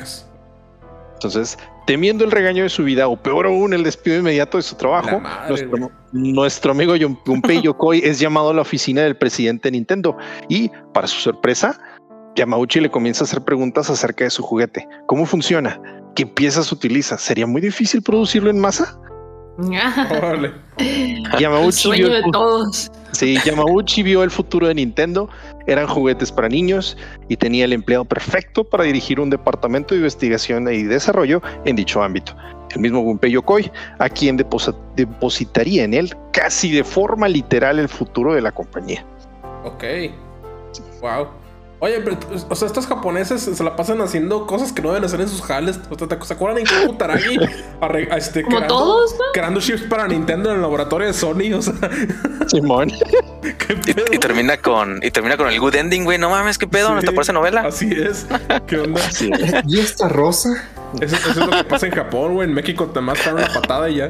Entonces, 1.14 1.58
temiendo 1.86 2.24
el 2.24 2.30
regaño 2.30 2.62
de 2.62 2.68
su 2.70 2.82
vida, 2.84 3.08
o 3.08 3.16
peor 3.16 3.46
aún, 3.46 3.74
el 3.74 3.82
despido 3.82 4.18
inmediato 4.18 4.56
de 4.56 4.62
su 4.62 4.74
trabajo, 4.76 5.20
madre, 5.20 5.48
nuestro, 5.48 5.90
nuestro 6.12 6.72
amigo 6.72 6.94
Jun- 6.96 7.18
Gunpei 7.26 7.60
Yokoi 7.60 8.00
es 8.02 8.18
llamado 8.18 8.50
a 8.50 8.54
la 8.54 8.62
oficina 8.62 9.02
del 9.02 9.16
presidente 9.16 9.68
de 9.68 9.72
Nintendo 9.72 10.16
y, 10.48 10.70
para 10.94 11.06
su 11.06 11.20
sorpresa, 11.20 11.78
Yamauchi 12.36 12.80
le 12.80 12.90
comienza 12.90 13.24
a 13.24 13.26
hacer 13.26 13.42
preguntas 13.42 13.90
acerca 13.90 14.24
de 14.24 14.30
su 14.30 14.42
juguete. 14.42 14.86
¿Cómo 15.06 15.26
funciona? 15.26 15.80
¿Qué 16.14 16.26
piezas 16.26 16.72
utiliza? 16.72 17.18
¿Sería 17.18 17.46
muy 17.46 17.60
difícil 17.60 18.02
producirlo 18.02 18.50
en 18.50 18.60
masa? 18.60 18.98
Yamauchi 21.38 21.38
vio 21.38 21.72
sueño 21.72 22.06
el 22.06 22.22
de 22.22 22.30
todos. 22.32 22.90
Sí, 23.12 23.36
Yamauchi 23.44 24.02
vio 24.02 24.22
el 24.22 24.30
futuro 24.30 24.68
de 24.68 24.74
Nintendo. 24.74 25.28
Eran 25.66 25.86
juguetes 25.86 26.32
para 26.32 26.48
niños 26.48 26.96
y 27.28 27.36
tenía 27.36 27.64
el 27.64 27.72
empleado 27.72 28.04
perfecto 28.04 28.64
para 28.64 28.84
dirigir 28.84 29.20
un 29.20 29.28
departamento 29.30 29.94
de 29.94 30.00
investigación 30.00 30.72
y 30.72 30.84
desarrollo 30.84 31.42
en 31.64 31.76
dicho 31.76 32.02
ámbito. 32.02 32.34
El 32.74 32.80
mismo 32.80 33.00
Gunpei 33.00 33.32
Yokoi, 33.32 33.70
a 33.98 34.08
quien 34.08 34.36
depositaría 34.36 35.84
en 35.84 35.94
él 35.94 36.16
casi 36.32 36.70
de 36.70 36.84
forma 36.84 37.28
literal 37.28 37.78
el 37.80 37.88
futuro 37.88 38.32
de 38.32 38.40
la 38.40 38.52
compañía. 38.52 39.04
Ok. 39.64 39.84
Wow. 41.02 41.39
Oye, 41.82 41.98
pero, 42.02 42.18
o 42.48 42.54
sea, 42.54 42.66
estos 42.66 42.86
japoneses 42.86 43.40
se 43.40 43.64
la 43.64 43.74
pasan 43.74 44.02
haciendo 44.02 44.46
cosas 44.46 44.70
que 44.70 44.82
no 44.82 44.88
deben 44.88 45.04
hacer 45.04 45.18
en 45.22 45.28
sus 45.28 45.40
jales. 45.40 45.80
O 45.88 45.96
sea, 45.98 46.06
¿te- 46.08 46.22
¿Se 46.26 46.34
acuerdan 46.34 46.58
en 46.58 46.66
Koku 46.66 46.98
Taragi? 46.98 47.38
Arre- 47.80 48.14
este, 48.14 48.42
Como 48.42 48.56
creando- 48.58 48.76
todos, 48.78 49.12
¿no? 49.14 49.24
Creando 49.32 49.60
chips 49.60 49.82
para 49.82 50.06
Nintendo 50.06 50.50
en 50.50 50.56
el 50.56 50.60
laboratorio 50.62 51.06
de 51.06 51.14
Sony. 51.14 51.54
O 51.56 51.62
sea, 51.62 51.74
Simón. 52.48 52.90
¿qué 53.42 53.78
Y, 53.86 53.94
pedo? 53.94 54.04
y 54.12 54.18
termina 54.18 54.58
con 54.58 55.00
y 55.02 55.10
termina 55.10 55.38
con 55.38 55.48
el 55.48 55.58
good 55.58 55.74
ending, 55.74 56.04
güey. 56.04 56.18
No 56.18 56.28
mames, 56.28 56.58
qué 56.58 56.66
pedo, 56.66 56.94
¿no 56.94 57.00
Sí. 57.00 57.06
te 57.06 57.12
parece 57.12 57.32
novela? 57.32 57.62
Así 57.62 57.90
es. 57.90 58.26
¿Qué 58.66 58.76
onda? 58.78 59.00
Sí. 59.10 59.30
¿Y 59.66 59.80
esta 59.80 60.06
rosa? 60.08 60.50
Eso, 61.00 61.16
eso 61.16 61.30
es 61.30 61.36
lo 61.36 61.50
que 61.50 61.64
pasa 61.64 61.86
en 61.86 61.92
Japón, 61.92 62.34
güey. 62.34 62.46
En 62.46 62.54
México 62.54 62.86
te 62.88 63.00
más 63.00 63.24
dan 63.24 63.36
una 63.36 63.46
patada 63.48 63.88
y 63.88 63.96
ya. 63.96 64.08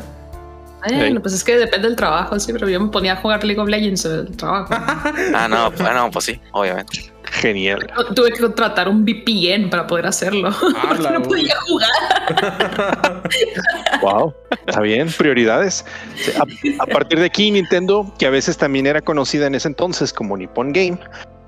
Bueno, 0.89 1.21
pues 1.21 1.35
es 1.35 1.45
que 1.45 1.57
depende 1.59 1.87
del 1.87 1.97
trabajo, 1.97 2.41
sí, 2.41 2.53
pero 2.55 2.67
yo 2.69 2.81
me 2.81 2.89
ponía 2.89 3.13
a 3.13 3.17
jugar 3.17 3.45
League 3.45 3.61
of 3.61 3.69
Legends 3.69 4.05
en 4.07 4.13
el 4.13 4.37
trabajo. 4.37 4.75
Ah, 5.35 5.47
no, 5.47 5.67
ah, 5.87 5.93
no, 5.95 6.11
pues 6.11 6.25
sí, 6.25 6.41
obviamente. 6.53 7.10
Genial. 7.31 7.91
Tuve 8.15 8.33
que 8.33 8.41
contratar 8.41 8.89
un 8.89 9.05
VPN 9.05 9.71
para 9.71 9.87
poder 9.87 10.07
hacerlo. 10.07 10.51
Ah, 10.83 10.95
porque 10.97 11.11
no 11.11 11.23
podía 11.23 11.55
jugar. 11.67 13.23
Wow. 14.03 14.35
Está 14.67 14.81
bien. 14.81 15.09
Prioridades. 15.17 15.85
A, 16.39 16.83
a 16.83 16.87
partir 16.87 17.19
de 17.19 17.27
aquí, 17.27 17.51
Nintendo, 17.51 18.13
que 18.19 18.27
a 18.27 18.31
veces 18.31 18.57
también 18.57 18.87
era 18.87 19.01
conocida 19.01 19.47
en 19.47 19.55
ese 19.55 19.69
entonces 19.69 20.13
como 20.13 20.37
Nippon 20.37 20.73
Game, 20.73 20.99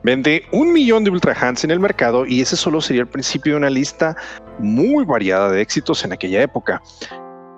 Vende 0.04 0.44
un 0.50 0.72
millón 0.72 1.04
de 1.04 1.10
Ultra 1.10 1.32
Hands 1.32 1.62
en 1.62 1.70
el 1.70 1.78
mercado 1.78 2.26
y 2.26 2.40
ese 2.40 2.56
solo 2.56 2.80
sería 2.80 3.02
el 3.02 3.08
principio 3.08 3.52
de 3.52 3.58
una 3.58 3.70
lista 3.70 4.16
muy 4.58 5.04
variada 5.04 5.48
de 5.50 5.60
éxitos 5.60 6.04
en 6.04 6.12
aquella 6.12 6.42
época. 6.42 6.82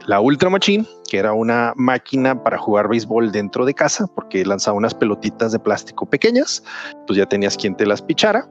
La 0.06 0.20
Ultra 0.20 0.50
Machine, 0.50 0.86
que 1.10 1.16
era 1.18 1.32
una 1.32 1.72
máquina 1.76 2.42
para 2.42 2.58
jugar 2.58 2.88
béisbol 2.88 3.32
dentro 3.32 3.64
de 3.64 3.72
casa, 3.74 4.06
porque 4.14 4.44
lanzaba 4.44 4.76
unas 4.76 4.94
pelotitas 4.94 5.52
de 5.52 5.58
plástico 5.58 6.04
pequeñas, 6.06 6.62
pues 7.06 7.16
ya 7.16 7.26
tenías 7.26 7.56
quien 7.56 7.74
te 7.74 7.86
las 7.86 8.02
pichara. 8.02 8.46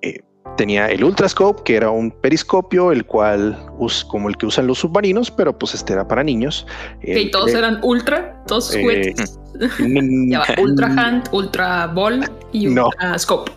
Eh, 0.00 0.20
tenía 0.56 0.86
el 0.86 1.04
Ultrascope, 1.04 1.62
que 1.64 1.76
era 1.76 1.90
un 1.90 2.10
periscopio, 2.10 2.92
el 2.92 3.04
cual, 3.04 3.56
us, 3.78 4.04
como 4.06 4.28
el 4.30 4.36
que 4.38 4.46
usan 4.46 4.66
los 4.66 4.78
submarinos, 4.78 5.30
pero 5.30 5.56
pues 5.56 5.74
este 5.74 5.92
era 5.92 6.08
para 6.08 6.24
niños. 6.24 6.66
Que 7.02 7.22
El- 7.22 7.30
todos 7.30 7.50
el- 7.50 7.56
eran 7.58 7.78
ultra, 7.82 8.42
todos 8.46 8.66
sus 8.66 8.76
eh, 8.76 8.82
juguetes. 8.82 9.38
mm, 9.80 10.32
ultra 10.62 10.86
Hand, 10.88 11.28
Ultra 11.32 11.86
Ball 11.88 12.24
y 12.52 12.66
No. 12.68 12.86
Ultra 12.86 13.18
Scope. 13.18 13.52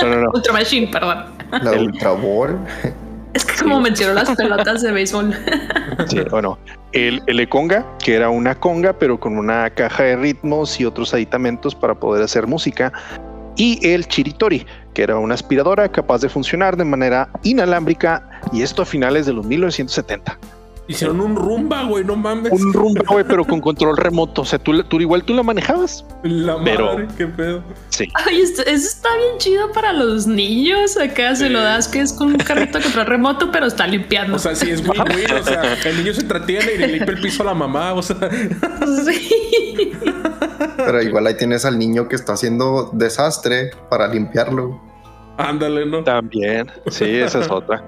No, 0.00 0.08
no, 0.08 0.16
no. 0.22 0.30
Ultra 0.34 0.52
Machine, 0.52 0.86
perdón. 0.86 1.24
La 1.62 1.72
Ultra 1.72 2.12
Ball. 2.12 2.56
Es 3.34 3.44
que 3.44 3.62
como 3.62 3.80
mencionó 3.80 4.14
las 4.14 4.30
pelotas 4.36 4.82
de 4.82 4.92
béisbol. 4.92 5.34
Sí, 6.06 6.20
bueno, 6.30 6.58
el, 6.92 7.20
el 7.26 7.40
Econga, 7.40 7.84
que 7.98 8.14
era 8.14 8.30
una 8.30 8.54
conga, 8.54 8.92
pero 8.92 9.20
con 9.20 9.36
una 9.36 9.68
caja 9.70 10.04
de 10.04 10.16
ritmos 10.16 10.80
y 10.80 10.84
otros 10.84 11.12
aditamentos 11.12 11.74
para 11.74 11.94
poder 11.94 12.22
hacer 12.22 12.46
música. 12.46 12.92
Y 13.56 13.86
el 13.86 14.06
Chiritori, 14.06 14.66
que 14.94 15.02
era 15.02 15.18
una 15.18 15.34
aspiradora 15.34 15.90
capaz 15.90 16.22
de 16.22 16.28
funcionar 16.28 16.76
de 16.76 16.84
manera 16.84 17.28
inalámbrica, 17.42 18.40
y 18.52 18.62
esto 18.62 18.82
a 18.82 18.86
finales 18.86 19.26
de 19.26 19.34
los 19.34 19.44
1970. 19.44 20.38
Hicieron 20.90 21.20
un 21.20 21.36
rumba, 21.36 21.84
güey, 21.84 22.04
no 22.04 22.16
mames. 22.16 22.52
Un 22.52 22.72
rumbo, 22.72 23.02
güey, 23.08 23.24
pero 23.24 23.44
con 23.44 23.60
control 23.60 23.96
remoto. 23.96 24.42
O 24.42 24.44
sea, 24.44 24.58
tú, 24.58 24.82
tú 24.84 25.00
igual 25.00 25.22
tú 25.24 25.34
la 25.34 25.42
manejabas. 25.42 26.04
La 26.22 26.56
madre, 26.56 26.72
pero- 26.76 26.96
qué 27.16 27.26
pedo. 27.26 27.62
Sí. 27.90 28.08
Ay, 28.26 28.40
esto- 28.40 28.62
eso 28.62 28.72
está 28.88 29.08
bien 29.16 29.38
chido 29.38 29.72
para 29.72 29.92
los 29.92 30.26
niños. 30.26 30.96
Acá 30.98 31.34
se 31.36 31.48
lo 31.48 31.60
das 31.60 31.86
que 31.88 32.00
es 32.00 32.12
con 32.12 32.28
un 32.28 32.36
carrito 32.38 32.78
de 32.78 32.84
control 32.84 33.06
remoto, 33.06 33.50
pero 33.52 33.66
está 33.66 33.86
limpiando. 33.86 34.36
O 34.36 34.38
sea, 34.38 34.54
sí 34.54 34.70
es 34.70 34.80
win-win. 34.86 35.32
O 35.40 35.44
sea, 35.44 35.62
el 35.84 35.96
niño 35.96 36.12
se 36.14 36.22
entretiene 36.22 36.72
y 36.74 36.78
le 36.78 36.86
limpia 36.88 37.14
el 37.14 37.20
piso 37.20 37.42
a 37.42 37.46
la 37.46 37.54
mamá. 37.54 37.92
O 37.94 38.02
sea, 38.02 38.16
sí. 39.04 39.92
Pero 40.76 41.02
igual 41.02 41.26
ahí 41.26 41.36
tienes 41.36 41.64
al 41.64 41.78
niño 41.78 42.08
que 42.08 42.16
está 42.16 42.32
haciendo 42.32 42.90
desastre 42.92 43.70
para 43.88 44.08
limpiarlo. 44.08 44.80
ándale, 45.38 45.86
¿no? 45.86 46.04
También. 46.04 46.70
Sí, 46.88 47.04
esa 47.16 47.40
es 47.40 47.50
otra. 47.50 47.82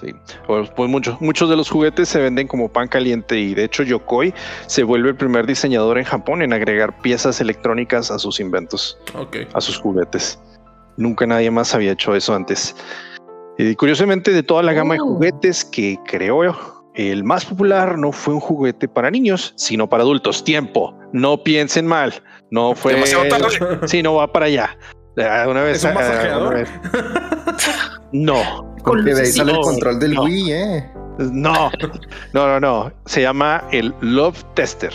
Sí, 0.00 0.14
pues, 0.46 0.70
pues 0.76 0.88
muchos, 0.88 1.20
muchos 1.20 1.50
de 1.50 1.56
los 1.56 1.68
juguetes 1.68 2.08
se 2.08 2.20
venden 2.20 2.46
como 2.46 2.68
pan 2.72 2.86
caliente 2.86 3.38
y 3.38 3.54
de 3.54 3.64
hecho 3.64 3.82
Yokoi 3.82 4.32
se 4.66 4.84
vuelve 4.84 5.08
el 5.10 5.16
primer 5.16 5.44
diseñador 5.46 5.98
en 5.98 6.04
Japón 6.04 6.40
en 6.42 6.52
agregar 6.52 7.00
piezas 7.00 7.40
electrónicas 7.40 8.10
a 8.12 8.18
sus 8.20 8.38
inventos, 8.38 8.96
Ok. 9.14 9.38
a 9.54 9.60
sus 9.60 9.78
juguetes. 9.78 10.38
Nunca 10.96 11.26
nadie 11.26 11.50
más 11.50 11.74
había 11.74 11.92
hecho 11.92 12.14
eso 12.14 12.34
antes. 12.34 12.76
Y 13.58 13.74
curiosamente 13.74 14.30
de 14.32 14.42
toda 14.44 14.62
la 14.62 14.72
gama 14.72 14.94
de 14.94 15.00
Oh. 15.00 15.04
juguetes 15.14 15.64
que 15.64 15.98
creó, 16.06 16.52
el 16.94 17.24
más 17.24 17.44
popular 17.44 17.98
no 17.98 18.12
fue 18.12 18.34
un 18.34 18.40
juguete 18.40 18.86
para 18.88 19.10
niños, 19.10 19.52
sino 19.56 19.88
para 19.88 20.02
adultos. 20.04 20.44
Tiempo, 20.44 20.96
no 21.12 21.42
piensen 21.42 21.86
mal, 21.86 22.14
no 22.52 22.74
fue... 22.76 22.94
Demasiado 22.94 23.26
tarde. 23.28 23.48
Sí, 23.88 24.02
no 24.02 24.14
va 24.14 24.32
para 24.32 24.46
allá. 24.46 24.78
Ah, 25.18 25.46
Una 25.48 25.62
vez, 25.62 25.78
¿Es 25.78 25.84
un 25.84 25.90
ah, 25.90 25.94
masajeador? 25.94 26.46
una 26.48 26.56
vez. 26.56 26.70
No, 28.12 28.67
Porque 28.88 29.14
de 29.14 29.20
ahí 29.22 29.26
sale 29.32 29.52
el 29.52 29.58
control 29.60 29.98
del 30.00 30.14
No. 30.14 30.22
Wii, 30.24 30.52
eh. 30.52 30.90
no, 31.18 31.70
no, 32.32 32.46
no, 32.46 32.60
no. 32.60 32.92
Se 33.06 33.22
llama 33.22 33.64
el 33.72 33.94
Love 34.00 34.42
Tester. 34.54 34.92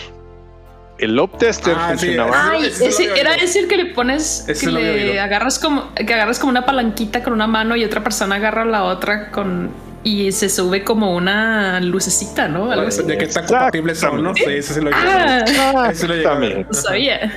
El 1.00 1.16
Love 1.16 1.38
Tester 1.38 1.76
Ah, 1.78 1.88
funcionaba. 1.90 2.52
Ay, 2.52 2.66
Ese 2.68 3.20
era 3.20 3.36
ese 3.36 3.60
el 3.60 3.68
que 3.68 3.78
le 3.78 3.86
pones, 3.94 4.46
Ese 4.48 4.68
que 4.68 4.72
le 4.72 5.20
agarras 5.20 5.60
como, 5.60 5.94
que 5.96 6.14
agarras 6.14 6.40
como 6.40 6.52
una 6.52 6.66
palanquita 6.66 7.24
con 7.24 7.34
una 7.34 7.48
mano 7.48 7.76
y 7.76 7.84
otra 7.84 8.04
persona 8.04 8.36
agarra 8.36 8.64
la 8.66 8.84
otra 8.84 9.32
con 9.32 9.72
y 10.06 10.32
se 10.34 10.50
sube 10.50 10.84
como 10.84 11.16
una 11.16 11.80
lucecita, 11.80 12.48
¿no? 12.50 12.72
Algo 12.72 12.88
así. 12.88 13.04
De 13.04 13.18
que 13.18 13.28
tan 13.28 13.46
compatibles 13.46 14.00
son, 14.00 14.22
¿no? 14.22 14.36
Sí, 14.36 14.44
ese 14.48 14.74
sí 14.74 14.82
lo 14.82 14.92
Ah, 14.94 15.46
Ah, 15.76 15.90
Ese 15.92 16.08
lo 16.08 16.16
no 16.40 16.74
sabía. 16.74 17.34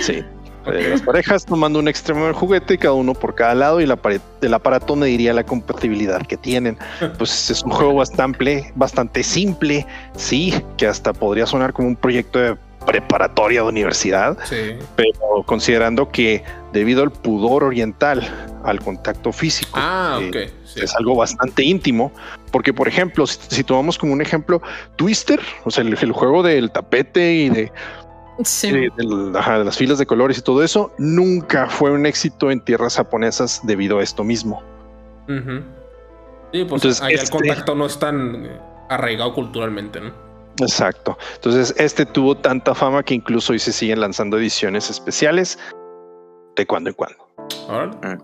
Sí. 0.00 0.24
Eh, 0.72 0.88
Las 0.90 1.02
parejas 1.02 1.44
tomando 1.46 1.78
un 1.78 1.88
extremo 1.88 2.24
del 2.24 2.34
juguete, 2.34 2.78
cada 2.78 2.94
uno 2.94 3.14
por 3.14 3.34
cada 3.34 3.54
lado, 3.54 3.80
y 3.80 3.86
la 3.86 3.96
pared- 3.96 4.20
el 4.42 4.54
aparato 4.54 4.96
mediría 4.96 5.32
la 5.32 5.44
compatibilidad 5.44 6.20
que 6.26 6.36
tienen. 6.36 6.76
Pues 7.18 7.50
es 7.50 7.62
un 7.62 7.70
juego 7.70 7.94
bastante, 7.94 8.72
bastante 8.74 9.22
simple, 9.22 9.86
sí, 10.16 10.54
que 10.76 10.86
hasta 10.86 11.12
podría 11.12 11.46
sonar 11.46 11.72
como 11.72 11.88
un 11.88 11.96
proyecto 11.96 12.38
de 12.38 12.56
preparatoria 12.86 13.62
de 13.62 13.68
universidad, 13.68 14.38
Sí. 14.44 14.56
pero 14.96 15.42
considerando 15.44 16.08
que 16.08 16.42
debido 16.72 17.02
al 17.02 17.10
pudor 17.10 17.64
oriental, 17.64 18.26
al 18.64 18.78
contacto 18.80 19.30
físico, 19.32 19.72
Ah, 19.74 20.20
eh. 20.22 20.50
Sí. 20.64 20.80
es 20.82 20.94
algo 20.96 21.14
bastante 21.16 21.62
íntimo, 21.64 22.12
porque 22.50 22.72
por 22.72 22.88
ejemplo, 22.88 23.26
si, 23.26 23.38
si 23.48 23.64
tomamos 23.64 23.98
como 23.98 24.12
un 24.14 24.22
ejemplo 24.22 24.62
Twister, 24.96 25.40
o 25.64 25.70
sea, 25.70 25.82
el, 25.84 25.96
el 26.00 26.12
juego 26.12 26.42
del 26.42 26.70
tapete 26.70 27.34
y 27.34 27.48
de, 27.50 27.72
Sí. 28.44 28.70
de- 28.70 28.90
del- 28.96 29.36
ajá, 29.36 29.58
de 29.58 29.64
las 29.64 29.76
filas 29.76 29.98
de 29.98 30.06
colores 30.06 30.38
y 30.38 30.42
todo 30.42 30.62
eso, 30.62 30.92
nunca 30.98 31.68
fue 31.68 31.90
un 31.90 32.06
éxito 32.06 32.50
en 32.50 32.60
tierras 32.60 32.96
japonesas 32.96 33.60
debido 33.64 33.98
a 33.98 34.02
esto 34.02 34.22
mismo. 34.24 34.62
Sí, 35.26 35.34
pues 36.64 36.82
Entonces, 36.82 37.02
allá 37.02 37.10
el 37.16 37.22
este- 37.24 37.36
contacto 37.36 37.74
no 37.74 37.86
es 37.86 37.98
tan 37.98 38.46
eh, 38.46 38.58
arraigado 38.88 39.34
culturalmente, 39.34 40.00
¿no? 40.00 40.12
Exacto. 40.60 41.18
Entonces, 41.34 41.74
este 41.78 42.06
tuvo 42.06 42.36
tanta 42.36 42.74
fama 42.74 43.02
que 43.02 43.14
incluso 43.14 43.52
hoy 43.52 43.58
se 43.58 43.72
siguen 43.72 44.00
lanzando 44.00 44.38
ediciones 44.38 44.88
especiales 44.90 45.58
de 46.56 46.66
cuando 46.66 46.90
en 46.90 46.94
cuando. 46.96 47.18
Órale. 47.68 48.18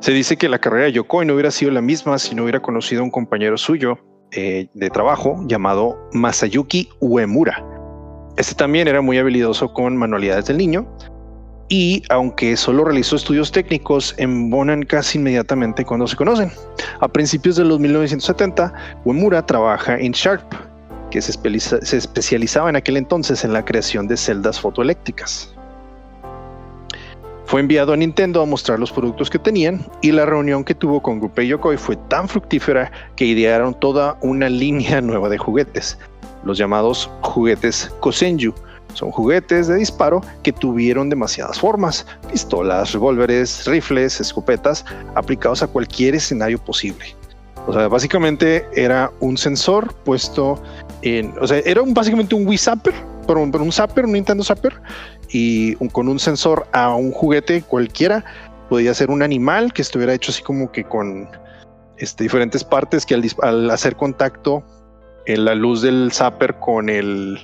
Se 0.00 0.12
dice 0.12 0.36
que 0.36 0.48
la 0.48 0.58
carrera 0.58 0.86
de 0.86 0.92
Yokoi 0.92 1.26
no 1.26 1.34
hubiera 1.34 1.50
sido 1.50 1.70
la 1.70 1.82
misma 1.82 2.18
si 2.18 2.34
no 2.34 2.42
hubiera 2.44 2.60
conocido 2.60 3.02
a 3.02 3.04
un 3.04 3.10
compañero 3.10 3.56
suyo 3.58 3.98
eh, 4.32 4.68
de 4.74 4.90
trabajo 4.90 5.42
llamado 5.46 5.98
Masayuki 6.12 6.88
Uemura. 7.00 7.62
Este 8.40 8.54
también 8.54 8.88
era 8.88 9.02
muy 9.02 9.18
habilidoso 9.18 9.70
con 9.70 9.98
manualidades 9.98 10.46
del 10.46 10.56
niño 10.56 10.86
y 11.68 12.02
aunque 12.08 12.56
solo 12.56 12.84
realizó 12.84 13.16
estudios 13.16 13.52
técnicos, 13.52 14.14
embonan 14.16 14.82
casi 14.82 15.18
inmediatamente 15.18 15.84
cuando 15.84 16.06
se 16.06 16.16
conocen. 16.16 16.50
A 17.00 17.08
principios 17.08 17.56
de 17.56 17.66
los 17.66 17.78
1970, 17.78 18.72
Uemura 19.04 19.44
trabaja 19.44 19.98
en 19.98 20.12
Sharp, 20.12 20.54
que 21.10 21.20
se, 21.20 21.32
especializaba 21.94 22.70
en 22.70 22.76
aquel 22.76 22.96
entonces 22.96 23.44
en 23.44 23.52
la 23.52 23.62
creación 23.62 24.08
de 24.08 24.16
celdas 24.16 24.58
fotoeléctricas. 24.58 25.54
Fue 27.44 27.60
enviado 27.60 27.92
a 27.92 27.96
Nintendo 27.98 28.40
a 28.40 28.46
mostrar 28.46 28.78
los 28.78 28.90
productos 28.90 29.28
que 29.28 29.38
tenían 29.38 29.84
y 30.00 30.12
la 30.12 30.24
reunión 30.24 30.64
que 30.64 30.74
tuvo 30.74 31.02
con 31.02 31.20
Gunpei 31.20 31.46
Yokoi 31.46 31.76
fue 31.76 31.96
tan 32.08 32.26
fructífera 32.26 32.90
que 33.16 33.26
idearon 33.26 33.78
toda 33.78 34.16
una 34.22 34.48
línea 34.62 35.02
nueva 35.02 35.28
de 35.28 35.36
juguetes, 35.36 35.98
los 36.44 36.58
llamados 36.58 37.10
juguetes 37.22 37.90
Kosenju. 38.00 38.52
Son 38.94 39.10
juguetes 39.12 39.68
de 39.68 39.76
disparo 39.76 40.20
que 40.42 40.52
tuvieron 40.52 41.08
demasiadas 41.10 41.60
formas, 41.60 42.04
pistolas, 42.30 42.92
revólveres, 42.92 43.64
rifles, 43.66 44.20
escopetas, 44.20 44.84
aplicados 45.14 45.62
a 45.62 45.68
cualquier 45.68 46.16
escenario 46.16 46.58
posible. 46.58 47.04
O 47.66 47.72
sea, 47.72 47.86
básicamente 47.88 48.66
era 48.74 49.12
un 49.20 49.36
sensor 49.36 49.94
puesto 50.04 50.60
en, 51.02 51.32
o 51.40 51.46
sea, 51.46 51.58
era 51.58 51.82
un, 51.82 51.94
básicamente 51.94 52.34
un 52.34 52.46
Wii 52.48 52.58
Zapper, 52.58 52.94
pero 53.26 53.42
un, 53.42 53.52
pero 53.52 53.62
un 53.62 53.70
Zapper, 53.70 54.06
un 54.06 54.12
Nintendo 54.12 54.42
Zapper, 54.42 54.80
y 55.28 55.76
un- 55.78 55.88
con 55.88 56.08
un 56.08 56.18
sensor 56.18 56.66
a 56.72 56.94
un 56.94 57.12
juguete 57.12 57.62
cualquiera. 57.62 58.24
Podía 58.68 58.92
ser 58.94 59.10
un 59.10 59.22
animal 59.22 59.72
que 59.72 59.82
estuviera 59.82 60.14
hecho 60.14 60.32
así 60.32 60.42
como 60.42 60.72
que 60.72 60.82
con 60.84 61.28
este, 61.98 62.24
diferentes 62.24 62.64
partes 62.64 63.06
que 63.06 63.14
al, 63.42 63.70
hacer 63.70 63.94
contacto 63.94 64.64
la 65.36 65.54
luz 65.54 65.82
del 65.82 66.10
zapper 66.12 66.54
con 66.58 66.88
el, 66.88 67.38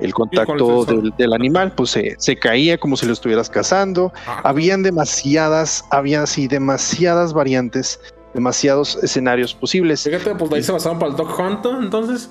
el 0.00 0.14
contacto 0.14 0.84
del, 0.84 1.12
del 1.16 1.32
animal, 1.32 1.72
pues 1.72 1.90
se, 1.90 2.14
se 2.18 2.36
caía 2.36 2.78
como 2.78 2.96
si 2.96 3.06
lo 3.06 3.12
estuvieras 3.12 3.50
cazando. 3.50 4.12
Ah, 4.26 4.42
Habían 4.44 4.82
demasiadas, 4.82 5.84
había 5.90 6.22
así 6.22 6.46
demasiadas 6.46 7.32
variantes, 7.32 8.00
demasiados 8.34 8.98
escenarios 9.02 9.54
posibles. 9.54 10.04
Fíjate, 10.04 10.34
pues 10.34 10.50
de 10.50 10.56
ahí 10.56 10.62
se 10.62 10.72
basaron 10.72 10.98
para 10.98 11.10
el 11.10 11.16
Dog 11.16 11.40
Hunt, 11.40 11.66
entonces. 11.82 12.30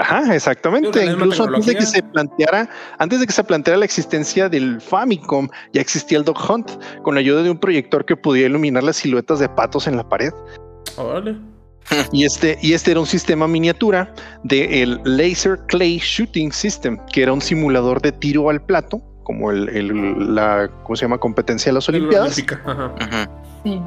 Ajá, 0.00 0.34
exactamente. 0.34 1.04
Incluso 1.04 1.44
antes 1.44 1.66
de 1.66 1.74
que 1.74 1.86
se 1.86 2.02
planteara, 2.02 2.68
antes 2.98 3.18
de 3.20 3.26
que 3.26 3.32
se 3.32 3.42
planteara 3.42 3.78
la 3.78 3.84
existencia 3.84 4.48
del 4.48 4.80
Famicom, 4.80 5.48
ya 5.72 5.80
existía 5.80 6.18
el 6.18 6.24
Dog 6.24 6.38
Hunt 6.48 6.70
con 7.02 7.14
la 7.14 7.20
ayuda 7.20 7.42
de 7.42 7.50
un 7.50 7.58
proyector 7.58 8.04
que 8.04 8.16
podía 8.16 8.46
iluminar 8.46 8.84
las 8.84 8.96
siluetas 8.96 9.40
de 9.40 9.48
patos 9.48 9.86
en 9.88 9.96
la 9.96 10.08
pared. 10.08 10.32
Órale. 10.96 11.36
Y 12.12 12.24
este, 12.24 12.58
y 12.62 12.72
este 12.72 12.90
era 12.92 13.00
un 13.00 13.06
sistema 13.06 13.46
miniatura 13.48 14.12
del 14.42 15.00
Laser 15.04 15.58
Clay 15.66 15.98
Shooting 15.98 16.52
System, 16.52 16.98
que 17.12 17.22
era 17.22 17.32
un 17.32 17.40
simulador 17.40 18.00
de 18.02 18.12
tiro 18.12 18.50
al 18.50 18.60
plato, 18.60 19.00
como 19.22 19.50
el, 19.50 19.68
el- 19.70 20.34
la, 20.34 20.70
¿cómo 20.84 20.96
se 20.96 21.04
llama? 21.04 21.18
Competencia 21.18 21.70
de 21.70 21.74
las 21.74 21.88
Olimpiadas. 21.88 22.34
Ajá. 22.98 23.30
Sí. 23.64 23.80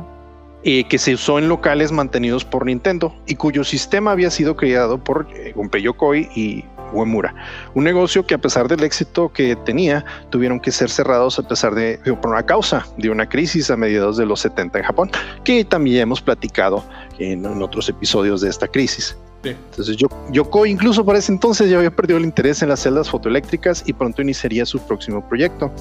eh, 0.64 0.84
que 0.88 0.97
se 0.99 1.14
usó 1.16 1.39
en 1.39 1.47
locales 1.49 1.91
mantenidos 1.91 2.45
por 2.45 2.66
Nintendo 2.68 3.16
y 3.26 3.36
cuyo 3.36 3.64
sistema 3.64 4.12
había 4.12 4.30
sido 4.30 4.56
creado 4.56 5.04
por 5.04 5.28
eh, 5.36 5.54
Gunpei 5.56 5.82
Yokoi 5.82 6.30
y 6.36 6.64
Uemura. 6.91 7.33
Un 7.73 7.83
negocio 7.83 8.25
que 8.25 8.35
a 8.35 8.37
pesar 8.37 8.67
del 8.67 8.83
éxito 8.83 9.29
que 9.29 9.55
tenía, 9.55 10.05
tuvieron 10.29 10.59
que 10.59 10.71
ser 10.71 10.89
cerrados 10.89 11.39
a 11.39 11.47
pesar 11.47 11.75
de, 11.75 11.99
por 12.21 12.31
una 12.31 12.43
causa 12.43 12.85
de 12.97 13.09
una 13.09 13.27
crisis 13.27 13.69
a 13.69 13.77
mediados 13.77 14.17
de 14.17 14.25
los 14.25 14.39
70 14.41 14.79
en 14.79 14.85
Japón, 14.85 15.11
que 15.43 15.63
también 15.65 16.01
hemos 16.01 16.21
platicado 16.21 16.83
en, 17.19 17.45
en 17.45 17.61
otros 17.61 17.89
episodios 17.89 18.41
de 18.41 18.49
esta 18.49 18.67
crisis. 18.67 19.15
Sí. 19.43 19.49
Entonces 19.49 19.97
yo, 19.97 20.07
Yoko 20.31 20.65
incluso 20.65 21.03
para 21.03 21.17
ese 21.17 21.31
entonces 21.31 21.69
ya 21.69 21.77
había 21.77 21.91
perdido 21.91 22.19
el 22.19 22.25
interés 22.25 22.61
en 22.61 22.69
las 22.69 22.81
celdas 22.81 23.09
fotoeléctricas 23.09 23.83
y 23.85 23.93
pronto 23.93 24.21
iniciaría 24.21 24.65
su 24.65 24.79
próximo 24.79 25.27
proyecto. 25.27 25.71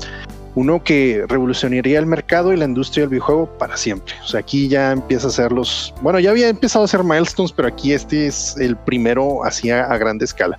Uno 0.54 0.82
que 0.82 1.24
revolucionaría 1.28 1.98
el 1.98 2.06
mercado 2.06 2.52
y 2.52 2.56
la 2.56 2.64
industria 2.64 3.02
del 3.02 3.11
videojuego 3.11 3.46
para 3.58 3.76
siempre. 3.76 4.14
O 4.24 4.26
sea, 4.26 4.40
aquí 4.40 4.66
ya 4.66 4.90
empieza 4.90 5.26
a 5.26 5.30
hacer 5.30 5.52
los... 5.52 5.94
Bueno, 6.02 6.18
ya 6.18 6.30
había 6.30 6.48
empezado 6.48 6.82
a 6.82 6.86
hacer 6.86 7.04
milestones, 7.04 7.52
pero 7.52 7.68
aquí 7.68 7.92
este 7.92 8.26
es 8.26 8.56
el 8.56 8.76
primero 8.76 9.44
así 9.44 9.70
a, 9.70 9.84
a 9.84 9.96
grande 9.96 10.24
escala. 10.24 10.58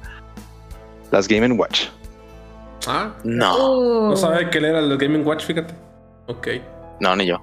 Las 1.12 1.28
Game 1.28 1.52
Watch. 1.54 1.88
Ah, 2.88 3.12
No, 3.24 3.56
Oh. 3.58 4.10
no 4.10 4.16
sabe 4.18 4.50
qué 4.50 4.58
era 4.58 4.80
el 4.80 4.98
Gaming 4.98 5.26
Watch, 5.26 5.46
fíjate. 5.46 5.74
Ok. 6.28 6.48
no, 7.00 7.16
ni 7.16 7.26
yo. 7.28 7.38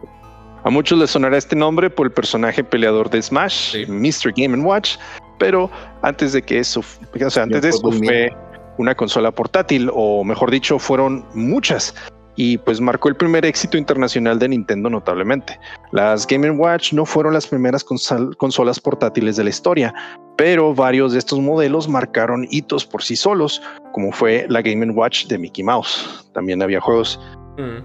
A 0.65 0.71
muchos 0.71 0.99
les 0.99 1.11
sonará 1.11 1.37
este 1.37 1.55
nombre 1.55 1.89
por 1.89 2.07
el 2.07 2.13
personaje 2.13 2.65
peleador 2.65 3.09
de 3.11 3.23
Smash, 3.23 3.73
Sí. 3.73 3.87
Mr. 3.87 4.33
Game 4.37 4.59
Watch, 4.65 4.97
pero 5.39 5.71
antes 6.03 6.33
de 6.33 6.43
que 6.43 6.59
eso, 6.59 6.81
o 6.81 7.31
sea, 7.31 7.45
antes 7.45 7.63
de 7.63 7.69
eso 7.69 7.93
fue 7.93 8.33
una 8.79 8.95
consola 8.95 9.31
portátil, 9.31 9.91
o 9.95 10.25
mejor 10.25 10.51
dicho, 10.51 10.79
fueron 10.79 11.25
muchas. 11.35 11.95
Y 12.41 12.57
pues 12.59 12.81
marcó 12.81 13.09
el 13.09 13.17
primer 13.17 13.45
éxito 13.45 13.77
internacional 13.77 14.39
de 14.39 14.49
Nintendo 14.49 14.89
notablemente. 14.89 15.59
Las 15.91 16.25
Game 16.25 16.49
Watch 16.53 16.93
no 16.93 17.05
fueron 17.05 17.35
las 17.35 17.49
primeras 17.49 17.85
consol- 17.85 18.37
consolas 18.37 18.79
portátiles 18.79 19.37
de 19.37 19.43
la 19.43 19.51
historia, 19.51 19.93
pero 20.37 20.73
varios 20.73 21.13
de 21.15 21.19
estos 21.19 21.41
modelos 21.41 21.89
marcaron 21.89 22.47
hitos 22.49 22.87
por 22.87 23.03
sí 23.03 23.17
solos, 23.17 23.61
como 23.93 24.13
fue 24.13 24.47
la 24.49 24.63
Game 24.63 24.89
Watch 24.93 25.27
de 25.27 25.37
Mickey 25.37 25.65
Mouse. 25.65 26.31
También 26.33 26.63
había 26.63 26.81
juegos 26.81 27.19
Mm. 27.59 27.83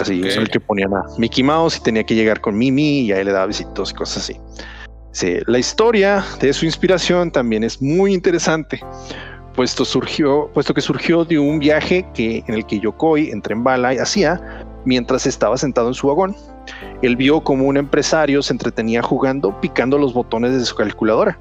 Así, 0.00 0.20
Ok. 0.20 0.26
es 0.28 0.36
el 0.38 0.48
que 0.48 0.60
ponían 0.60 0.94
a 0.94 1.02
Mickey 1.18 1.44
Mouse 1.44 1.76
y 1.76 1.82
tenía 1.82 2.04
que 2.04 2.14
llegar 2.14 2.40
con 2.40 2.56
Mimi 2.56 3.00
y 3.00 3.12
ahí 3.12 3.22
le 3.22 3.32
daba 3.32 3.44
besitos 3.46 3.90
y 3.90 3.94
cosas 3.94 4.22
así. 4.24 4.40
Sí, 5.12 5.36
la 5.46 5.58
historia 5.58 6.24
de 6.40 6.52
su 6.54 6.64
inspiración 6.64 7.30
también 7.30 7.64
es 7.64 7.82
muy 7.82 8.14
interesante, 8.14 8.80
puesto, 9.58 9.84
surgió, 9.84 10.48
puesto 10.54 10.72
que 10.72 10.80
surgió 10.80 11.24
de 11.24 11.36
un 11.36 11.58
viaje 11.58 12.06
que, 12.14 12.44
en 12.46 12.54
el 12.54 12.64
que 12.64 12.78
Yokoi 12.78 13.32
en 13.32 13.64
bala 13.64 13.88
hacía 14.00 14.40
mientras 14.84 15.26
estaba 15.26 15.56
sentado 15.56 15.88
en 15.88 15.94
su 15.94 16.06
vagón. 16.06 16.36
Él 17.02 17.16
vio 17.16 17.40
como 17.40 17.66
un 17.66 17.76
empresario 17.76 18.40
se 18.40 18.52
entretenía 18.52 19.02
jugando, 19.02 19.60
picando 19.60 19.98
los 19.98 20.14
botones 20.14 20.52
de 20.52 20.64
su 20.64 20.76
calculadora. 20.76 21.36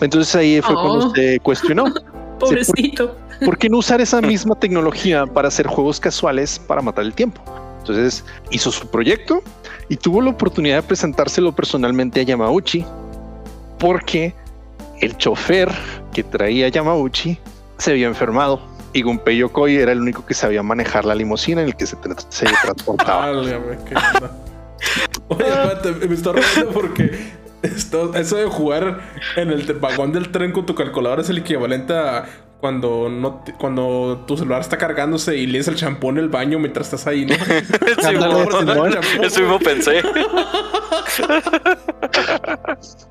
Entonces 0.00 0.34
ahí 0.34 0.60
fue 0.60 0.74
cuando 0.74 1.06
Oh. 1.06 1.14
se 1.14 1.38
cuestionó. 1.38 1.84
Pobrecito. 2.40 3.14
¿por 3.44 3.56
qué 3.56 3.68
no 3.68 3.78
usar 3.78 4.00
esa 4.00 4.20
misma 4.20 4.56
tecnología 4.56 5.26
para 5.26 5.46
hacer 5.46 5.68
juegos 5.68 6.00
casuales 6.00 6.58
para 6.58 6.82
matar 6.82 7.04
el 7.04 7.14
tiempo? 7.14 7.40
Entonces 7.78 8.24
hizo 8.50 8.72
su 8.72 8.88
proyecto 8.88 9.44
y 9.88 9.94
tuvo 9.94 10.20
la 10.20 10.30
oportunidad 10.30 10.78
de 10.78 10.82
presentárselo 10.82 11.52
personalmente 11.52 12.18
a 12.18 12.24
Yamauchi 12.24 12.84
porque 13.78 14.34
el 15.00 15.16
chofer 15.16 15.70
que 16.12 16.22
traía 16.24 16.68
Yamauchi 16.68 17.38
se 17.78 17.90
había 17.92 18.06
enfermado 18.06 18.60
y 18.92 19.02
Gunpei 19.02 19.36
Yokoi 19.38 19.76
era 19.76 19.92
el 19.92 20.00
único 20.00 20.26
que 20.26 20.34
sabía 20.34 20.62
manejar 20.62 21.04
la 21.04 21.14
limusina 21.14 21.62
en 21.62 21.68
el 21.68 21.76
que 21.76 21.86
se, 21.86 21.96
tra- 21.96 22.24
se 22.28 22.46
transportaba. 22.46 23.26
Qué 23.86 23.94
onda. 23.94 24.36
Oye, 25.28 25.44
espérate, 25.48 26.08
me 26.08 26.14
está 26.14 26.32
riendo 26.32 26.72
porque 26.72 27.10
eso 27.62 28.36
de 28.36 28.46
jugar 28.46 29.00
en 29.36 29.50
el 29.50 29.62
vagón 29.74 30.12
del 30.12 30.30
tren 30.32 30.50
con 30.52 30.66
tu 30.66 30.74
calculadora 30.74 31.22
es 31.22 31.28
el 31.30 31.38
equivalente 31.38 31.92
a 31.94 32.24
cuando 32.60 33.08
no 33.08 33.36
te- 33.44 33.52
cuando 33.54 34.24
tu 34.26 34.36
celular 34.36 34.60
está 34.60 34.76
cargándose 34.78 35.36
y 35.36 35.46
lees 35.46 35.66
el 35.68 35.76
champú 35.76 36.10
en 36.10 36.18
el 36.18 36.28
baño 36.28 36.58
mientras 36.58 36.86
estás 36.86 37.06
ahí, 37.06 37.24
¿no? 37.26 37.34
Sí. 38.00 39.22
Eso 39.22 39.40
mismo 39.40 39.58
pensé. 39.58 40.02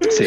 Sí. 0.10 0.26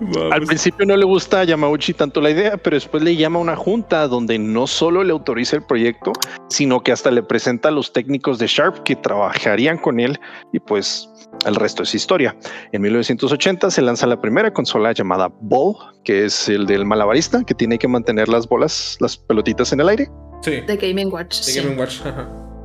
Vamos. 0.00 0.32
Al 0.32 0.42
principio 0.42 0.86
no 0.86 0.96
le 0.96 1.04
gusta 1.04 1.40
a 1.40 1.44
Yamauchi 1.44 1.92
tanto 1.92 2.20
la 2.22 2.30
idea, 2.30 2.56
pero 2.56 2.76
después 2.76 3.02
le 3.02 3.14
llama 3.14 3.38
a 3.38 3.42
una 3.42 3.56
junta 3.56 4.08
donde 4.08 4.38
no 4.38 4.66
solo 4.66 5.04
le 5.04 5.12
autoriza 5.12 5.56
el 5.56 5.62
proyecto, 5.64 6.12
sino 6.48 6.82
que 6.82 6.92
hasta 6.92 7.10
le 7.10 7.22
presenta 7.22 7.68
a 7.68 7.72
los 7.72 7.92
técnicos 7.92 8.38
de 8.38 8.46
Sharp 8.46 8.82
que 8.84 8.96
trabajarían 8.96 9.76
con 9.76 10.00
él 10.00 10.18
y 10.52 10.60
pues 10.60 11.10
el 11.46 11.54
resto 11.54 11.82
es 11.82 11.94
historia. 11.94 12.36
En 12.72 12.82
1980 12.82 13.70
se 13.70 13.82
lanza 13.82 14.06
la 14.06 14.20
primera 14.20 14.52
consola 14.52 14.92
llamada 14.92 15.28
Ball, 15.40 15.74
que 16.04 16.24
es 16.26 16.48
el 16.48 16.66
del 16.66 16.84
malabarista 16.84 17.42
que 17.44 17.54
tiene 17.54 17.78
que 17.78 17.88
mantener 17.88 18.28
las 18.28 18.46
bolas, 18.48 18.96
las 19.00 19.16
pelotitas 19.16 19.72
en 19.72 19.80
el 19.80 19.88
aire. 19.88 20.08
Sí, 20.42 20.60
De 20.60 20.76
Gaming 20.76 21.12
Watch. 21.12 21.38
de 21.38 21.42
sí. 21.52 21.60
Game 21.60 21.76
Watch. 21.76 22.00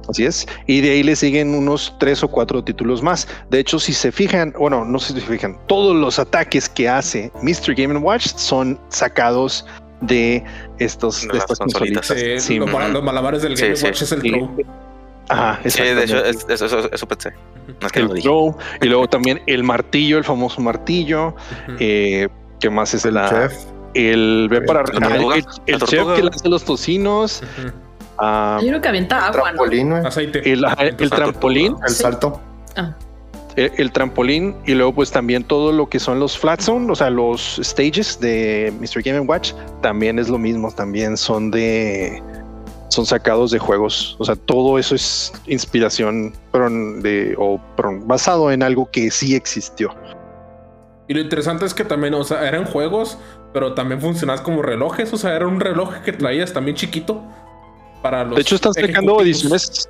Así 0.09 0.25
es. 0.25 0.47
Y 0.67 0.81
de 0.81 0.91
ahí 0.91 1.03
le 1.03 1.15
siguen 1.15 1.53
unos 1.55 1.95
tres 1.99 2.23
o 2.23 2.27
cuatro 2.27 2.63
títulos 2.63 3.01
más. 3.03 3.27
De 3.49 3.59
hecho, 3.59 3.79
si 3.79 3.93
se 3.93 4.11
fijan, 4.11 4.53
bueno, 4.59 4.83
no 4.83 4.99
sé 4.99 5.13
si 5.13 5.21
se 5.21 5.27
fijan, 5.27 5.57
todos 5.67 5.95
los 5.95 6.17
ataques 6.19 6.67
que 6.67 6.89
hace 6.89 7.31
Mr. 7.43 7.75
Game 7.75 7.97
Watch 7.97 8.27
son 8.35 8.79
sacados 8.89 9.65
de 10.01 10.43
estos 10.79 11.21
De 11.21 11.27
de 11.27 11.33
las 11.35 11.43
estas 11.43 11.59
consolitas. 11.59 12.07
Sí, 12.07 12.39
Sí, 12.39 12.55
los, 12.57 12.69
los 12.91 13.03
malabares 13.03 13.43
del 13.43 13.55
Game 13.55 13.75
sí. 13.75 13.85
Watch 13.85 14.01
es 14.01 14.11
el 14.11 14.21
Sí. 14.21 14.31
Pro. 14.31 14.49
Ajá, 15.31 15.59
Sí, 15.65 15.81
de 15.83 16.03
hecho, 16.03 16.23
es- 16.23 16.45
es- 16.49 16.61
eso, 16.61 16.89
eso 16.91 17.07
pensé. 17.07 17.31
No 17.79 17.87
es 17.87 17.91
que 17.93 17.99
el 17.99 18.05
lo 18.07 18.13
dije. 18.13 18.23
throw, 18.27 18.55
y 18.81 18.87
luego 18.87 19.07
también 19.07 19.41
el 19.47 19.63
martillo, 19.63 20.17
el 20.17 20.23
famoso 20.23 20.61
martillo. 20.61 21.27
Ujú. 21.67 21.77
Eh, 21.79 22.27
¿Qué 22.59 22.69
más 22.69 22.93
es 22.93 23.05
El 23.05 23.15
la 23.15 23.29
chef. 23.29 23.53
el 23.93 24.47
ve 24.49 24.61
para 24.61 24.81
el, 24.81 25.43
el- 25.67 25.79
chef 25.81 26.07
que 26.15 26.21
lanza 26.23 26.47
los 26.49 26.63
tocinos, 26.63 27.41
ah, 28.19 28.57
Hay 28.61 28.69
uno 28.69 28.79
que 28.81 28.87
avienta 28.89 29.17
agua, 29.27 29.37
¿no? 29.37 29.43
Trampolín. 29.57 29.93
Aceite. 29.93 30.51
el, 30.51 30.61
trampolín, 31.09 31.75
El 31.87 31.93
salto. 31.93 32.39
Ah, 32.75 32.93
el, 33.55 33.71
el 33.77 33.91
trampolín 33.91 34.55
y 34.65 34.73
luego 34.75 34.93
pues 34.93 35.11
también 35.11 35.43
todo 35.43 35.71
lo 35.73 35.89
que 35.89 35.99
son 35.99 36.19
los 36.19 36.37
flat 36.37 36.61
zone, 36.61 36.89
o 36.91 36.95
sea, 36.95 37.09
los 37.09 37.59
stages 37.63 38.19
de 38.19 38.71
Mr. 38.79 39.01
Game 39.03 39.19
Watch 39.21 39.53
también 39.81 40.19
es 40.19 40.29
lo 40.29 40.37
mismo, 40.37 40.71
también 40.71 41.17
son 41.17 41.51
de 41.51 42.21
son 42.91 43.05
sacados 43.05 43.51
de 43.51 43.59
juegos, 43.59 44.17
o 44.19 44.25
sea, 44.25 44.35
todo 44.35 44.77
eso 44.77 44.95
es 44.95 45.31
inspiración 45.47 46.33
de 47.01 47.35
o 47.37 47.59
basado 48.05 48.51
en 48.51 48.63
algo 48.63 48.89
que 48.91 49.09
sí 49.09 49.33
existió. 49.33 49.95
Y 51.07 51.13
lo 51.13 51.21
interesante 51.21 51.65
es 51.65 51.73
que 51.73 51.85
también, 51.85 52.13
o 52.13 52.23
sea, 52.23 52.47
eran 52.47 52.65
juegos, 52.65 53.17
pero 53.53 53.73
también 53.73 53.99
funcionaban 54.01 54.43
como 54.43 54.61
relojes. 54.61 55.11
O 55.13 55.17
sea, 55.17 55.35
era 55.35 55.47
un 55.47 55.59
reloj 55.59 55.95
que 56.05 56.13
traías 56.13 56.53
también 56.53 56.75
chiquito. 56.75 57.21
Para 58.01 58.23
los 58.23 58.35
De 58.35 58.41
hecho 58.41 58.55
están 58.55 58.73
sacando 58.73 59.21
ediciones 59.21 59.89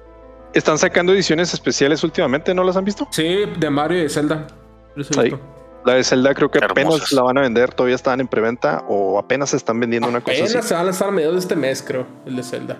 están 0.53 0.77
sacando 0.77 1.13
ediciones 1.13 1.53
especiales 1.53 2.03
últimamente, 2.03 2.53
¿no 2.53 2.63
las 2.63 2.75
han 2.75 2.85
visto? 2.85 3.07
Sí, 3.11 3.45
de 3.57 3.69
Mario 3.69 3.99
y 3.99 4.01
de 4.03 4.09
Zelda. 4.09 4.47
Los 4.95 5.09
he 5.11 5.19
Ahí. 5.19 5.29
visto. 5.29 5.60
La 5.85 5.95
de 5.95 6.03
Zelda 6.03 6.33
creo 6.35 6.51
que 6.51 6.59
apenas 6.63 7.11
la 7.11 7.23
van 7.23 7.37
a 7.37 7.41
vender, 7.41 7.73
todavía 7.73 7.95
están 7.95 8.19
en 8.21 8.27
preventa 8.27 8.83
o 8.87 9.17
apenas 9.17 9.53
están 9.53 9.79
vendiendo 9.79 10.07
una 10.07 10.21
cosa 10.21 10.43
Apenas 10.43 10.65
se 10.65 10.73
va 10.75 10.79
a 10.81 10.83
lanzar 10.83 11.07
a 11.07 11.11
mediados 11.11 11.35
de 11.35 11.39
este 11.39 11.55
mes, 11.55 11.81
creo, 11.81 12.05
el 12.25 12.35
de 12.35 12.43
Zelda. 12.43 12.77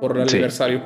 Por 0.00 0.18
el 0.18 0.28
Sí. 0.28 0.36
aniversario. 0.36 0.82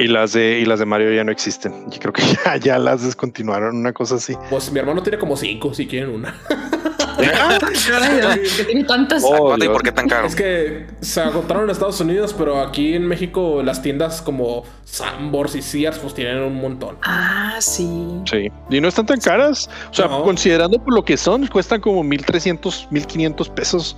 Y 0.00 0.08
las 0.08 0.32
de 0.32 0.58
y 0.60 0.64
las 0.64 0.78
de 0.78 0.86
Mario 0.86 1.12
ya 1.12 1.22
no 1.24 1.30
existen. 1.30 1.90
Yo 1.90 1.98
creo 2.00 2.12
que 2.12 2.22
ya, 2.44 2.56
ya 2.56 2.78
las 2.78 3.02
descontinuaron, 3.04 3.76
una 3.76 3.92
cosa 3.92 4.16
así. 4.16 4.34
Pues 4.48 4.72
mi 4.72 4.78
hermano 4.80 5.02
tiene 5.02 5.18
como 5.18 5.36
cinco, 5.36 5.72
si 5.74 5.86
quieren 5.86 6.10
una. 6.10 6.34
que 7.18 8.64
tiene 8.64 8.84
tantas. 8.84 9.22
Oh, 9.24 9.48
¿Cuánto 9.48 9.64
y 9.64 9.68
por 9.68 9.82
qué 9.82 9.92
tan 9.92 10.08
caro? 10.08 10.26
Es 10.26 10.34
que 10.34 10.86
se 11.00 11.20
agotaron 11.20 11.64
en 11.64 11.70
Estados 11.70 12.00
Unidos, 12.00 12.34
pero 12.36 12.60
aquí 12.60 12.94
en 12.94 13.06
México 13.06 13.62
las 13.62 13.82
tiendas 13.82 14.22
como 14.22 14.64
Sambors 14.84 15.54
y 15.54 15.62
Sears 15.62 15.98
pues 15.98 16.14
tienen 16.14 16.38
un 16.42 16.54
montón. 16.60 16.96
Ah, 17.02 17.56
sí. 17.60 17.86
Sí. 18.24 18.50
Y 18.70 18.80
no 18.80 18.88
están 18.88 19.06
tan 19.06 19.20
caras. 19.20 19.68
O 19.90 19.94
sea, 19.94 20.06
No. 20.06 20.22
considerando 20.22 20.82
por 20.82 20.94
lo 20.94 21.04
que 21.04 21.16
son, 21.16 21.46
cuestan 21.46 21.80
como 21.80 22.02
1300, 22.02 22.88
1500 22.90 23.48
pesos. 23.50 23.96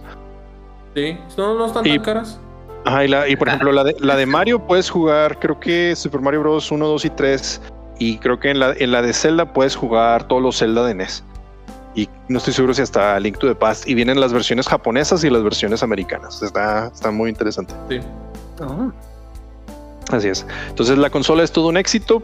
Sí, 0.94 1.16
no, 1.38 1.54
no 1.56 1.66
están 1.66 1.86
Y- 1.86 1.90
tan 1.96 2.04
caras. 2.04 2.40
Ajá, 2.84 3.04
y, 3.04 3.08
la, 3.08 3.28
y 3.28 3.36
por 3.36 3.48
ejemplo, 3.48 3.70
la 3.72 3.84
de, 3.84 3.96
la 4.00 4.16
de 4.16 4.26
Mario 4.26 4.66
puedes 4.66 4.90
jugar, 4.90 5.38
creo 5.38 5.58
que 5.60 5.94
Super 5.96 6.20
Mario 6.20 6.40
Bros. 6.40 6.70
1, 6.70 6.86
2 6.86 7.04
y 7.04 7.10
3. 7.10 7.60
Y 7.98 8.18
creo 8.18 8.40
que 8.40 8.50
en 8.50 8.58
la, 8.58 8.72
en 8.76 8.90
la 8.90 9.02
de 9.02 9.12
Zelda 9.12 9.52
puedes 9.52 9.76
jugar 9.76 10.26
todos 10.26 10.42
los 10.42 10.58
Zelda 10.58 10.84
de 10.84 10.94
NES. 10.94 11.22
Y 11.94 12.08
no 12.28 12.38
estoy 12.38 12.52
seguro 12.54 12.74
si 12.74 12.82
hasta 12.82 13.20
Link 13.20 13.38
to 13.38 13.46
the 13.46 13.54
Past. 13.54 13.86
Y 13.86 13.94
vienen 13.94 14.18
las 14.18 14.32
versiones 14.32 14.66
japonesas 14.66 15.22
y 15.22 15.30
las 15.30 15.42
versiones 15.44 15.82
americanas. 15.82 16.42
Está, 16.42 16.86
está 16.88 17.10
muy 17.12 17.28
interesante. 17.30 17.74
Sí. 17.88 18.00
Oh. 18.60 18.90
Así 20.10 20.28
es. 20.28 20.44
Entonces 20.70 20.98
la 20.98 21.10
consola 21.10 21.42
es 21.44 21.52
todo 21.52 21.68
un 21.68 21.76
éxito, 21.76 22.22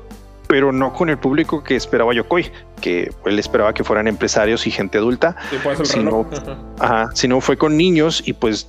pero 0.49 0.73
no 0.73 0.93
con 0.93 1.11
el 1.11 1.19
público 1.19 1.63
que 1.63 1.77
esperaba 1.77 2.13
Yokoi, 2.15 2.51
que 2.81 3.13
él 3.27 3.39
esperaba 3.39 3.73
que 3.75 3.85
fueran 3.85 4.09
empresarios 4.09 4.67
y 4.67 4.71
gente 4.71 4.99
adulta. 4.99 5.37
Sí, 5.51 5.57
puede 5.63 5.77
ser 5.77 5.87
el 5.87 5.93
Si 5.93 5.99
reloj. 5.99 6.27
no- 6.31 6.37
Ajá. 6.81 7.05
Ajá, 7.05 7.11
sino 7.15 7.41
fue 7.41 7.57
con 7.57 7.77
niños 7.77 8.23
y 8.27 8.33
pues 8.33 8.69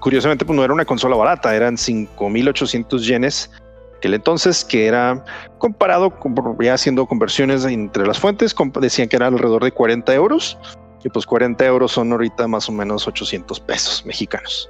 curiosamente 0.00 0.44
pues 0.44 0.56
no 0.56 0.64
era 0.64 0.72
una 0.72 0.84
consola 0.84 1.16
barata, 1.16 1.54
eran 1.54 1.76
5.800 1.76 2.98
yenes 3.00 3.50
aquel 3.98 4.14
entonces, 4.14 4.64
que 4.64 4.86
era 4.86 5.24
comparado 5.58 6.10
con 6.18 6.34
ya 6.60 6.74
haciendo 6.74 7.04
conversiones 7.06 7.64
entre 7.64 8.06
las 8.06 8.18
fuentes, 8.20 8.54
decían 8.80 9.08
que 9.08 9.16
era 9.16 9.26
alrededor 9.26 9.64
de 9.64 9.72
40 9.72 10.14
euros 10.14 10.56
Y 11.04 11.08
pues 11.08 11.26
40 11.26 11.64
euros 11.66 11.92
son 11.92 12.10
ahorita 12.12 12.46
más 12.48 12.68
o 12.68 12.72
menos 12.72 13.06
800 13.08 13.58
pesos 13.60 14.04
mexicanos. 14.06 14.68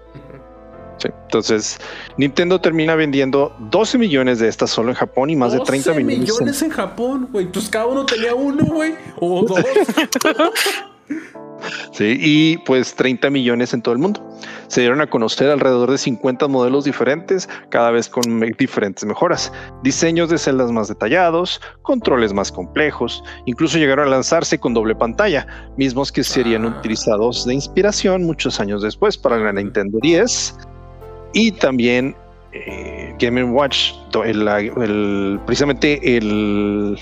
Sí, 0.99 1.09
Entonces, 1.25 1.79
Nintendo 2.17 2.61
termina 2.61 2.95
vendiendo 2.97 3.55
12 3.71 3.99
millones 3.99 4.39
de 4.41 4.49
estas 4.49 4.71
solo 4.71 4.89
en 4.91 4.95
Japón 4.97 5.31
y 5.31 5.37
más 5.37 5.53
de 5.53 5.61
30 5.61 5.91
12 5.91 6.05
millones. 6.05 6.15
en- 6.17 6.21
millones 6.35 6.63
en 6.63 6.71
Japón, 6.71 7.29
güey. 7.31 7.47
Pues 7.53 7.69
cada 7.69 7.87
uno 7.87 8.05
tenía 8.05 8.35
uno, 8.35 8.65
güey. 8.65 8.95
O 9.21 9.45
dos. 9.47 9.61
Sí, 11.93 12.17
y 12.21 12.59
pues 12.59 12.95
30 12.95 13.31
millones 13.31 13.75
en 13.75 13.83
todo 13.83 13.93
el 13.93 13.99
mundo. 13.99 14.25
Se 14.69 14.81
dieron 14.83 15.01
a 15.01 15.07
conocer 15.09 15.51
alrededor 15.51 15.91
de 15.91 15.99
50 15.99 16.47
modelos 16.49 16.85
diferentes, 16.85 17.49
cada 17.71 17.91
vez 17.91 18.09
con 18.09 18.23
diferentes 18.59 19.05
mejoras. 19.05 19.53
Diseños 19.83 20.29
de 20.31 20.39
celdas 20.39 20.71
más 20.71 20.89
detallados, 20.89 21.61
controles 21.83 22.33
más 22.33 22.53
complejos, 22.53 23.25
incluso 23.47 23.79
llegaron 23.79 24.07
a 24.07 24.11
lanzarse 24.11 24.59
con 24.59 24.75
doble 24.75 24.95
pantalla, 24.95 25.47
mismos 25.77 26.13
que 26.13 26.23
serían 26.23 26.65
Ah. 26.67 26.77
utilizados 26.79 27.45
de 27.47 27.55
inspiración 27.55 28.25
muchos 28.25 28.61
años 28.61 28.83
después 28.83 29.17
para 29.17 29.39
la 29.39 29.53
Nintendo 29.53 29.99
10 30.03 30.55
y 31.33 31.53
también 31.53 32.15
eh, 32.53 33.15
Game 33.19 33.45
Watch, 33.45 33.93
el- 34.25 34.49
el- 34.49 35.39
precisamente 35.45 36.17
el 36.17 36.99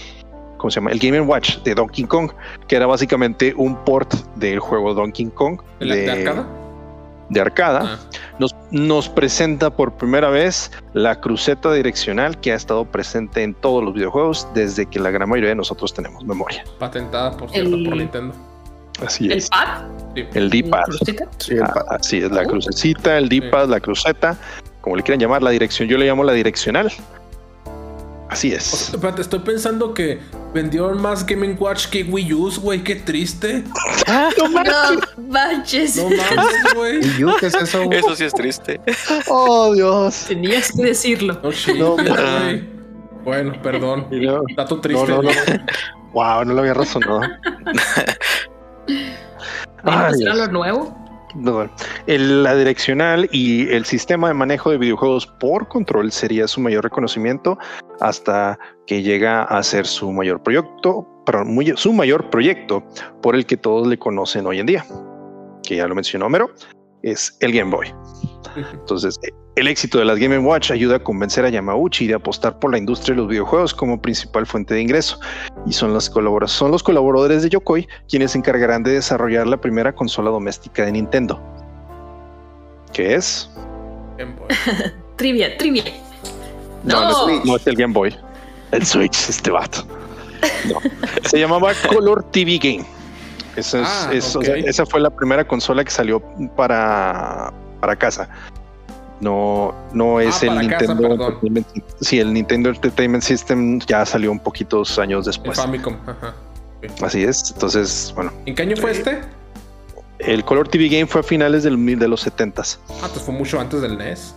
¿cómo 0.67 0.71
se 0.73 0.81
llama? 0.81 0.91
El 0.91 0.99
Game 0.99 1.21
Watch 1.21 1.59
de 1.62 1.77
Donkey 1.77 2.05
Kong, 2.07 2.33
que 2.67 2.75
era 2.75 2.87
básicamente 2.87 3.55
un 3.57 3.77
port 3.85 4.12
del 4.35 4.59
juego 4.59 4.95
Donkey 4.95 5.27
Kong 5.27 5.61
¿De, 5.79 5.87
la- 5.87 5.95
de 5.95 6.11
arcada? 6.11 6.47
de 7.29 7.41
arcada. 7.41 7.81
Ah. 7.85 7.99
Nos, 8.41 8.55
nos 8.73 9.09
presenta 9.09 9.71
por 9.71 9.93
primera 9.93 10.29
vez 10.29 10.73
la 10.93 11.21
cruceta 11.21 11.73
direccional 11.73 12.41
que 12.41 12.51
ha 12.51 12.57
estado 12.57 12.85
presente 12.85 13.45
en 13.45 13.55
todos 13.55 13.85
los 13.85 13.95
videojuegos 13.95 14.49
desde 14.55 14.87
que 14.87 14.99
la 14.99 15.11
gran 15.12 15.29
mayoría 15.29 15.51
de 15.51 15.55
nosotros 15.57 15.95
tenemos 15.95 16.25
memoria. 16.25 16.64
Patentada, 16.81 17.37
por 17.37 17.49
cierto, 17.51 17.77
El- 17.77 17.85
por 17.85 17.97
Nintendo. 17.97 18.35
Así 19.05 19.27
El 19.27 19.33
es. 19.39 19.49
pad. 19.51 19.85
Sí. 20.17 20.25
El 20.35 20.51
D-pad. 20.51 20.85
Sí, 21.39 21.53
el 21.55 21.62
Ah, 21.62 21.73
pa- 21.75 21.85
así 21.97 22.19
es, 22.19 22.31
la 22.33 22.43
Oh. 22.43 22.47
crucecita, 22.49 23.19
el 23.19 23.29
D-pad, 23.29 23.69
la 23.69 23.79
cruceta, 23.79 24.37
como 24.81 24.97
le 24.97 25.03
quieran 25.05 25.21
llamar, 25.21 25.43
la 25.43 25.51
dirección. 25.51 25.89
Yo 25.89 25.97
le 25.99 26.07
llamo 26.07 26.25
la 26.25 26.33
direccional. 26.33 26.91
Así 28.29 28.53
O 28.53 28.57
es. 28.57 28.64
sea, 28.64 28.95
espérate, 28.97 29.22
estoy 29.22 29.39
pensando 29.41 29.95
que 29.95 30.20
vendieron 30.53 31.01
más 31.01 31.24
Game 31.24 31.53
Watch 31.59 31.87
que 31.87 32.03
Wii 32.03 32.33
U, 32.35 32.51
güey. 32.61 32.83
Qué 32.83 32.97
triste. 32.97 33.62
No 34.39 35.29
manches. 35.29 35.97
No 35.97 36.05
mames, 36.11 36.74
güey. 36.74 37.05
¿Y 37.05 37.18
yo 37.18 37.37
qué 37.39 37.47
es 37.47 37.55
eso? 37.55 37.83
Eso 37.91 38.14
sí 38.16 38.24
es 38.24 38.33
triste. 38.33 38.81
Oh, 39.29 39.74
Dios. 39.74 40.24
Tenías 40.29 40.70
que 40.72 40.83
decirlo. 40.85 41.41
No 41.43 41.51
No, 41.74 41.93
güey. 41.93 42.64
Bueno, 43.24 43.61
perdón. 43.62 44.07
Luego- 44.11 44.45
Dato 44.57 44.81
triste. 44.81 45.07
no, 45.09 45.22
no. 45.22 45.31
Wow, 46.12 46.45
no 46.45 46.55
lo 46.55 46.61
había 46.61 46.74
razonado. 46.74 47.22
Era 49.85 50.12
Dios. 50.12 50.37
lo 50.37 50.47
nuevo. 50.49 51.06
No. 51.37 51.68
El- 52.07 52.43
la 52.43 52.55
direccional 52.57 53.28
y 53.30 53.68
el 53.68 53.84
sistema 53.84 54.28
de 54.28 54.34
manejo 54.34 54.70
de 54.70 54.78
videojuegos 54.78 55.26
por 55.26 55.68
control 55.68 56.11
sería 56.11 56.49
su 56.49 56.61
mayor 56.61 56.84
reconocimiento 56.84 57.59
hasta 58.01 58.59
que 58.87 59.03
llega 59.03 59.43
a 59.43 59.62
ser 59.62 59.87
su 59.87 60.11
mayor 60.12 60.43
proyecto, 60.43 61.07
perdón, 61.26 61.55
muy- 61.55 61.76
su 61.76 61.93
mayor 61.93 62.30
proyecto 62.30 62.82
por 63.22 63.34
el 63.34 63.45
que 63.47 63.57
todos 63.57 63.87
le 63.87 63.99
conocen 63.99 64.47
hoy 64.47 64.61
en 64.61 64.66
día, 64.66 64.87
que 65.62 65.76
ya 65.76 65.87
lo 65.87 65.95
mencionó 65.95 66.28
Mero, 66.28 66.51
es 67.03 67.37
el 67.41 67.53
Game 67.53 67.70
Boy. 67.70 67.93
Entonces, 68.72 69.18
el 69.57 69.69
éxito 69.69 69.99
de 69.99 70.05
las 70.05 70.19
Game 70.19 70.39
Watch 70.39 70.71
ayuda 70.71 70.97
a 70.97 70.99
convencer 70.99 71.45
a 71.47 71.49
Yamauchi 71.49 72.07
de 72.07 72.15
apostar 72.15 72.59
por 72.59 72.71
la 72.71 72.79
industria 72.79 73.15
de 73.15 73.23
los 73.23 73.29
videojuegos 73.31 73.73
como 73.73 74.01
principal 74.01 74.47
fuente 74.47 74.75
de 74.75 74.83
ingreso. 74.83 75.19
Y 75.67 75.73
son, 75.73 75.95
las 75.95 76.13
son 76.47 76.71
los 76.71 76.83
colaboradores 76.83 77.43
de 77.43 77.49
Yokoi 77.49 77.89
quienes 78.09 78.33
se 78.33 78.39
encargarán 78.39 78.83
de 78.83 78.93
desarrollar 78.93 79.47
la 79.47 79.57
primera 79.57 79.95
consola 79.95 80.31
doméstica 80.31 80.85
de 80.85 80.93
Nintendo. 80.93 81.41
¿Qué 82.93 83.15
es? 83.15 83.51
Game 84.19 84.35
Boy. 84.35 84.49
Trivia, 85.17 85.57
trivia. 85.57 85.85
No, 86.85 87.01
No, 87.01 87.05
no 87.05 87.11
es 87.11 87.17
Switch. 87.17 87.45
No 87.47 87.57
es 87.57 87.67
el 87.67 87.77
Game 87.77 87.95
Boy. 87.95 88.15
El 88.73 88.85
Switch, 88.85 89.29
este 89.31 89.51
vato. 89.51 89.87
No. 90.69 90.79
Se 91.29 91.39
llamaba 91.39 91.73
Color 91.89 92.25
TV 92.31 92.59
Game. 92.59 92.85
Esa, 93.57 93.81
es- 93.81 93.89
Ah, 93.89 94.11
es- 94.13 94.37
o 94.37 94.41
ok. 94.41 94.45
sea, 94.45 94.57
esa 94.57 94.85
fue 94.85 95.01
la 95.01 95.09
primera 95.09 95.47
consola 95.49 95.83
que 95.83 95.91
salió 95.91 96.21
para, 96.55 97.51
para 97.81 97.97
casa. 97.97 98.29
No, 99.21 99.75
no 99.95 100.21
es 100.21 100.43
Ah, 100.43 100.47
el 100.47 100.49
para 100.49 100.69
casa, 100.79 100.95
Nintendo 100.95 101.41
System. 101.41 101.64
Sí, 102.01 102.19
el 102.21 102.33
Nintendo 102.35 102.69
Entertainment 102.69 103.23
System 103.25 103.79
ya 103.81 104.05
salió 104.05 104.31
un 104.31 104.39
poquitos 104.39 104.99
años 104.99 105.27
El 105.27 105.33
después. 105.33 105.57
Famicom. 105.59 105.97
Ajá. 106.07 106.35
Así 107.03 107.25
es. 107.25 107.51
Entonces, 107.53 108.12
bueno, 108.14 108.31
¿En 108.45 108.55
qué 108.55 108.62
año 108.62 108.77
fue 108.77 108.91
este? 108.93 109.21
el 110.19 110.45
Color 110.45 110.69
TV 110.69 110.89
Game 110.89 111.07
fue 111.07 111.21
a 111.21 111.25
finales 111.25 111.62
del, 111.62 111.77
mil- 111.79 111.99
de 111.99 112.09
los 112.09 112.27
70s. 112.27 112.79
Ah, 113.03 113.09
pues 113.12 113.23
fue 113.25 113.35
mucho 113.35 113.59
antes 113.61 113.81
del 113.81 113.97
NES. 113.99 114.35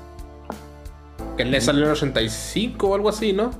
Que 1.37 1.43
el 1.43 1.51
NES 1.51 1.65
salió 1.65 1.81
en 1.83 1.87
el 1.87 1.91
85 1.95 2.87
o 2.87 2.95
algo 2.95 3.09
así, 3.09 3.33
¿no? 3.33 3.51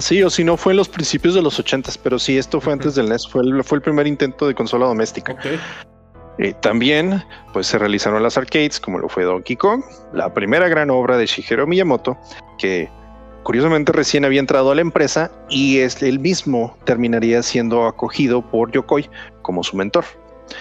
Sí, 0.00 0.22
o 0.22 0.30
si 0.30 0.42
no, 0.42 0.56
fue 0.56 0.72
en 0.72 0.78
los 0.78 0.88
principios 0.88 1.34
de 1.34 1.42
los 1.42 1.58
80s, 1.62 1.98
pero 2.02 2.18
sí, 2.18 2.38
esto 2.38 2.60
fue 2.60 2.72
antes 2.72 2.94
del 2.94 3.08
NES. 3.08 3.28
Fue 3.28 3.42
el, 3.42 3.62
fue 3.62 3.76
el 3.76 3.82
primer 3.82 4.06
intento 4.06 4.46
de 4.46 4.54
consola 4.54 4.86
doméstica. 4.86 5.32
Ok. 5.32 5.46
Eh, 6.38 6.54
también 6.60 7.22
pues 7.52 7.66
se 7.66 7.78
realizaron 7.78 8.22
las 8.22 8.36
arcades 8.36 8.78
como 8.78 8.98
lo 8.98 9.08
fue 9.08 9.24
Donkey 9.24 9.56
Kong, 9.56 9.82
la 10.12 10.32
primera 10.34 10.68
gran 10.68 10.90
obra 10.90 11.16
de 11.16 11.26
Shigeru 11.26 11.66
Miyamoto 11.66 12.18
que 12.58 12.90
curiosamente 13.42 13.92
recién 13.92 14.24
había 14.24 14.40
entrado 14.40 14.70
a 14.70 14.74
la 14.74 14.80
empresa 14.82 15.30
y 15.48 15.78
es 15.78 16.02
él 16.02 16.18
mismo 16.18 16.76
terminaría 16.84 17.42
siendo 17.42 17.86
acogido 17.86 18.42
por 18.50 18.70
Yokoi 18.72 19.08
como 19.42 19.62
su 19.62 19.76
mentor. 19.76 20.04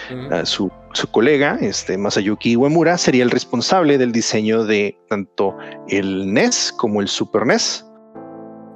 Eh, 0.09 0.45
su, 0.45 0.71
su 0.93 1.09
colega, 1.11 1.57
este 1.61 1.97
Masayuki 1.97 2.55
Uemura, 2.55 2.97
sería 2.97 3.23
el 3.23 3.31
responsable 3.31 3.97
del 3.97 4.11
diseño 4.11 4.65
de 4.65 4.97
tanto 5.09 5.57
el 5.89 6.33
NES 6.33 6.73
como 6.77 7.01
el 7.01 7.07
Super 7.07 7.45
NES. 7.45 7.85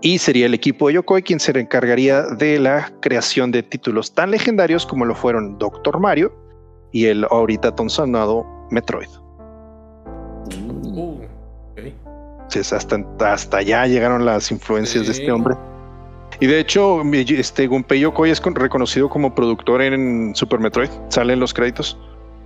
Y 0.01 0.17
sería 0.17 0.45
el 0.45 0.53
equipo 0.53 0.87
de 0.87 0.95
Yokoi 0.95 1.21
quien 1.21 1.39
se 1.39 1.51
encargaría 1.59 2.21
de 2.21 2.59
la 2.59 2.91
creación 3.01 3.51
de 3.51 3.63
títulos 3.63 4.13
tan 4.13 4.31
legendarios 4.31 4.85
como 4.85 5.05
lo 5.05 5.13
fueron 5.13 5.57
Doctor 5.57 5.99
Mario 5.99 6.33
y 6.91 7.05
el 7.05 7.25
ahorita 7.29 7.75
tan 7.75 7.89
sonado 7.89 8.45
Metroid. 8.71 9.09
Uh, 10.83 11.13
ok. 11.71 11.79
Sí, 12.47 12.59
es 12.59 12.73
hasta, 12.73 12.99
hasta 13.25 13.57
allá 13.57 13.85
llegaron 13.85 14.25
las 14.25 14.51
influencias 14.51 15.05
de 15.05 15.11
este 15.11 15.31
hombre. 15.31 15.55
Y 16.39 16.47
de 16.47 16.59
hecho, 16.59 17.01
este 17.03 17.67
Gunpei 17.67 17.99
Yokoi 17.99 18.29
es 18.31 18.39
con- 18.39 18.55
reconocido 18.55 19.09
como 19.09 19.35
productor 19.35 19.81
en 19.81 20.33
Super 20.35 20.59
Metroid, 20.59 20.89
sale 21.09 21.33
en 21.33 21.39
los 21.39 21.53
créditos 21.53 21.97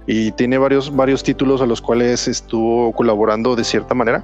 y 0.08 0.32
tiene 0.32 0.58
varios, 0.58 0.94
varios 0.94 1.24
títulos 1.24 1.62
a 1.62 1.66
los 1.66 1.80
cuales 1.82 2.28
estuvo 2.28 2.92
colaborando 2.94 3.56
de 3.56 3.64
cierta 3.64 3.94
manera, 3.94 4.24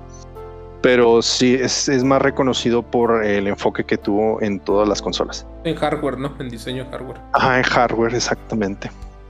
pero 0.81 1.21
sí 1.21 1.53
es, 1.53 1.87
es 1.87 2.03
más 2.03 2.21
reconocido 2.21 2.81
por 2.81 3.23
el 3.23 3.47
enfoque 3.47 3.83
que 3.85 3.97
tuvo 3.97 4.41
en 4.41 4.59
todas 4.59 4.89
las 4.89 5.01
consolas. 5.01 5.45
En 5.63 5.75
hardware, 5.75 6.17
¿no? 6.17 6.33
En 6.39 6.49
diseño 6.49 6.85
de 6.85 6.89
hardware. 6.89 7.21
Ajá, 7.33 7.57
en 7.57 7.63
hardware, 7.63 8.15
exactamente. 8.15 8.89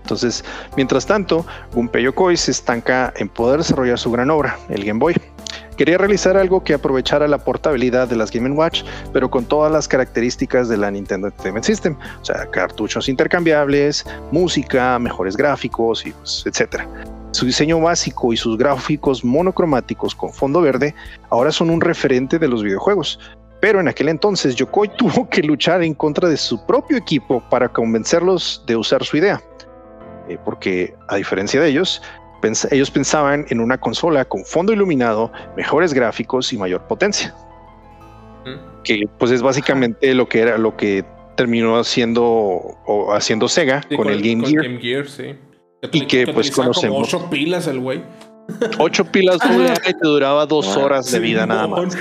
Entonces, 0.10 0.44
mientras 0.76 1.06
tanto, 1.06 1.46
Gunpei 1.72 2.02
Yokoi 2.02 2.36
se 2.36 2.50
estanca 2.50 3.14
en 3.18 3.30
poder 3.30 3.60
desarrollar 3.60 4.00
su 4.00 4.10
gran 4.10 4.32
obra, 4.32 4.58
el 4.70 4.84
Game 4.84 5.00
Boy. 5.00 5.14
Quería 5.78 6.00
realizar 6.00 6.36
algo 6.36 6.64
que 6.64 6.74
aprovechara 6.74 7.28
la 7.28 7.38
portabilidad 7.38 8.08
de 8.08 8.16
las 8.16 8.32
Game 8.32 8.50
Watch, 8.50 8.82
pero 9.14 9.30
con 9.30 9.46
todas 9.46 9.72
las 9.72 9.88
características 9.88 10.68
de 10.68 10.78
la 10.78 10.90
Nintendo 10.90 11.28
Entertainment 11.28 11.64
System, 11.64 11.96
o 12.20 12.26
sea, 12.26 12.48
cartuchos 12.48 13.08
intercambiables, 13.08 14.04
música, 14.32 14.98
mejores 14.98 15.38
gráficos 15.38 16.04
y 16.08 16.12
pues, 16.12 16.44
etcétera. 16.48 16.88
Su 17.30 17.46
diseño 17.46 17.80
básico 17.80 18.34
y 18.34 18.38
sus 18.38 18.58
gráficos 18.58 19.24
monocromáticos 19.24 20.16
con 20.16 20.34
fondo 20.34 20.60
verde 20.62 20.96
ahora 21.30 21.52
son 21.52 21.70
un 21.70 21.82
referente 21.82 22.40
de 22.40 22.48
los 22.48 22.64
videojuegos, 22.64 23.20
pero 23.62 23.80
en 23.80 23.88
aquel 23.88 24.10
entonces 24.10 24.56
Yokoi 24.56 24.90
tuvo 24.98 25.30
que 25.30 25.44
luchar 25.44 25.84
en 25.84 25.94
contra 25.94 26.28
de 26.28 26.38
su 26.38 26.66
propio 26.66 26.98
equipo 26.98 27.44
para 27.52 27.70
convencerlos 27.70 28.64
de 28.66 28.76
usar 28.76 29.04
su 29.06 29.18
idea. 29.18 29.40
Eh, 30.30 30.38
porque 30.46 30.94
a 31.08 31.16
diferencia 31.18 31.60
de 31.60 31.68
ellos, 31.70 32.02
pens- 32.42 32.68
ellos 32.72 32.90
pensaban 32.92 33.46
en 33.50 33.60
una 33.60 33.78
consola 33.80 34.24
con 34.26 34.46
fondo 34.46 34.72
iluminado, 34.72 35.32
mejores 35.58 35.94
gráficos 35.94 36.54
y 36.54 36.58
mayor 36.58 36.88
potencia, 36.88 37.34
Mm. 38.46 38.84
que 38.84 39.04
pues 39.18 39.32
es 39.32 39.42
básicamente 39.42 40.14
lo 40.14 40.30
que 40.30 40.40
era 40.42 40.58
lo 40.58 40.78
que 40.78 41.04
terminó 41.36 41.78
haciendo 41.78 42.24
o 42.24 43.14
haciendo 43.14 43.48
Sega 43.48 43.82
Sí, 43.90 43.96
con, 43.96 44.10
el 44.10 44.22
Game 44.22 44.44
con 44.44 44.52
Gear. 44.52 44.64
Game 44.64 44.80
Gear, 44.80 45.08
sí. 45.08 45.36
Y 45.94 46.06
que, 46.08 46.26
pues, 46.26 46.50
utilizaba 46.50 46.68
como 46.74 46.74
conocemos. 46.74 47.14
ocho 47.14 47.30
pilas 47.30 47.66
el 47.68 47.80
güey. 47.80 48.02
Ocho 48.78 49.06
pilas 49.06 49.38
doble 49.40 49.70
A 49.70 49.90
y 49.90 49.94
te 49.94 50.08
duraba 50.08 50.46
dos 50.46 50.76
Ah, 50.76 50.80
horas 50.80 51.12
de 51.12 51.20
vida 51.20 51.46
nada 51.46 51.68
más. 51.68 51.96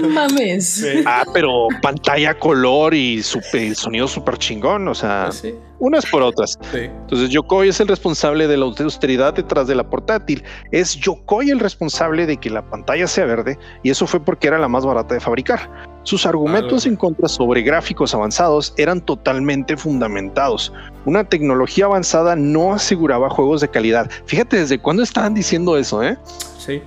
no 0.00 0.08
mames. 0.08 0.84
Ah, 1.06 1.24
pero 1.32 1.68
pantalla 1.82 2.38
color 2.38 2.94
y 2.94 3.22
super, 3.22 3.74
sonido 3.74 4.06
súper 4.08 4.36
chingón, 4.38 4.86
o 4.88 4.94
sea, 4.94 5.26
Ah, 5.26 5.32
sí. 5.32 5.54
unas 5.78 6.04
por 6.06 6.22
otras. 6.22 6.58
Sí. 6.72 6.78
Entonces 6.80 7.30
Yokoi 7.30 7.68
es 7.68 7.80
el 7.80 7.88
responsable 7.88 8.46
de 8.46 8.56
la 8.56 8.64
austeridad 8.64 9.34
detrás 9.34 9.66
de 9.66 9.74
la 9.74 9.88
portátil. 9.88 10.42
Es 10.72 10.96
Yokoi 10.96 11.50
el 11.50 11.60
responsable 11.60 12.26
de 12.26 12.36
que 12.36 12.50
la 12.50 12.62
pantalla 12.68 13.06
sea 13.06 13.24
verde 13.24 13.58
y 13.82 13.90
eso 13.90 14.06
fue 14.06 14.20
porque 14.24 14.48
era 14.48 14.58
la 14.58 14.68
más 14.68 14.84
barata 14.84 15.14
de 15.14 15.20
fabricar. 15.20 15.70
Sus 16.10 16.26
argumentos 16.26 16.86
en 16.86 16.96
contra 16.96 17.28
sobre 17.28 17.62
gráficos 17.62 18.16
avanzados 18.16 18.74
eran 18.76 19.00
totalmente 19.00 19.76
fundamentados. 19.76 20.72
Una 21.04 21.22
tecnología 21.22 21.84
avanzada 21.84 22.34
no 22.34 22.72
aseguraba 22.72 23.30
juegos 23.30 23.60
de 23.60 23.68
calidad. 23.68 24.10
Fíjate 24.26 24.56
desde 24.56 24.80
cuándo 24.80 25.04
estaban 25.04 25.34
diciendo 25.34 25.76
eso, 25.76 26.02
¿eh? 26.02 26.18
Sí. 26.58 26.82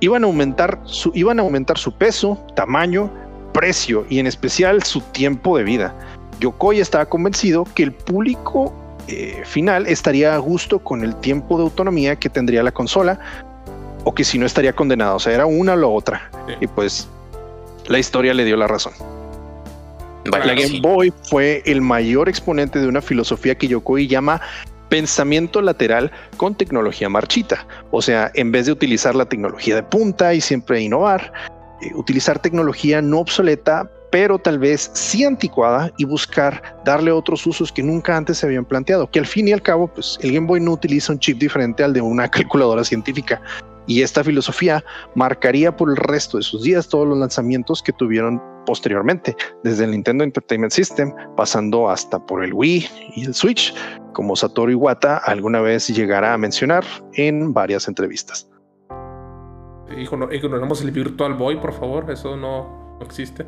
Iban 0.00 0.24
a 0.24 0.26
aumentar 0.26 0.80
su, 0.82 1.12
iban 1.14 1.38
a 1.38 1.42
aumentar 1.42 1.78
su 1.78 1.92
peso, 1.92 2.44
tamaño, 2.56 3.08
precio 3.52 4.04
y 4.08 4.18
en 4.18 4.26
especial 4.26 4.82
su 4.82 5.00
tiempo 5.00 5.56
de 5.56 5.62
vida. 5.62 5.94
Yokoi 6.40 6.80
estaba 6.80 7.06
convencido 7.06 7.62
que 7.76 7.84
el 7.84 7.92
público 7.92 8.74
eh, 9.06 9.42
final 9.44 9.86
estaría 9.86 10.34
a 10.34 10.38
gusto 10.38 10.80
con 10.80 11.04
el 11.04 11.14
tiempo 11.14 11.56
de 11.56 11.62
autonomía 11.62 12.16
que 12.16 12.28
tendría 12.28 12.64
la 12.64 12.72
consola 12.72 13.20
o 14.02 14.12
que 14.12 14.24
si 14.24 14.40
no 14.40 14.46
estaría 14.46 14.72
condenado. 14.72 15.14
O 15.14 15.20
sea, 15.20 15.34
era 15.34 15.46
una 15.46 15.74
o 15.74 15.76
la 15.76 15.86
otra. 15.86 16.28
Sí. 16.48 16.54
Y 16.62 16.66
pues 16.66 17.08
la 17.90 17.98
historia 17.98 18.32
le 18.32 18.44
dio 18.44 18.56
la 18.56 18.68
razón. 18.68 18.92
La 20.24 20.38
Game 20.38 20.68
sí. 20.68 20.80
Boy 20.80 21.12
fue 21.24 21.60
el 21.66 21.80
mayor 21.80 22.28
exponente 22.28 22.78
de 22.78 22.86
una 22.86 23.02
filosofía 23.02 23.56
que 23.56 23.66
Yokoi 23.66 24.06
llama 24.06 24.40
pensamiento 24.88 25.60
lateral 25.60 26.12
con 26.36 26.54
tecnología 26.54 27.08
marchita. 27.08 27.66
O 27.90 28.00
sea, 28.00 28.30
en 28.34 28.52
vez 28.52 28.66
de 28.66 28.72
utilizar 28.72 29.16
la 29.16 29.24
tecnología 29.24 29.74
de 29.74 29.82
punta 29.82 30.32
y 30.34 30.40
siempre 30.40 30.80
innovar, 30.80 31.32
eh, 31.82 31.90
utilizar 31.94 32.38
tecnología 32.38 33.02
no 33.02 33.18
obsoleta, 33.18 33.90
pero 34.12 34.38
tal 34.38 34.60
vez 34.60 34.90
sí 34.94 35.24
anticuada 35.24 35.92
y 35.98 36.04
buscar 36.04 36.62
darle 36.84 37.10
otros 37.10 37.44
usos 37.44 37.72
que 37.72 37.82
nunca 37.82 38.16
antes 38.16 38.38
se 38.38 38.46
habían 38.46 38.64
planteado. 38.64 39.10
Que 39.10 39.18
al 39.18 39.26
fin 39.26 39.48
y 39.48 39.52
al 39.52 39.62
cabo, 39.62 39.88
pues 39.88 40.16
el 40.22 40.32
Game 40.32 40.46
Boy 40.46 40.60
no 40.60 40.72
utiliza 40.72 41.12
un 41.12 41.18
chip 41.18 41.38
diferente 41.38 41.82
al 41.82 41.92
de 41.92 42.00
una 42.00 42.28
calculadora 42.30 42.84
científica. 42.84 43.40
Y 43.86 44.02
esta 44.02 44.22
filosofía 44.22 44.84
marcaría 45.14 45.76
por 45.76 45.90
el 45.90 45.96
resto 45.96 46.36
de 46.36 46.42
sus 46.42 46.62
días 46.62 46.88
todos 46.88 47.08
los 47.08 47.18
lanzamientos 47.18 47.82
que 47.82 47.92
tuvieron 47.92 48.40
posteriormente, 48.66 49.34
desde 49.64 49.84
el 49.84 49.92
Nintendo 49.92 50.22
Entertainment 50.22 50.72
System, 50.72 51.12
pasando 51.36 51.90
hasta 51.90 52.24
por 52.24 52.44
el 52.44 52.52
Wii 52.52 52.88
y 53.16 53.24
el 53.24 53.34
Switch, 53.34 53.74
como 54.12 54.36
Satoru 54.36 54.72
Iwata 54.72 55.16
alguna 55.18 55.60
vez 55.60 55.88
llegará 55.88 56.34
a 56.34 56.38
mencionar 56.38 56.84
en 57.14 57.52
varias 57.52 57.88
entrevistas. 57.88 58.48
Hijo, 59.98 60.16
no, 60.16 60.32
ignoremos 60.32 60.82
el 60.82 60.92
Virtual 60.92 61.34
Boy, 61.34 61.56
por 61.56 61.72
favor. 61.72 62.10
Eso 62.10 62.36
no, 62.36 62.96
no 62.98 63.04
existe. 63.04 63.44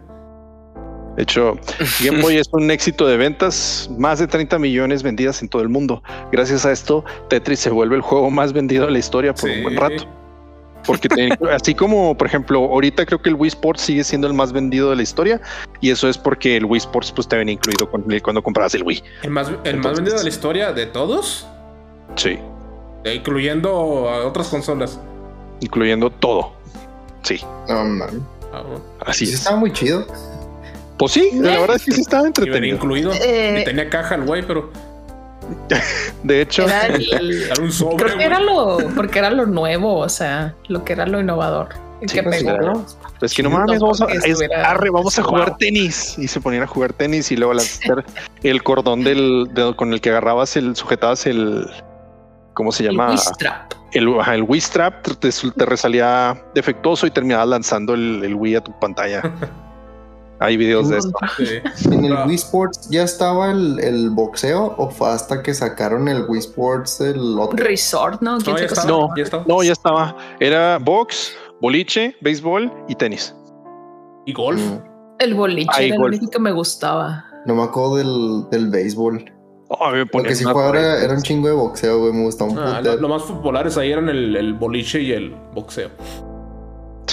De 1.16 1.22
hecho, 1.22 1.58
Game 2.02 2.22
Boy 2.22 2.38
es 2.38 2.48
un 2.52 2.70
éxito 2.70 3.06
de 3.06 3.16
ventas, 3.16 3.88
más 3.98 4.18
de 4.18 4.26
30 4.26 4.58
millones 4.58 5.02
vendidas 5.02 5.42
en 5.42 5.48
todo 5.48 5.62
el 5.62 5.68
mundo. 5.68 6.02
Gracias 6.32 6.64
a 6.64 6.72
esto, 6.72 7.04
Tetris 7.28 7.60
se 7.60 7.70
vuelve 7.70 7.96
el 7.96 8.02
juego 8.02 8.30
más 8.30 8.52
vendido 8.52 8.86
de 8.86 8.92
la 8.92 8.98
historia 8.98 9.34
por 9.34 9.50
un 9.50 9.62
buen 9.62 9.76
rato. 9.76 10.21
Porque 10.86 11.08
te- 11.08 11.28
así 11.52 11.74
como, 11.74 12.16
por 12.16 12.26
ejemplo, 12.26 12.58
ahorita 12.60 13.06
creo 13.06 13.20
que 13.22 13.28
el 13.30 13.34
Wii 13.36 13.48
Sports 13.48 13.82
sigue 13.82 14.04
siendo 14.04 14.26
el 14.26 14.34
más 14.34 14.52
vendido 14.52 14.90
de 14.90 14.96
la 14.96 15.02
historia 15.02 15.40
y 15.80 15.90
eso 15.90 16.08
es 16.08 16.18
porque 16.18 16.56
el 16.56 16.64
Wii 16.64 16.78
Sports 16.78 17.12
pues 17.12 17.28
te 17.28 17.36
venía 17.36 17.54
incluido 17.54 17.90
con- 17.90 18.04
cuando 18.22 18.42
comprabas 18.42 18.74
el 18.74 18.82
Wii. 18.82 19.02
El 19.22 19.30
más, 19.30 19.50
el 19.64 19.76
más 19.78 19.94
vendido 19.96 20.16
de 20.18 20.22
la 20.24 20.28
historia 20.28 20.72
de 20.72 20.86
todos, 20.86 21.46
Sí, 22.16 22.38
eh, 23.04 23.14
incluyendo 23.14 24.08
a 24.08 24.26
otras 24.26 24.48
consolas. 24.48 24.98
incluyendo 25.60 26.10
todo. 26.10 26.52
Sí, 27.22 27.40
No, 27.68 27.84
man. 27.84 28.26
Ah, 28.52 28.64
así 29.06 29.26
Sí, 29.26 29.32
es. 29.32 29.38
estaba 29.40 29.56
muy 29.56 29.72
chido. 29.72 30.06
Pues 30.98 31.12
sí, 31.12 31.30
la 31.34 31.58
verdad 31.60 31.76
es 31.76 31.84
que 31.84 31.92
sí 31.92 32.00
estaba 32.02 32.26
entretenido. 32.26 32.76
incluido. 32.76 33.12
Eh, 33.14 33.58
Y 33.60 33.64
tenía 33.64 33.88
caja 33.88 34.14
el 34.16 34.22
güey, 34.24 34.46
pero 34.46 34.70
De 36.22 36.40
hecho, 36.40 36.62
Era 36.64 36.86
el- 36.86 37.42
era 37.44 37.62
un 37.62 37.72
sobre. 37.72 38.04
creo 38.04 38.18
que 38.18 38.24
era 38.24 38.38
lo, 38.40 38.78
porque 38.94 39.18
era 39.18 39.30
lo 39.30 39.46
nuevo, 39.46 39.98
o 39.98 40.08
sea, 40.08 40.54
lo 40.68 40.84
que 40.84 40.92
era 40.92 41.06
lo 41.06 41.20
innovador. 41.20 41.68
y 42.00 42.08
Sí, 42.08 42.16
que 42.16 42.22
pues, 42.24 42.42
pegó. 42.42 42.56
claro. 42.58 42.84
es 43.20 43.32
que 43.34 43.42
no 43.44 43.50
mames, 43.50 43.78
no, 43.78 43.86
vamos 43.86 44.00
a, 44.02 44.06
es- 44.06 44.24
estuviera- 44.24 44.70
arre, 44.70 44.90
vamos 44.90 45.16
a 45.18 45.22
jugar 45.22 45.48
Wow. 45.50 45.56
tenis. 45.58 46.18
Y 46.18 46.26
se 46.26 46.40
ponían 46.40 46.64
a 46.64 46.66
jugar 46.66 46.92
tenis 46.92 47.30
y 47.30 47.36
luego 47.36 47.54
lanzar 47.54 48.04
el 48.42 48.62
cordón 48.64 49.04
del, 49.04 49.48
de- 49.54 49.74
con 49.76 49.92
el 49.92 50.00
que 50.00 50.10
agarrabas 50.10 50.56
el, 50.56 50.74
sujetabas 50.74 51.26
el, 51.26 51.68
¿cómo 52.54 52.72
se 52.72 52.82
El 52.84 52.90
llama? 52.90 53.10
Wii 53.10 53.18
Strap. 53.18 53.72
El, 53.92 54.18
ajá, 54.20 54.34
el 54.34 54.42
Wii 54.42 54.60
Strap 54.60 55.06
te, 55.18 55.28
te 55.30 55.64
resalía 55.66 56.42
defectuoso 56.54 57.06
y 57.06 57.10
terminabas 57.10 57.46
lanzando 57.46 57.94
el, 57.94 58.24
el 58.24 58.34
Wii 58.34 58.56
a 58.56 58.60
tu 58.62 58.76
pantalla. 58.80 59.22
Hay 60.44 60.56
videos 60.56 60.88
de 60.88 60.98
esto. 60.98 61.12
Sí. 61.36 61.88
En 61.92 62.04
el. 62.04 62.12
Wii 62.26 62.34
Sports 62.34 62.88
ya 62.90 63.02
estaba 63.04 63.50
el, 63.52 63.78
el 63.80 64.10
boxeo 64.10 64.74
o 64.76 64.90
fue 64.90 65.08
hasta 65.10 65.42
que 65.42 65.54
sacaron 65.54 66.08
el 66.08 66.24
Wii 66.28 66.40
Sports 66.40 67.00
el 67.00 67.38
otro. 67.38 67.56
Resort, 67.56 68.20
¿no? 68.22 68.38
¿Quién 68.38 68.54
No, 68.56 68.58
ya 68.60 68.68
se 68.68 68.74
está. 68.74 68.84
No, 68.86 69.08
ya 69.16 69.22
está. 69.22 69.44
No, 69.46 69.62
ya 69.62 69.72
estaba. 69.72 70.16
Era 70.40 70.78
box, 70.78 71.32
boliche, 71.60 72.16
béisbol 72.20 72.72
y 72.88 72.94
tenis. 72.94 73.34
Y 74.26 74.32
golf. 74.32 74.60
Mm, 74.60 74.78
El 75.20 75.34
boliche 75.34 75.70
Ay, 75.74 75.86
era 75.86 75.94
el 75.96 76.00
golf. 76.02 76.14
único 76.16 76.30
que 76.30 76.38
me 76.38 76.52
gustaba. 76.52 77.24
No 77.46 77.54
me 77.56 77.62
acuerdo 77.62 77.96
del, 77.96 78.44
del 78.50 78.70
béisbol. 78.70 79.32
Oh, 79.68 79.86
a 79.86 79.90
mí 79.90 79.98
me 79.98 80.04
Lo 80.04 80.10
ponían 80.10 80.28
que 80.28 80.34
sí 80.36 80.44
una 80.44 80.52
fue 80.52 80.64
ahora 80.64 80.80
corriente. 80.80 81.04
era 81.06 81.14
un 81.14 81.22
chingo 81.22 81.48
de 81.48 81.54
boxeo, 81.54 81.98
güey. 82.00 82.12
Me 82.12 82.24
gustaba 82.24 82.50
un 82.50 82.58
Ah, 82.58 82.80
lo, 82.82 82.96
lo 82.96 83.08
más 83.08 83.22
populares 83.22 83.76
ahí 83.78 83.90
eran 83.90 84.08
el, 84.08 84.36
el 84.36 84.52
boliche 84.54 85.00
y 85.00 85.12
el 85.12 85.34
boxeo. 85.54 85.88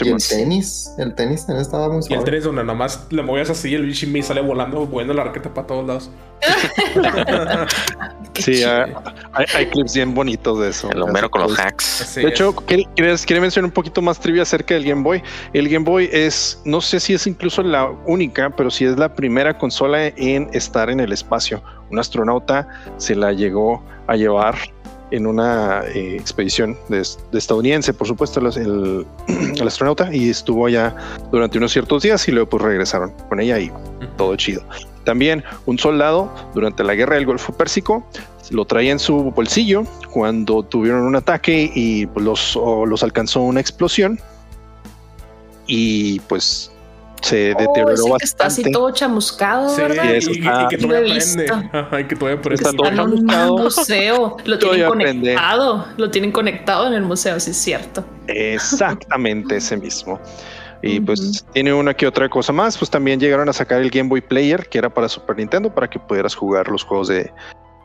Sí, 0.06 0.10
y 0.10 0.12
el 0.14 0.18
tenis, 0.28 0.91
el 0.97 1.16
tenis 1.16 1.45
también 1.45 1.62
estaba 1.62 1.88
muy 1.88 1.97
Y 1.97 2.00
el 2.00 2.04
suave. 2.06 2.24
tenis 2.26 2.43
donde 2.43 2.64
nomás 2.64 3.06
le 3.10 3.22
movías 3.24 3.50
así 3.50 3.74
el 3.76 3.86
bicho 3.86 4.08
me 4.08 4.22
sale 4.24 4.41
volando, 4.41 4.86
moviendo 4.86 5.14
la 5.14 5.26
raqueta 5.26 5.54
para 5.54 5.68
todos 5.68 5.86
lados. 5.88 6.10
Sí, 8.36 8.54
chido. 8.54 8.72
hay, 9.34 9.66
clips 9.68 9.93
bien 9.95 10.14
bonitos 10.14 10.60
de 10.60 10.70
eso. 10.70 10.89
El 10.91 11.02
Homero 11.02 11.30
con 11.30 11.41
los 11.41 11.60
hacks. 11.60 12.02
Así 12.02 12.22
De 12.22 12.28
es. 12.28 12.34
hecho, 12.34 12.56
¿qué- 12.66 12.86
¿quieres, 12.95 13.26
quiere 13.26 13.41
mencionar 13.41 13.66
un 13.68 13.74
poquito 13.74 14.02
más 14.02 14.18
trivia 14.20 14.43
acerca 14.43 14.76
del 14.76 14.86
Game 14.86 15.04
Boy? 15.04 15.22
El 15.52 15.68
Game 15.68 15.84
Boy 15.84 16.10
es, 16.14 16.62
no 16.64 16.80
sé 16.80 17.02
si 17.02 17.14
es 17.14 17.28
incluso 17.28 17.62
la 17.62 17.89
única, 18.06 18.50
pero 18.52 18.72
sí 18.72 18.86
es 18.86 18.97
la 18.97 19.14
primera 19.14 19.58
consola 19.58 20.08
en 20.08 20.50
estar 20.54 20.89
en 20.89 21.02
el 21.02 21.12
espacio. 21.12 21.62
Un 21.91 22.00
astronauta 22.00 22.68
se 22.97 23.14
la 23.16 23.34
llegó 23.34 23.84
a 24.08 24.16
llevar 24.16 24.56
en 25.12 25.26
una 25.26 25.84
eh, 25.93 26.16
expedición 26.16 26.78
de, 26.88 27.05
de 27.32 27.38
estadounidense, 27.38 27.93
por 27.93 28.07
supuesto, 28.07 28.39
el, 28.39 29.05
el 29.28 29.68
astronauta, 29.68 30.14
y 30.14 30.30
estuvo 30.30 30.66
allá 30.66 30.95
durante 31.32 31.57
unos 31.57 31.72
ciertos 31.72 32.03
días 32.03 32.28
y 32.28 32.32
luego 32.32 32.49
pues 32.49 32.64
regresaron 32.64 33.12
con 33.28 33.39
ella 33.39 33.60
y 33.60 33.72
todo 34.18 34.36
chido. 34.36 34.62
También 35.03 35.43
un 35.66 35.80
soldado 35.80 36.32
durante 36.53 36.84
la 36.84 36.93
guerra 36.93 37.16
del 37.16 37.26
Golfo 37.26 37.53
Pérsico 37.53 38.05
lo 38.51 38.66
traía 38.66 38.91
en 38.91 38.99
su 38.99 39.32
bolsillo 39.32 39.84
cuando 40.12 40.64
tuvieron 40.64 41.03
un 41.03 41.16
ataque 41.16 41.72
y 41.74 42.05
pues, 42.07 42.26
los, 42.26 42.60
los 42.88 43.03
alcanzó 43.03 43.41
una 43.41 43.60
explosión 43.60 44.20
y 45.68 46.20
pues 46.22 46.72
se 47.22 47.53
Oh, 47.53 47.57
deterioró 47.59 47.93
ese 47.93 48.03
que 48.20 48.26
está 48.26 48.45
así 48.45 48.61
bastante. 48.61 48.72
todo 48.72 48.91
chamuscado, 48.91 49.70
Sí, 49.70 49.82
¿verdad? 49.82 50.03
y 50.03 50.07
y, 50.07 50.11
eso 50.15 50.32
y- 50.32 50.34
y 50.36 50.38
está- 50.39 50.67
que 50.70 50.78
todavía. 50.78 51.70
Ajá, 51.74 51.99
y 52.01 52.07
que 52.07 52.15
todavía 52.15 52.39
aprende. 52.39 52.63
Está 52.63 52.76
todo 52.76 52.88
en 52.88 52.99
un 52.99 53.26
museo, 53.26 54.38
lo 54.45 54.57
tienen 54.59 54.84
aprende. 54.86 55.34
conectado, 55.36 55.86
lo 55.97 56.09
tienen 56.11 56.32
conectado 56.32 56.88
en 56.88 56.93
el 56.93 57.03
museo, 57.03 57.39
sí 57.39 57.51
es 57.51 57.57
cierto. 57.57 58.03
Exactamente 58.28 59.57
ese 59.57 59.78
mismo. 59.78 60.20
Y 60.82 60.99
pues 61.01 61.45
tiene 61.53 61.74
una 61.74 61.93
que 61.93 62.07
otra 62.07 62.30
cosa 62.30 62.53
más. 62.53 62.78
Pues 62.78 62.89
también 62.89 63.20
llegaron 63.20 63.49
a 63.49 63.53
sacar 63.53 63.82
el 63.82 63.89
Game 63.89 64.07
Boy 64.09 64.22
Player, 64.22 64.67
que 64.70 64.78
era 64.78 64.89
para 64.89 65.09
Super 65.09 65.36
Nintendo, 65.36 65.74
para 65.74 65.89
que 65.89 65.99
pudieras 65.99 66.34
jugar 66.36 66.70
los 66.70 66.84
juegos 66.84 67.09
de, 67.09 67.32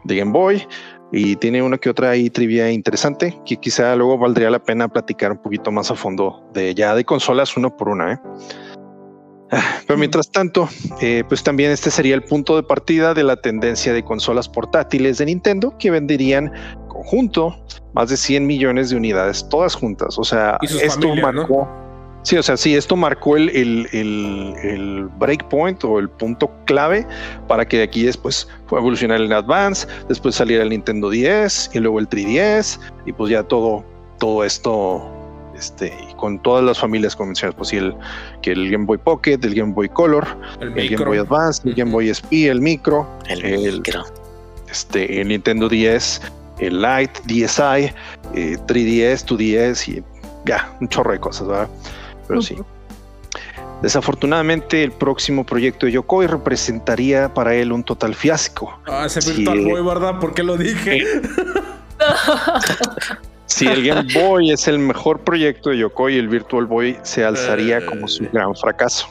de 0.05 0.17
Game 0.17 0.31
Boy. 0.31 0.67
Y 1.13 1.37
tiene 1.37 1.63
una 1.63 1.77
que 1.79 1.91
otra 1.91 2.11
ahí 2.11 2.31
trivia 2.31 2.71
interesante, 2.71 3.39
que 3.47 3.57
quizá 3.57 3.95
luego 3.97 4.19
valdría 4.19 4.51
la 4.51 4.59
pena 4.61 4.89
platicar 4.89 5.33
un 5.33 5.39
poquito 5.39 5.71
más 5.71 5.91
a 5.91 5.95
fondo 5.95 6.45
de 6.53 6.75
ya 6.75 6.95
de 6.95 7.05
consolas 7.05 7.57
uno 7.57 7.77
por 7.77 7.89
una. 7.89 8.13
¿eh? 8.15 8.19
Pero 9.87 9.99
mientras 9.99 10.31
tanto, 10.31 10.69
eh, 11.01 11.25
pues 11.29 11.43
también 11.43 11.71
este 11.71 11.91
sería 11.91 12.15
el 12.15 12.23
punto 12.23 12.57
de 12.57 12.63
partida 12.63 13.15
de 13.15 13.23
la 13.23 13.37
tendencia 13.37 13.93
de 13.93 14.05
consolas 14.05 14.49
portátiles 14.49 15.19
de 15.19 15.27
Nintendo 15.27 15.77
que 15.79 15.91
venderían 15.91 16.53
conjunto 16.89 17.57
más 17.93 18.09
de 18.09 18.17
100 18.17 18.47
millones 18.47 18.91
de 18.91 18.97
unidades, 18.97 19.47
todas 19.49 19.75
juntas. 19.75 20.19
O 20.19 20.25
sea, 20.25 20.59
esto 20.63 21.01
familias, 21.01 21.17
¿no? 21.17 21.23
marcó. 21.23 21.69
Sí, 22.23 22.39
o 22.39 22.43
sea, 22.43 22.57
sí, 22.57 22.75
esto 22.75 22.97
marcó 22.97 23.37
el, 23.37 23.51
el, 23.51 23.87
el, 23.93 24.55
el 24.63 25.09
breakpoint 25.19 25.85
o 25.85 25.99
el 25.99 26.09
punto 26.09 26.51
clave 26.65 27.07
para 27.49 27.69
que 27.69 27.77
de 27.77 27.83
aquí 27.83 28.03
después 28.03 28.49
fue 28.67 28.79
evolucionar 28.79 29.21
el 29.21 29.31
Advance, 29.31 29.87
después 30.09 30.35
saliera 30.35 30.63
el 30.63 30.71
Nintendo 30.71 31.11
10 31.11 31.73
y 31.75 31.81
luego 31.81 31.99
el 31.99 32.09
3DS 32.09 32.81
y 33.05 33.13
pues 33.13 33.31
ya 33.31 33.43
todo, 33.43 33.85
todo 34.19 34.43
esto, 34.43 35.07
este, 35.55 35.93
con 36.25 36.39
todas 36.39 36.65
las 36.65 36.79
familias 36.79 37.15
convencionales, 37.15 37.55
pues 37.55 37.69
sí, 37.69 37.77
el, 37.77 37.95
que 38.41 38.53
el 38.53 38.71
Game 38.71 38.87
Boy 38.87 38.97
Pocket, 38.97 39.39
el 39.43 39.55
Game 39.55 39.75
Boy 39.75 39.91
Color, 39.91 40.27
El 40.59 40.79
el 40.79 40.89
Game. 40.89 41.05
Boy 41.05 41.19
Advance, 41.19 41.61
el 41.69 41.75
Game. 41.75 41.91
Boy 41.93 42.09
SP, 42.09 42.49
el 42.49 42.63
micro, 42.63 43.07
El, 43.29 43.45
el- 43.45 43.73
micro. 43.83 44.05
este, 44.71 45.21
el 45.21 45.29
Nintendo 45.29 45.69
10, 45.69 46.23
el 46.61 46.81
Lite, 46.81 47.21
DSi, 47.27 47.93
eh, 48.35 48.57
3DS, 48.67 49.27
2DS 49.27 49.89
y 49.89 50.03
ya, 50.47 50.75
un 50.81 50.89
chorro 50.89 51.13
de 51.13 51.21
cosas, 51.21 51.47
¿verdad? 51.47 51.69
Pero 52.27 52.41
sí. 52.41 52.57
Desafortunadamente, 53.83 54.83
el 54.83 54.93
próximo 54.93 55.45
proyecto 55.45 55.85
de 55.85 55.93
Yokoi 55.93 56.27
representaría 56.27 57.35
para 57.35 57.55
él 57.55 57.71
un 57.71 57.85
total 57.85 58.15
fiasco. 58.15 58.79
Ah, 58.87 59.05
ese 59.05 59.21
Sí. 59.21 59.33
Virtual 59.45 59.61
Boy, 59.63 59.83
¿verdad? 59.85 60.19
¿Por 60.21 60.33
qué 60.33 60.43
lo 60.43 60.57
dije? 60.57 61.05
Si 63.55 63.69
el 63.69 63.87
Game 63.87 64.09
Boy 64.13 64.51
es 64.51 64.67
el 64.67 64.81
mejor 64.81 65.21
proyecto 65.21 65.71
de 65.71 65.79
Yokoi, 65.79 66.19
el 66.19 66.27
Virtual 66.27 66.67
Boy 66.67 66.99
se 67.05 67.25
alzaría 67.25 67.87
como 67.87 68.09
su 68.09 68.29
gran 68.33 68.53
fracaso. 68.57 69.07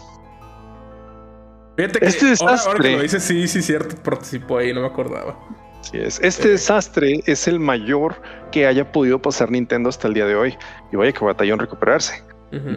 Fíjate 1.78 2.00
que 2.00 2.06
Este 2.08 2.26
ahora, 2.26 2.36
ahora 2.42 2.52
que 2.52 2.58
desastre. 2.58 2.92
lo 2.98 3.02
dices, 3.04 3.24
sí, 3.24 3.48
sí, 3.48 3.62
cierto, 3.62 3.96
participó 4.04 4.58
ahí, 4.58 4.74
no 4.74 4.82
me 4.82 4.88
acordaba. 4.88 5.40
Así 5.80 5.98
es. 5.98 6.20
Este 6.22 6.50
desastre 6.50 7.22
es 7.26 7.48
el 7.48 7.58
mayor 7.62 8.22
que 8.52 8.68
haya 8.68 8.92
podido 8.92 9.22
pasar 9.22 9.50
Nintendo 9.50 9.88
hasta 9.88 10.10
el 10.10 10.14
día 10.14 10.26
de 10.26 10.36
hoy. 10.36 10.58
Y 10.92 10.98
vaya 10.98 11.14
que 11.14 11.24
batalló 11.24 11.54
en 11.54 11.60
recuperarse. 11.62 12.22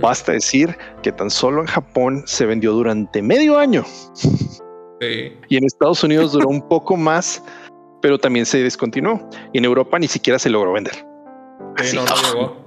Basta 0.01 0.31
decir 0.33 0.79
que 1.03 1.11
tan 1.11 1.31
solo 1.31 1.63
en 1.63 1.67
Japón 1.67 2.23
se 2.27 2.47
vendió 2.47 2.73
durante 2.75 3.21
medio 3.23 3.59
año 3.59 3.85
Sí. 5.01 5.37
y 5.49 5.57
en 5.57 5.65
Estados 5.65 6.05
Unidos 6.05 6.31
duró 6.31 6.49
un 6.49 6.67
poco 6.67 6.97
más, 6.97 7.43
pero 8.01 8.19
también 8.19 8.47
se 8.47 8.63
descontinuó. 8.63 9.29
Y 9.53 9.59
en 9.59 9.65
Europa 9.65 9.99
ni 9.99 10.07
siquiera 10.07 10.39
se 10.39 10.49
logró 10.49 10.73
vender. 10.73 10.95
Sí, 11.83 11.97
no, 11.97 12.05
no 12.05 12.15
llegó. 12.33 12.67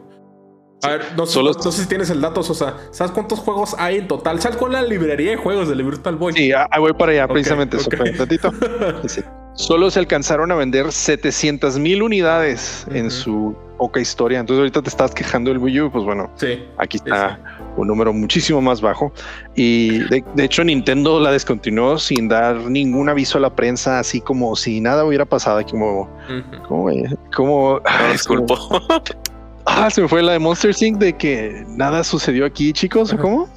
A 0.84 0.88
ver, 0.92 1.02
no, 1.18 1.26
sé- 1.26 1.34
Solo- 1.34 1.52
no 1.54 1.72
sé 1.72 1.82
si 1.84 1.90
tienes 1.90 2.10
el 2.10 2.22
dato, 2.22 2.40
o 2.40 2.44
sea, 2.44 2.78
¿sabes 2.92 3.12
cuántos 3.12 3.40
juegos 3.40 3.76
hay 3.78 3.98
en 3.98 4.08
total? 4.08 4.40
¿Sabes 4.42 4.56
cuál 4.58 4.76
es 4.76 4.82
la 4.82 4.88
librería 4.88 5.32
de 5.32 5.36
juegos 5.38 5.68
del 5.68 5.84
Virtual 5.84 6.16
Boy? 6.16 6.32
Sí, 6.34 6.52
ah, 6.54 6.68
voy 6.80 6.94
para 6.94 7.12
allá 7.12 7.28
precisamente. 7.28 7.76
ok. 7.78 7.82
espérame 7.84 8.18
tantito. 8.18 8.52
Sí. 9.08 9.22
Solo 9.56 9.92
se 9.92 10.00
alcanzaron 10.00 10.52
a 10.54 10.56
vender 10.56 10.90
700 10.94 11.78
mil 11.80 12.02
unidades 12.02 12.86
en 12.92 13.12
su 13.12 13.54
poca 13.78 14.00
historia. 14.00 14.40
Entonces 14.40 14.60
ahorita 14.60 14.82
te 14.82 14.90
estás 14.90 15.14
quejando 15.14 15.50
del 15.50 15.58
Wii 15.58 15.82
U, 15.82 15.92
pues 15.92 16.06
bueno, 16.06 16.32
Sí. 16.36 16.64
aquí 16.78 16.98
Sí, 16.98 17.04
está 17.08 17.40
un 17.82 17.88
número 17.88 18.14
muchísimo 18.14 18.62
más 18.62 18.82
bajo. 18.82 19.12
Y 19.56 20.00
de, 20.10 20.24
de 20.36 20.44
hecho 20.46 20.64
Nintendo 20.64 21.20
la 21.20 21.32
descontinuó 21.32 21.98
sin 21.98 22.28
dar 22.28 22.56
ningún 22.58 23.10
aviso 23.10 23.38
a 23.38 23.42
la 23.42 23.56
prensa, 23.56 24.00
así 24.00 24.22
como 24.22 24.56
si 24.56 24.82
nada 24.82 25.04
hubiera 25.06 25.26
pasado. 25.26 25.62
Como, 25.70 26.10
como, 26.68 26.90
como 27.36 27.74
No, 27.76 27.82
ah, 27.86 28.10
disculpo. 28.12 28.58
Ah, 29.66 29.90
se 29.90 30.02
me 30.02 30.08
fue 30.08 30.24
la 30.24 30.32
de 30.34 30.40
Monster 30.40 30.74
Inc. 30.82 30.98
de 30.98 31.14
que 31.14 31.64
nada 31.68 32.04
sucedió 32.04 32.46
aquí, 32.46 32.74
chicos, 32.74 33.12
¿o 33.12 33.16
Ajá. 33.16 33.22
cómo? 33.22 33.50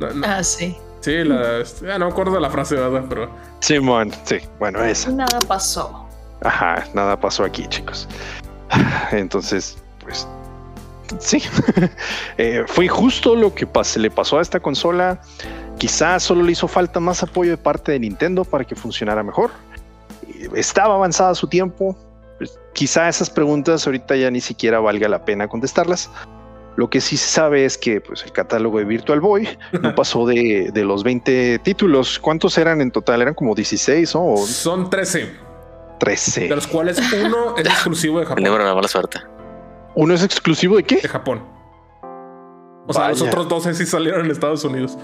No, 0.00 0.10
no, 0.10 0.26
Ah, 0.26 0.42
sí. 0.42 0.76
sí, 1.00 1.22
la, 1.22 1.60
ah, 1.92 1.98
no 1.98 2.06
me 2.06 2.10
acuerdo 2.12 2.40
la 2.40 2.50
frase, 2.50 2.74
¿verdad? 2.74 3.04
Pero 3.08 3.30
Simón, 3.60 4.10
sí, 4.24 4.38
bueno, 4.58 4.82
esa. 4.82 5.10
Nada 5.12 5.38
pasó. 5.46 6.06
Ajá, 6.42 6.84
nada 6.92 7.18
pasó 7.18 7.44
aquí, 7.44 7.66
chicos. 7.68 8.08
Entonces, 9.12 9.78
pues 10.02 10.26
sí, 11.18 11.42
Eh, 12.38 12.64
fue 12.66 12.88
justo 12.88 13.34
lo 13.36 13.54
que 13.54 13.66
pas- 13.68 13.96
le 13.96 14.10
pasó 14.10 14.38
a 14.38 14.42
esta 14.42 14.60
consola. 14.60 15.20
Quizás 15.78 16.22
solo 16.22 16.42
le 16.42 16.52
hizo 16.52 16.68
falta 16.68 17.00
más 17.00 17.22
apoyo 17.22 17.50
de 17.52 17.56
parte 17.56 17.92
de 17.92 17.98
Nintendo 18.00 18.44
para 18.44 18.64
que 18.64 18.74
funcionara 18.74 19.22
mejor. 19.22 19.50
Eh, 20.28 20.48
Estaba 20.54 20.94
avanzada 20.94 21.34
su 21.34 21.46
tiempo. 21.48 21.96
Pues, 22.38 22.58
quizá 22.72 23.08
esas 23.08 23.30
preguntas 23.30 23.86
ahorita 23.86 24.16
ya 24.16 24.30
ni 24.30 24.40
siquiera 24.40 24.80
valga 24.80 25.08
la 25.08 25.24
pena 25.24 25.48
contestarlas. 25.48 26.10
Lo 26.76 26.90
que 26.90 27.00
sí 27.00 27.16
se 27.16 27.28
sabe 27.28 27.64
es 27.64 27.78
que 27.78 28.00
pues, 28.00 28.24
el 28.24 28.32
catálogo 28.32 28.78
de 28.78 28.84
Virtual 28.84 29.20
Boy 29.20 29.48
no 29.80 29.94
pasó 29.94 30.26
de, 30.26 30.70
de 30.74 30.84
los 30.84 31.04
20 31.04 31.60
títulos. 31.60 32.18
¿Cuántos 32.18 32.58
eran 32.58 32.80
en 32.80 32.90
total? 32.90 33.22
Eran 33.22 33.34
como 33.34 33.54
16 33.54 34.14
¿no? 34.16 34.26
o 34.26 34.36
son 34.38 34.90
13, 34.90 35.32
13. 36.00 36.40
de 36.48 36.56
los 36.56 36.66
cuales 36.66 36.98
uno 37.24 37.56
es 37.56 37.66
exclusivo 37.66 38.16
de 38.18 38.22
El 38.22 38.28
Japón. 38.28 38.42
número 38.44 38.64
de 38.64 38.70
la 38.70 38.74
mala 38.74 38.88
suerte. 38.88 39.20
¿Uno 39.96 40.14
es 40.14 40.22
exclusivo 40.24 40.76
de 40.76 40.82
qué? 40.84 40.96
De 40.96 41.08
Japón. 41.08 41.42
O 42.86 42.92
sea, 42.92 43.08
los 43.10 43.22
otros 43.22 43.48
12 43.48 43.74
sí 43.74 43.86
salieron 43.86 44.24
en 44.26 44.30
Estados 44.30 44.64
Unidos. 44.64 44.98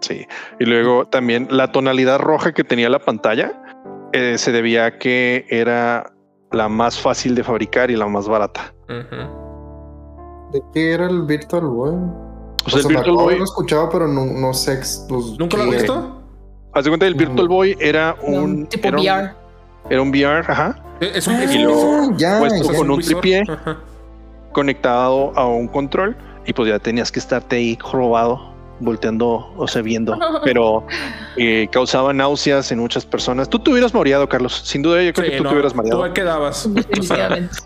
Sí. 0.00 0.26
Y 0.60 0.64
luego 0.64 1.06
también 1.06 1.48
la 1.50 1.72
tonalidad 1.72 2.18
roja 2.18 2.52
que 2.52 2.62
tenía 2.64 2.88
la 2.88 2.98
pantalla 2.98 3.62
eh, 4.12 4.36
se 4.38 4.52
debía 4.52 4.86
a 4.86 4.98
que 4.98 5.46
era 5.48 6.12
la 6.52 6.68
más 6.68 7.00
fácil 7.00 7.34
de 7.34 7.42
fabricar 7.44 7.90
y 7.90 7.96
la 7.96 8.06
más 8.06 8.28
barata. 8.28 8.74
¿De 10.52 10.62
qué 10.72 10.92
era 10.92 11.06
el 11.06 11.22
Virtual 11.22 11.66
Boy? 11.66 11.94
O 12.66 12.70
sea, 12.70 12.80
el 12.80 12.86
Virtual 12.88 13.14
Boy, 13.16 13.24
haberlo 13.26 13.44
escuchado, 13.44 13.88
pero 13.90 14.06
no, 14.08 14.24
no 14.26 14.52
sé. 14.54 14.78
los- 15.10 15.38
¿Nunca 15.38 15.56
lo 15.58 15.64
qué- 15.70 15.76
visto? 15.76 16.22
haz 16.74 16.84
de 16.84 16.90
cuenta, 16.90 17.06
el 17.06 17.14
Virtual. 17.14 17.48
Boy 17.48 17.76
era 17.80 18.14
un, 18.22 18.34
Un 18.42 18.66
tipo 18.66 18.88
era 18.88 18.96
un- 18.98 19.02
VR. 19.02 19.32
era 19.90 20.02
un 20.02 20.08
VR, 20.10 20.40
ajá, 20.52 20.76
Es 21.00 21.26
un, 21.26 21.34
Ah, 21.34 21.44
es 21.44 21.54
Y 21.54 21.58
un 21.58 21.64
luego, 21.64 22.00
visor. 22.00 22.16
ya, 22.16 22.38
puesto 22.40 22.72
ya. 22.72 22.78
con 22.78 22.90
un 22.90 22.96
visor. 22.98 23.20
tripié. 23.20 23.42
Ajá. 23.48 23.78
conectado 24.52 25.32
a 25.36 25.46
un 25.46 25.68
control 25.68 26.16
y 26.46 26.52
pues 26.52 26.68
ya 26.68 26.78
tenías 26.78 27.12
que 27.12 27.18
estarte 27.20 27.56
ahí 27.56 27.78
jorobado, 27.80 28.52
volteando, 28.80 29.52
o 29.56 29.68
sea, 29.68 29.82
viendo, 29.82 30.18
pero 30.44 30.84
eh, 31.36 31.68
causaba 31.70 32.12
náuseas 32.12 32.72
en 32.72 32.78
muchas 32.80 33.04
personas. 33.04 33.48
Tú 33.48 33.58
te 33.58 33.70
hubieras 33.70 33.92
mareado, 33.94 34.28
Carlos. 34.28 34.62
Sin 34.64 34.82
duda, 34.82 35.02
yo 35.02 35.12
creo 35.12 35.26
Sí, 35.26 35.30
que 35.32 35.36
tú 35.38 35.44
no, 35.44 35.50
te 35.50 35.54
hubieras 35.56 35.72
tú 35.72 35.76
mareado. 35.76 36.02
ahí 36.04 36.12
quedabas. 36.12 36.66
O 36.66 36.72
sea, 36.72 36.82
Definitivamente. 36.82 37.56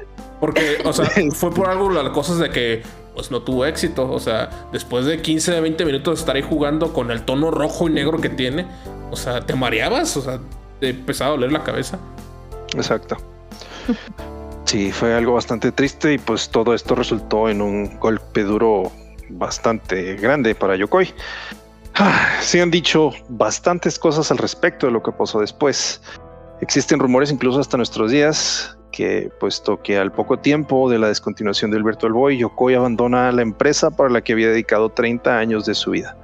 Porque, 0.41 0.79
o 0.85 0.93
sea, 0.93 1.07
fue 1.33 1.53
por 1.55 1.69
algo 1.71 1.89
las 1.91 2.09
cosas 2.11 2.39
de 2.39 2.51
que 2.51 2.83
pues 3.15 3.31
no 3.31 3.43
tuvo 3.43 3.65
éxito. 3.65 4.11
O 4.11 4.19
sea, 4.19 4.51
después 4.73 5.07
de 5.07 5.23
15 5.23 5.57
a 5.57 5.61
20 5.61 5.85
minutos 5.85 6.15
de 6.15 6.21
estar 6.21 6.35
ahí 6.37 6.43
jugando 6.43 6.93
con 6.93 7.11
el 7.13 7.23
tono 7.23 7.51
rojo 7.53 7.89
y 7.89 7.93
negro 7.93 8.19
que 8.21 8.29
tiene, 8.29 8.67
o 9.11 9.17
sea, 9.17 9.41
te 9.47 9.55
mareabas, 9.55 10.17
o 10.17 10.23
sea, 10.23 10.41
te 10.81 10.91
empezaba 10.91 11.29
a 11.29 11.33
doler 11.35 11.53
la 11.53 11.63
cabeza. 11.63 11.99
Exacto. 12.75 13.17
Sí, 14.65 14.93
fue 14.93 15.15
algo 15.15 15.35
bastante 15.35 15.73
triste 15.73 16.15
y 16.15 16.19
pues 16.19 16.49
todo 16.49 16.75
esto 16.75 16.95
resultó 16.95 17.49
en 17.49 17.61
un 17.61 17.99
golpe 17.99 18.43
duro 18.43 18.91
bastante 19.29 20.17
grande 20.17 20.55
para 20.55 20.77
Yokoi. 20.77 21.13
Ah, 21.97 22.39
Se 22.41 22.63
han 22.63 22.71
dicho 22.71 23.11
bastantes 23.29 23.99
cosas 23.99 24.31
al 24.31 24.39
respecto 24.39 24.87
de 24.87 24.93
lo 24.93 25.03
que 25.03 25.13
pasó 25.13 25.41
después. 25.41 26.01
Existen 26.61 27.01
rumores 27.01 27.31
incluso 27.31 27.61
hasta 27.61 27.77
nuestros 27.77 28.11
días 28.11 28.77
que 28.93 29.31
puesto 29.41 29.83
que 29.83 29.99
al 29.99 30.13
poco 30.13 30.39
tiempo 30.39 30.89
de 30.89 30.99
la 30.99 31.09
descontinuación 31.09 31.71
del 31.71 31.83
Virtual 31.83 32.13
Boy, 32.13 32.39
Yokoi 32.39 32.75
abandona 32.75 33.33
la 33.33 33.43
empresa 33.43 33.91
para 33.91 34.11
la 34.11 34.23
que 34.23 34.35
había 34.35 34.49
dedicado 34.49 34.91
30 34.91 35.39
años 35.39 35.65
de 35.65 35.75
su 35.75 35.91
vida. 35.91 36.17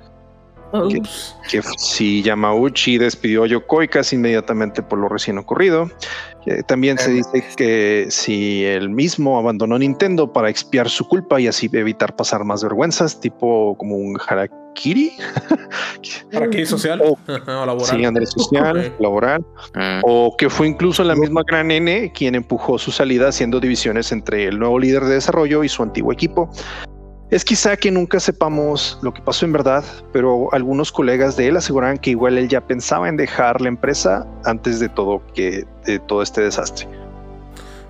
Que 1.51 1.63
si 1.79 2.23
Yamauchi 2.23 2.99
despidió 2.99 3.45
a 3.45 3.47
Yokoi 3.47 3.89
casi 3.89 4.17
inmediatamente 4.17 4.83
por 4.83 4.99
lo 4.99 5.09
recién 5.09 5.39
ocurrido. 5.39 5.91
Eh, 6.47 6.63
también 6.67 6.97
se 6.99 7.11
dice 7.11 7.45
que 7.57 8.07
si 8.11 8.65
él 8.65 8.89
mismo 8.91 9.39
abandonó 9.39 9.79
Nintendo 9.79 10.33
para 10.33 10.49
expiar 10.49 10.89
su 10.89 11.07
culpa 11.07 11.41
y 11.41 11.47
así 11.47 11.69
evitar 11.73 12.17
pasar 12.17 12.45
más 12.45 12.63
vergüenzas, 12.63 13.21
tipo 13.21 13.77
como 13.77 13.97
un 13.97 14.19
harakiri, 14.27 15.13
¿Para 16.33 16.49
qué 16.49 16.65
social? 16.65 17.01
O- 17.03 17.19
o 17.27 17.67
laboral. 17.67 17.87
sí, 17.99 18.05
Andrés 18.05 18.31
social, 18.31 18.95
laboral, 19.01 19.45
Mm. 19.75 20.01
o 20.05 20.35
que 20.39 20.49
fue 20.49 20.69
incluso 20.69 21.03
la 21.05 21.15
misma 21.17 21.43
gran 21.47 21.71
N 21.71 22.13
quien 22.13 22.35
empujó 22.35 22.79
su 22.79 22.91
salida 22.93 23.29
haciendo 23.29 23.61
divisiones 23.61 24.13
entre 24.13 24.47
el 24.47 24.59
nuevo 24.59 24.79
líder 24.79 25.05
de 25.05 25.15
desarrollo 25.15 25.65
y 25.65 25.69
su 25.69 25.83
antiguo 25.83 26.13
equipo. 26.13 26.49
Es 27.31 27.45
quizá 27.45 27.77
que 27.77 27.91
nunca 27.91 28.21
sepamos 28.21 28.99
lo 29.03 29.13
que 29.13 29.21
pasó 29.21 29.45
en 29.45 29.53
verdad, 29.53 29.85
pero 30.15 30.49
algunos 30.53 30.91
colegas 30.91 31.37
de 31.37 31.49
él 31.49 31.57
aseguran 31.59 31.99
que 31.99 32.11
igual 32.11 32.39
él 32.39 32.49
ya 32.49 32.63
pensaba 32.63 33.07
en 33.07 33.19
dejar 33.19 33.61
la 33.61 33.69
empresa 33.69 34.27
antes 34.47 34.81
de 34.81 34.89
todo 34.89 35.21
que 35.35 35.67
de 35.85 35.99
todo 35.99 36.23
este 36.23 36.41
desastre. 36.41 36.89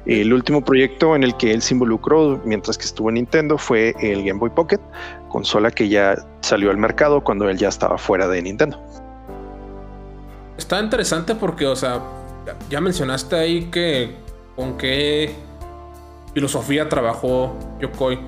El 0.06 0.32
último 0.32 0.64
proyecto 0.64 1.14
en 1.14 1.22
el 1.22 1.36
que 1.36 1.52
él 1.52 1.62
se 1.62 1.74
involucró 1.74 2.40
mientras 2.44 2.76
que 2.76 2.84
estuvo 2.84 3.10
en 3.10 3.14
Nintendo 3.14 3.58
fue 3.58 3.94
el 4.00 4.24
Game 4.24 4.40
Boy 4.40 4.50
Pocket, 4.50 4.80
consola 5.28 5.70
que 5.70 5.88
ya 5.88 6.16
salió 6.40 6.70
al 6.70 6.78
mercado 6.78 7.22
cuando 7.22 7.48
él 7.48 7.58
ya 7.58 7.68
estaba 7.68 7.96
fuera 7.96 8.26
de 8.26 8.42
Nintendo. 8.42 8.82
Está 10.56 10.80
interesante 10.80 11.36
porque, 11.36 11.64
o 11.66 11.76
sea, 11.76 12.02
ya 12.68 12.80
mencionaste 12.80 13.36
ahí 13.36 13.66
que 13.66 14.16
con 14.56 14.76
qué 14.76 15.32
filosofía 16.34 16.88
trabajó 16.88 17.56
Yokoi 17.78 18.18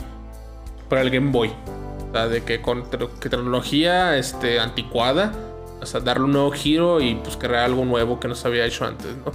para 0.90 1.00
el 1.00 1.08
Game 1.10 1.30
Boy. 1.30 1.48
O 1.48 2.12
sea, 2.12 2.28
de 2.28 2.42
que 2.42 2.60
con 2.60 2.84
que 3.20 3.28
tecnología 3.30 4.18
este, 4.18 4.60
anticuada, 4.60 5.32
o 5.80 5.86
sea, 5.86 6.00
darle 6.00 6.24
un 6.24 6.32
nuevo 6.32 6.50
giro 6.50 7.00
y 7.00 7.14
pues 7.14 7.36
crear 7.38 7.64
algo 7.64 7.84
nuevo 7.86 8.20
que 8.20 8.28
no 8.28 8.34
se 8.34 8.46
había 8.46 8.66
hecho 8.66 8.84
antes, 8.84 9.06
¿no? 9.24 9.32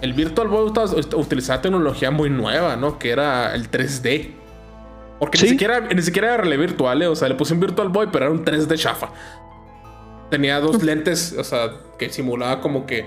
El 0.00 0.12
Virtual 0.12 0.46
Boy 0.46 0.72
utilizaba 1.16 1.60
tecnología 1.60 2.10
muy 2.12 2.30
nueva, 2.30 2.76
¿no? 2.76 2.98
Que 3.00 3.10
era 3.10 3.52
el 3.54 3.68
3D. 3.68 4.30
Porque 5.18 5.38
Sí. 5.38 5.44
ni 5.46 5.50
siquiera 5.50 5.80
ni 5.80 6.02
siquiera 6.02 6.28
era 6.34 6.36
relé 6.44 6.56
virtual, 6.56 7.02
¿eh? 7.02 7.08
o 7.08 7.16
sea, 7.16 7.28
le 7.28 7.34
puse 7.34 7.52
un 7.54 7.58
Virtual 7.60 7.88
Boy, 7.88 8.06
pero 8.12 8.26
era 8.26 8.32
un 8.34 8.44
3D 8.44 8.76
chafa. 8.78 9.10
Tenía 10.30 10.60
dos 10.60 10.82
lentes, 10.82 11.34
o 11.38 11.42
sea, 11.44 11.70
que 11.98 12.10
simulaba 12.10 12.60
como 12.60 12.86
que 12.86 13.06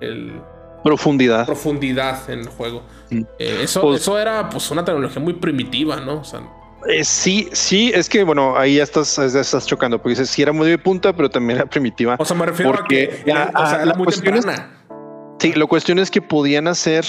el 0.00 0.40
Profundidad. 0.82 1.46
profundidad 1.46 2.28
en 2.30 2.40
el 2.40 2.48
juego. 2.48 2.82
Mm. 3.10 3.20
Eh, 3.38 3.60
eso, 3.62 3.80
Pues- 3.82 4.00
eso 4.00 4.18
era 4.18 4.48
pues 4.50 4.70
una 4.70 4.84
tecnología 4.84 5.20
muy 5.22 5.34
primitiva, 5.34 5.96
¿no? 6.00 6.20
O 6.20 6.24
sea, 6.24 6.40
Eh, 6.88 7.04
sí, 7.04 7.48
sí, 7.52 7.90
es 7.94 8.08
que 8.08 8.24
bueno, 8.24 8.56
ahí 8.56 8.76
ya 8.76 8.82
estás, 8.82 9.16
ya 9.16 9.40
estás 9.40 9.66
chocando, 9.66 9.98
porque 9.98 10.10
dices, 10.10 10.30
sí 10.30 10.42
era 10.42 10.52
muy 10.52 10.68
de 10.68 10.78
punta, 10.78 11.12
pero 11.12 11.28
también 11.28 11.58
era 11.58 11.66
primitiva. 11.68 12.16
o 12.18 12.24
sea, 12.24 12.36
me 12.36 12.46
refiero 12.46 12.72
Porque 12.72 13.04
a 13.04 13.24
que 13.24 13.30
era, 13.30 13.50
la- 13.52 13.60
o 13.62 13.66
sea, 13.66 13.82
ah, 13.82 13.84
la 13.86 13.94
muy 13.94 14.06
es- 14.08 14.20
temprana. 14.22 14.76
Sí, 15.38 15.52
la 15.54 15.66
cuestión 15.66 15.98
es 15.98 16.10
que 16.10 16.20
podían 16.22 16.68
hacer 16.68 17.04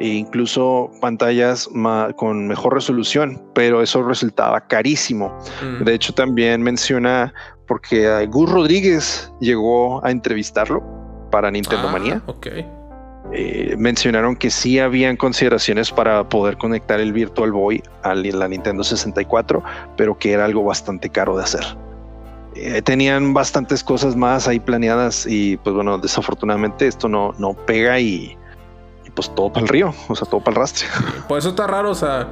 eh, 0.00 0.06
incluso 0.08 0.90
pantallas 1.00 1.68
con 2.16 2.48
mejor 2.48 2.74
resolución, 2.74 3.42
pero 3.54 3.80
eso 3.82 4.02
resultaba 4.02 4.60
carísimo. 4.66 5.36
Mm. 5.62 5.84
De 5.84 5.94
hecho, 5.94 6.12
también 6.12 6.62
menciona, 6.62 7.32
porque 7.68 8.26
Gus 8.26 8.50
Rodríguez 8.50 9.32
llegó 9.40 10.04
a 10.04 10.10
entrevistarlo 10.10 10.82
para 11.30 11.50
Nintendo 11.50 11.88
Ah, 11.88 11.92
Manía. 11.92 12.22
Ok. 12.26 12.46
Eh, 13.36 13.74
mencionaron 13.76 14.36
que 14.36 14.48
sí 14.48 14.78
habían 14.78 15.16
consideraciones 15.16 15.90
para 15.90 16.28
poder 16.28 16.56
conectar 16.56 17.00
el 17.00 17.12
Virtual 17.12 17.50
Boy 17.50 17.82
a 18.04 18.14
la 18.14 18.46
Nintendo 18.46 18.84
64, 18.84 19.60
pero 19.96 20.16
que 20.16 20.32
era 20.32 20.44
algo 20.44 20.62
bastante 20.62 21.10
caro 21.10 21.36
de 21.36 21.42
hacer. 21.42 21.64
eh, 22.54 22.80
tenían 22.82 23.34
bastantes 23.34 23.82
cosas 23.82 24.14
más 24.14 24.46
ahí 24.46 24.60
planeadas 24.60 25.26
y 25.26 25.56
pues 25.56 25.74
bueno, 25.74 25.98
desafortunadamente 25.98 26.86
esto 26.86 27.08
no, 27.08 27.34
no 27.38 27.54
pega 27.54 27.98
y, 27.98 28.38
y 29.04 29.10
pues 29.10 29.34
todo 29.34 29.52
para 29.52 29.64
el 29.64 29.68
río, 29.68 29.92
o 30.06 30.14
sea, 30.14 30.28
todo 30.28 30.40
para 30.40 30.54
el 30.54 30.60
rastre. 30.60 30.86
Por 31.28 31.38
eso 31.38 31.48
está 31.48 31.66
raro, 31.66 31.90
o 31.90 31.94
sea, 31.96 32.28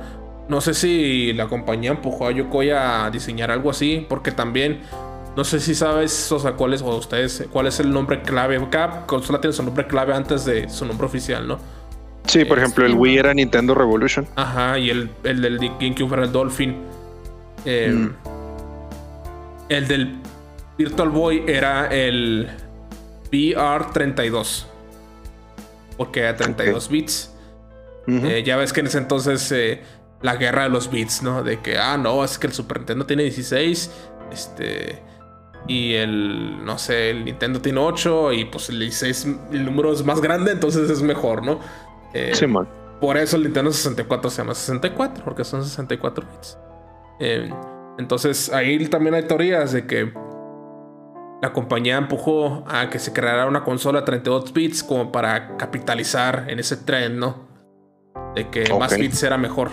no 0.49 0.61
sé 0.61 0.75
si 0.75 1.33
la 1.33 1.49
compañía 1.49 1.91
empujó 1.91 2.29
a 2.29 2.31
Yokoi 2.31 2.71
a 2.71 3.11
diseñar 3.11 3.51
algo 3.51 3.71
así, 3.71 4.07
porque 4.09 4.31
también 4.31 4.83
no 5.37 5.45
sé 5.45 5.61
si 5.61 5.75
sabes, 5.75 6.31
o 6.31 6.39
sea, 6.39 6.53
cuál 6.53 6.75
es, 6.75 6.83
o 6.83 6.97
ustedes, 6.97 7.47
cuál 7.51 7.67
es 7.67 7.81
el 7.81 7.91
nombre 7.91 8.23
clave. 8.23 8.61
Cada 8.71 9.07
consola 9.07 9.41
tiene 9.41 9.55
su 9.55 9.63
nombre 9.63 9.87
clave 9.87 10.15
antes 10.15 10.45
de 10.45 10.69
su 10.69 10.85
nombre 10.85 11.07
oficial, 11.07 11.49
¿no? 11.49 11.59
Sí, 12.27 12.45
por 12.45 12.59
ejemplo, 12.59 12.87
el 12.87 12.95
Wii 12.95 13.19
era 13.19 13.35
Nintendo 13.35 13.75
Revolution. 13.75 14.27
Ajá, 14.37 14.79
y 14.79 14.91
el, 14.91 15.11
el 15.25 15.43
del 15.43 15.59
GameCube 15.59 16.13
era 16.15 16.25
el 16.25 16.33
Dolphin. 16.33 16.77
Eh, 17.65 17.93
Mm. 17.93 18.11
El 19.69 19.89
del 19.89 20.19
Virtual 20.77 21.09
Boy 21.09 21.45
era 21.47 21.87
el 21.87 22.49
VR32. 23.31 24.67
Porque 25.97 26.21
era 26.21 26.37
32 26.37 26.89
bits. 26.89 27.33
Ujú. 28.07 28.27
Eh, 28.27 28.43
ya 28.43 28.57
ves 28.57 28.73
que 28.73 28.81
en 28.81 28.87
ese 28.87 28.99
entonces 28.99 29.51
eh, 29.53 29.81
la 30.21 30.37
guerra 30.37 30.65
de 30.65 30.69
los 30.69 30.91
bits, 30.91 31.23
¿no? 31.23 31.43
De 31.43 31.61
que, 31.61 31.79
ah, 31.79 31.97
no, 31.97 32.23
es 32.23 32.39
que 32.39 32.49
el 32.49 32.53
Super 32.53 32.79
Nintendo 32.79 33.07
tiene 33.07 33.23
16. 33.23 33.91
Este. 34.31 34.99
Y 35.69 35.95
el, 35.95 36.65
no 36.65 36.77
sé, 36.79 37.11
el 37.11 37.25
Nintendo 37.25 37.61
tiene 37.61 37.79
8. 37.81 38.33
Y 38.33 38.45
pues 38.47 38.69
el 38.69 38.81
16, 38.81 39.29
el 39.53 39.65
número 39.65 39.93
es 39.93 40.05
más 40.05 40.21
grande, 40.21 40.53
entonces 40.53 40.91
es 40.91 41.03
mejor, 41.03 41.45
¿no? 41.45 41.61
Eh, 42.15 42.33
Sí, 42.35 42.47
man. 42.47 42.69
por 43.01 43.17
eso 43.17 43.37
el 43.37 43.45
Nintendo 43.45 43.73
64 43.73 44.31
se 44.31 44.39
llama 44.43 44.55
64, 44.55 45.25
porque 45.25 45.45
son 45.45 45.65
64 45.65 46.27
bits. 46.31 46.59
Eh, 47.21 47.51
entonces 47.99 48.53
ahí 48.53 48.85
también 48.87 49.15
hay 49.15 49.23
teorías 49.25 49.73
de 49.73 49.87
que 49.87 50.13
la 51.43 51.53
compañía 51.53 51.97
empujó 51.97 52.65
a 52.69 52.89
que 52.91 52.99
se 52.99 53.13
creara 53.13 53.47
una 53.47 53.65
consola 53.65 54.05
32 54.05 54.53
bits 54.53 54.83
como 54.83 55.11
para 55.13 55.57
capitalizar 55.57 56.47
en 56.49 56.59
ese 56.61 56.77
tren, 56.77 57.19
¿no? 57.19 57.49
De 58.35 58.49
que 58.49 58.73
más 58.79 58.97
bits 58.97 59.23
era 59.23 59.37
mejor. 59.39 59.71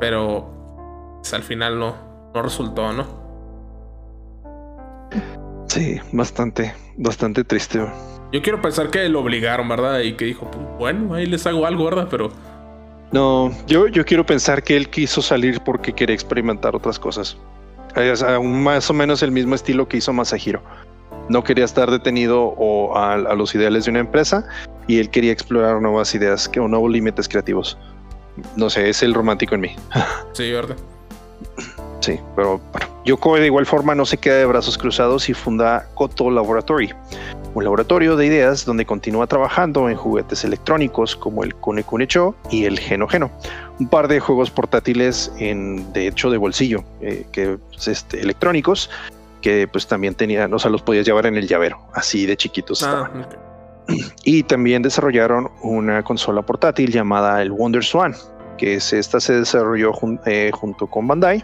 Pero 0.00 1.16
pues, 1.16 1.34
al 1.34 1.42
final 1.42 1.78
no, 1.78 1.94
no 2.34 2.42
resultó, 2.42 2.92
¿no? 2.92 3.27
Sí, 5.66 6.00
bastante, 6.12 6.74
bastante 6.96 7.44
triste. 7.44 7.80
Yo 8.32 8.42
quiero 8.42 8.60
pensar 8.60 8.90
que 8.90 9.08
lo 9.08 9.20
obligaron, 9.20 9.68
¿verdad? 9.68 10.00
Y 10.00 10.14
que 10.14 10.26
dijo, 10.26 10.50
pues, 10.50 10.66
bueno, 10.78 11.14
ahí 11.14 11.26
les 11.26 11.46
hago 11.46 11.66
algo, 11.66 11.84
¿verdad? 11.84 12.08
Pero 12.10 12.30
No, 13.12 13.50
yo, 13.66 13.86
yo 13.88 14.04
quiero 14.04 14.24
pensar 14.26 14.62
que 14.62 14.76
él 14.76 14.88
quiso 14.90 15.22
salir 15.22 15.60
porque 15.60 15.92
quería 15.92 16.14
experimentar 16.14 16.74
otras 16.74 16.98
cosas. 16.98 17.36
Eh, 17.96 18.10
o 18.10 18.16
sea, 18.16 18.38
un 18.38 18.62
más 18.62 18.90
o 18.90 18.94
menos 18.94 19.22
el 19.22 19.30
mismo 19.30 19.54
estilo 19.54 19.88
que 19.88 19.96
hizo 19.96 20.12
Masahiro. 20.12 20.62
No 21.28 21.44
quería 21.44 21.64
estar 21.64 21.90
detenido 21.90 22.54
o 22.56 22.96
a, 22.96 23.14
a 23.14 23.34
los 23.34 23.54
ideales 23.54 23.84
de 23.84 23.90
una 23.90 24.00
empresa 24.00 24.46
y 24.86 24.98
él 24.98 25.10
quería 25.10 25.32
explorar 25.32 25.80
nuevas 25.80 26.14
ideas 26.14 26.48
que, 26.48 26.60
o 26.60 26.68
nuevos 26.68 26.90
límites 26.90 27.28
creativos. 27.28 27.78
No 28.56 28.70
sé, 28.70 28.88
es 28.88 29.02
el 29.02 29.14
romántico 29.14 29.54
en 29.54 29.60
mí. 29.62 29.76
sí, 30.32 30.50
¿verdad? 30.52 30.76
Sí, 32.00 32.18
pero 32.36 32.60
bueno, 32.72 32.86
Yokoi 33.04 33.40
de 33.40 33.46
igual 33.46 33.66
forma 33.66 33.94
no 33.94 34.06
se 34.06 34.18
queda 34.18 34.36
de 34.36 34.46
brazos 34.46 34.78
cruzados 34.78 35.28
y 35.28 35.34
funda 35.34 35.86
Koto 35.94 36.30
Laboratory, 36.30 36.94
un 37.54 37.64
laboratorio 37.64 38.16
de 38.16 38.26
ideas 38.26 38.64
donde 38.64 38.86
continúa 38.86 39.26
trabajando 39.26 39.88
en 39.88 39.96
juguetes 39.96 40.44
electrónicos 40.44 41.16
como 41.16 41.42
el 41.42 41.54
Kune 41.56 41.82
Kune 41.82 42.06
Cho 42.06 42.36
y 42.50 42.66
el 42.66 42.78
Geno 42.78 43.08
Geno, 43.08 43.30
un 43.80 43.88
par 43.88 44.06
de 44.06 44.20
juegos 44.20 44.50
portátiles 44.50 45.32
en 45.38 45.92
de 45.92 46.06
hecho 46.06 46.30
de 46.30 46.36
bolsillo, 46.36 46.84
eh, 47.00 47.26
que 47.32 47.58
este, 47.86 48.20
electrónicos 48.20 48.90
que 49.40 49.66
pues 49.66 49.86
también 49.88 50.14
tenían, 50.14 50.52
o 50.54 50.58
sea, 50.58 50.70
los 50.70 50.82
podías 50.82 51.04
llevar 51.04 51.26
en 51.26 51.36
el 51.36 51.48
llavero, 51.48 51.78
así 51.94 52.26
de 52.26 52.36
chiquitos 52.36 52.82
estaban. 52.82 53.22
Ah. 53.22 53.94
Y 54.22 54.42
también 54.44 54.82
desarrollaron 54.82 55.50
una 55.62 56.02
consola 56.04 56.42
portátil 56.42 56.92
llamada 56.92 57.40
el 57.40 57.50
Wonder 57.50 57.82
Swan, 57.82 58.14
que 58.58 58.74
es, 58.74 58.92
esta 58.92 59.18
se 59.18 59.34
desarrolló 59.34 59.92
jun- 59.92 60.20
eh, 60.26 60.50
junto 60.52 60.86
con 60.86 61.08
Bandai 61.08 61.42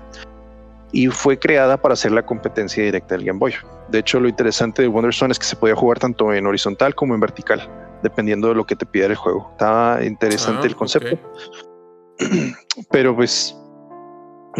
y 0.95 1.09
fue 1.09 1.37
creada 1.37 1.77
para 1.77 1.95
hacer 1.95 2.13
la 2.13 2.25
competencia 2.25 2.83
directa 2.83 3.17
del 3.17 3.25
Game 3.25 3.41
Boy. 3.41 3.53
De 3.89 3.99
hecho, 3.99 4.21
lo 4.21 4.29
interesante 4.29 4.81
de 4.81 4.89
Wonder 4.89 5.13
Swan 5.13 5.33
es 5.33 5.41
que 5.41 5.45
se 5.45 5.57
podía 5.57 5.75
jugar 5.75 5.99
tanto 5.99 6.33
en 6.33 6.47
horizontal 6.47 6.95
como 6.95 7.15
en 7.15 7.21
vertical, 7.21 7.69
dependiendo 8.05 8.49
de 8.49 8.55
lo 8.55 8.65
que 8.65 8.77
te 8.77 8.87
pidiera 8.87 9.11
el 9.11 9.19
juego. 9.19 9.49
Estaba 9.51 10.05
interesante 10.05 10.63
Ah, 10.63 10.67
el 10.67 10.77
concepto, 10.77 11.19
pero 12.93 13.17
pues, 13.17 13.57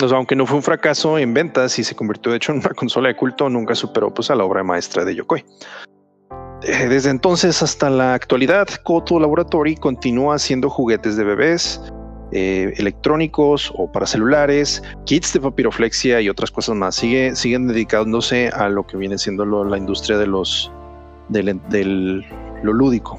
o 0.03 0.09
sea, 0.09 0.19
aunque 0.19 0.35
no 0.35 0.45
fue 0.45 0.57
un 0.57 0.65
fracaso 0.65 1.19
en 1.19 1.33
ventas 1.33 1.79
y 1.79 1.85
se 1.85 1.95
convirtió 1.95 2.33
de 2.33 2.39
hecho 2.39 2.51
en 2.51 2.59
una 2.59 2.71
consola 2.77 3.09
de 3.09 3.17
culto, 3.17 3.49
nunca 3.49 3.77
superó 3.77 4.13
pues 4.13 4.29
a 4.29 4.35
la 4.35 4.43
obra 4.43 4.65
maestra 4.65 5.05
de 5.05 5.15
Yokoi. 5.15 5.45
Eh, 6.63 6.89
Desde 6.89 7.11
entonces 7.11 7.63
hasta 7.63 7.91
la 7.91 8.15
actualidad, 8.15 8.67
Koto 8.83 9.21
Laboratory 9.21 9.77
continúa 9.77 10.35
haciendo 10.35 10.69
juguetes 10.69 11.17
de 11.17 11.23
bebés, 11.23 11.81
eh, 12.35 12.75
electrónicos 12.77 13.73
o 13.77 13.91
para 13.91 14.07
celulares, 14.07 14.83
kits 15.07 15.33
de 15.33 15.41
papiroflexia 15.41 16.21
y 16.21 16.29
otras 16.29 16.51
cosas 16.51 16.75
más. 16.77 16.97
Sigue, 16.97 17.35
siguen 17.37 17.69
dedicándose 17.69 18.49
a 18.49 18.69
lo 18.69 18.87
que 18.87 18.97
viene 18.97 19.17
siendo 19.19 19.47
lo- 19.47 19.65
la 19.65 19.79
industria 19.79 20.19
de 20.19 20.27
los 20.27 20.71
del, 21.29 21.59
del- 21.71 22.25
lo 22.63 22.73
lúdico. 22.73 23.19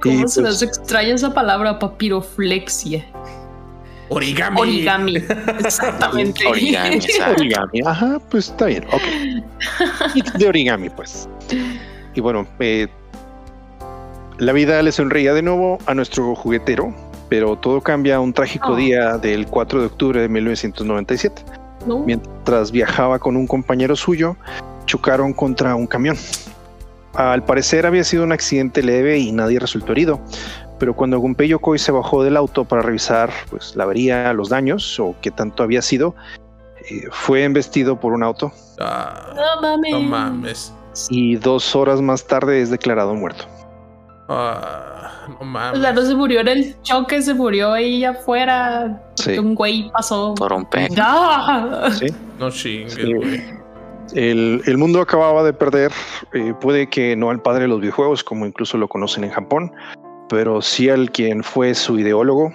¿Cómo 0.00 0.14
Y, 0.14 0.28
se 0.28 0.40
pues, 0.40 0.52
nos 0.52 0.62
extraña 0.62 1.14
esa 1.14 1.32
palabra 1.32 1.78
papiroflexia? 1.78 3.04
Origami. 4.08 4.60
Origami. 4.60 5.16
Exactamente. 5.64 6.46
Origami, 6.46 6.98
origami. 7.36 7.80
Ajá, 7.86 8.18
pues 8.30 8.48
está 8.48 8.66
bien. 8.66 8.84
Ok. 8.92 10.12
Kits 10.12 10.32
de 10.34 10.46
origami, 10.48 10.90
pues. 10.90 11.28
Y 12.14 12.20
bueno, 12.20 12.46
eh, 12.60 12.86
la 14.38 14.52
vida 14.52 14.82
le 14.82 14.92
sonreía 14.92 15.32
de 15.32 15.42
nuevo 15.42 15.78
a 15.86 15.94
nuestro 15.94 16.34
juguetero, 16.34 16.94
pero 17.34 17.56
todo 17.56 17.80
cambia 17.80 18.20
un 18.20 18.32
trágico 18.32 18.74
Oh. 18.74 18.76
día 18.76 19.18
del 19.18 19.48
4 19.48 19.80
de 19.80 19.86
octubre 19.86 20.20
de 20.20 20.28
1997. 20.28 21.42
¿No? 21.84 21.98
Mientras 21.98 22.70
viajaba 22.70 23.18
con 23.18 23.36
un 23.36 23.48
compañero 23.48 23.96
suyo, 23.96 24.36
chocaron 24.86 25.32
contra 25.32 25.74
un 25.74 25.88
camión. 25.88 26.16
Al 27.14 27.44
parecer 27.44 27.86
había 27.86 28.04
sido 28.04 28.22
un 28.22 28.30
accidente 28.30 28.84
leve 28.84 29.18
y 29.18 29.32
nadie 29.32 29.58
resultó 29.58 29.90
herido, 29.92 30.20
pero 30.78 30.94
cuando 30.94 31.18
Gunpei 31.18 31.48
Yokoi 31.48 31.76
se 31.80 31.90
bajó 31.90 32.22
del 32.22 32.36
auto 32.36 32.64
para 32.66 32.82
revisar 32.82 33.30
pues, 33.50 33.74
la 33.74 33.82
avería, 33.82 34.32
los 34.32 34.48
daños 34.48 35.00
o 35.00 35.16
qué 35.20 35.32
tanto 35.32 35.64
había 35.64 35.82
sido, 35.82 36.14
eh, 36.88 37.08
fue 37.10 37.42
embestido 37.42 37.98
por 37.98 38.12
un 38.12 38.22
auto 38.22 38.52
Ah, 38.78 39.32
No 39.34 39.60
mames. 39.60 39.92
no 39.92 40.00
mames. 40.02 40.74
y 41.10 41.34
dos 41.34 41.74
horas 41.74 42.00
más 42.00 42.26
tarde 42.28 42.62
es 42.62 42.70
declarado 42.70 43.12
muerto. 43.14 43.46
Ah, 44.28 45.26
no 45.28 45.36
O 45.40 45.44
mames. 45.44 45.80
sea, 45.80 45.92
no 45.92 46.02
se 46.02 46.14
murió 46.14 46.40
en 46.40 46.48
el 46.48 46.82
choque, 46.82 47.20
se 47.22 47.34
murió 47.34 47.72
ahí 47.72 48.04
afuera. 48.04 49.02
Porque 49.16 49.34
Sí. 49.34 49.38
un 49.38 49.54
güey 49.54 49.90
pasó. 49.92 50.34
Por 50.34 50.52
un 50.52 50.64
pe. 50.64 50.88
Sí. 50.88 52.06
No 52.38 52.50
chingues, 52.50 52.94
Sí. 52.94 53.12
güey. 53.12 53.42
El, 54.14 54.62
el 54.66 54.78
mundo 54.78 55.00
acababa 55.00 55.42
de 55.42 55.52
perder, 55.52 55.90
eh, 56.34 56.52
puede 56.60 56.88
que 56.88 57.16
no 57.16 57.30
al 57.30 57.40
padre 57.42 57.62
de 57.62 57.68
los 57.68 57.80
videojuegos, 57.80 58.22
como 58.22 58.44
incluso 58.46 58.76
lo 58.78 58.86
conocen 58.86 59.24
en 59.24 59.30
Japón, 59.30 59.72
pero 60.28 60.60
sí 60.62 60.88
al 60.90 61.10
quien 61.10 61.42
fue 61.42 61.74
su 61.74 61.98
ideólogo, 61.98 62.52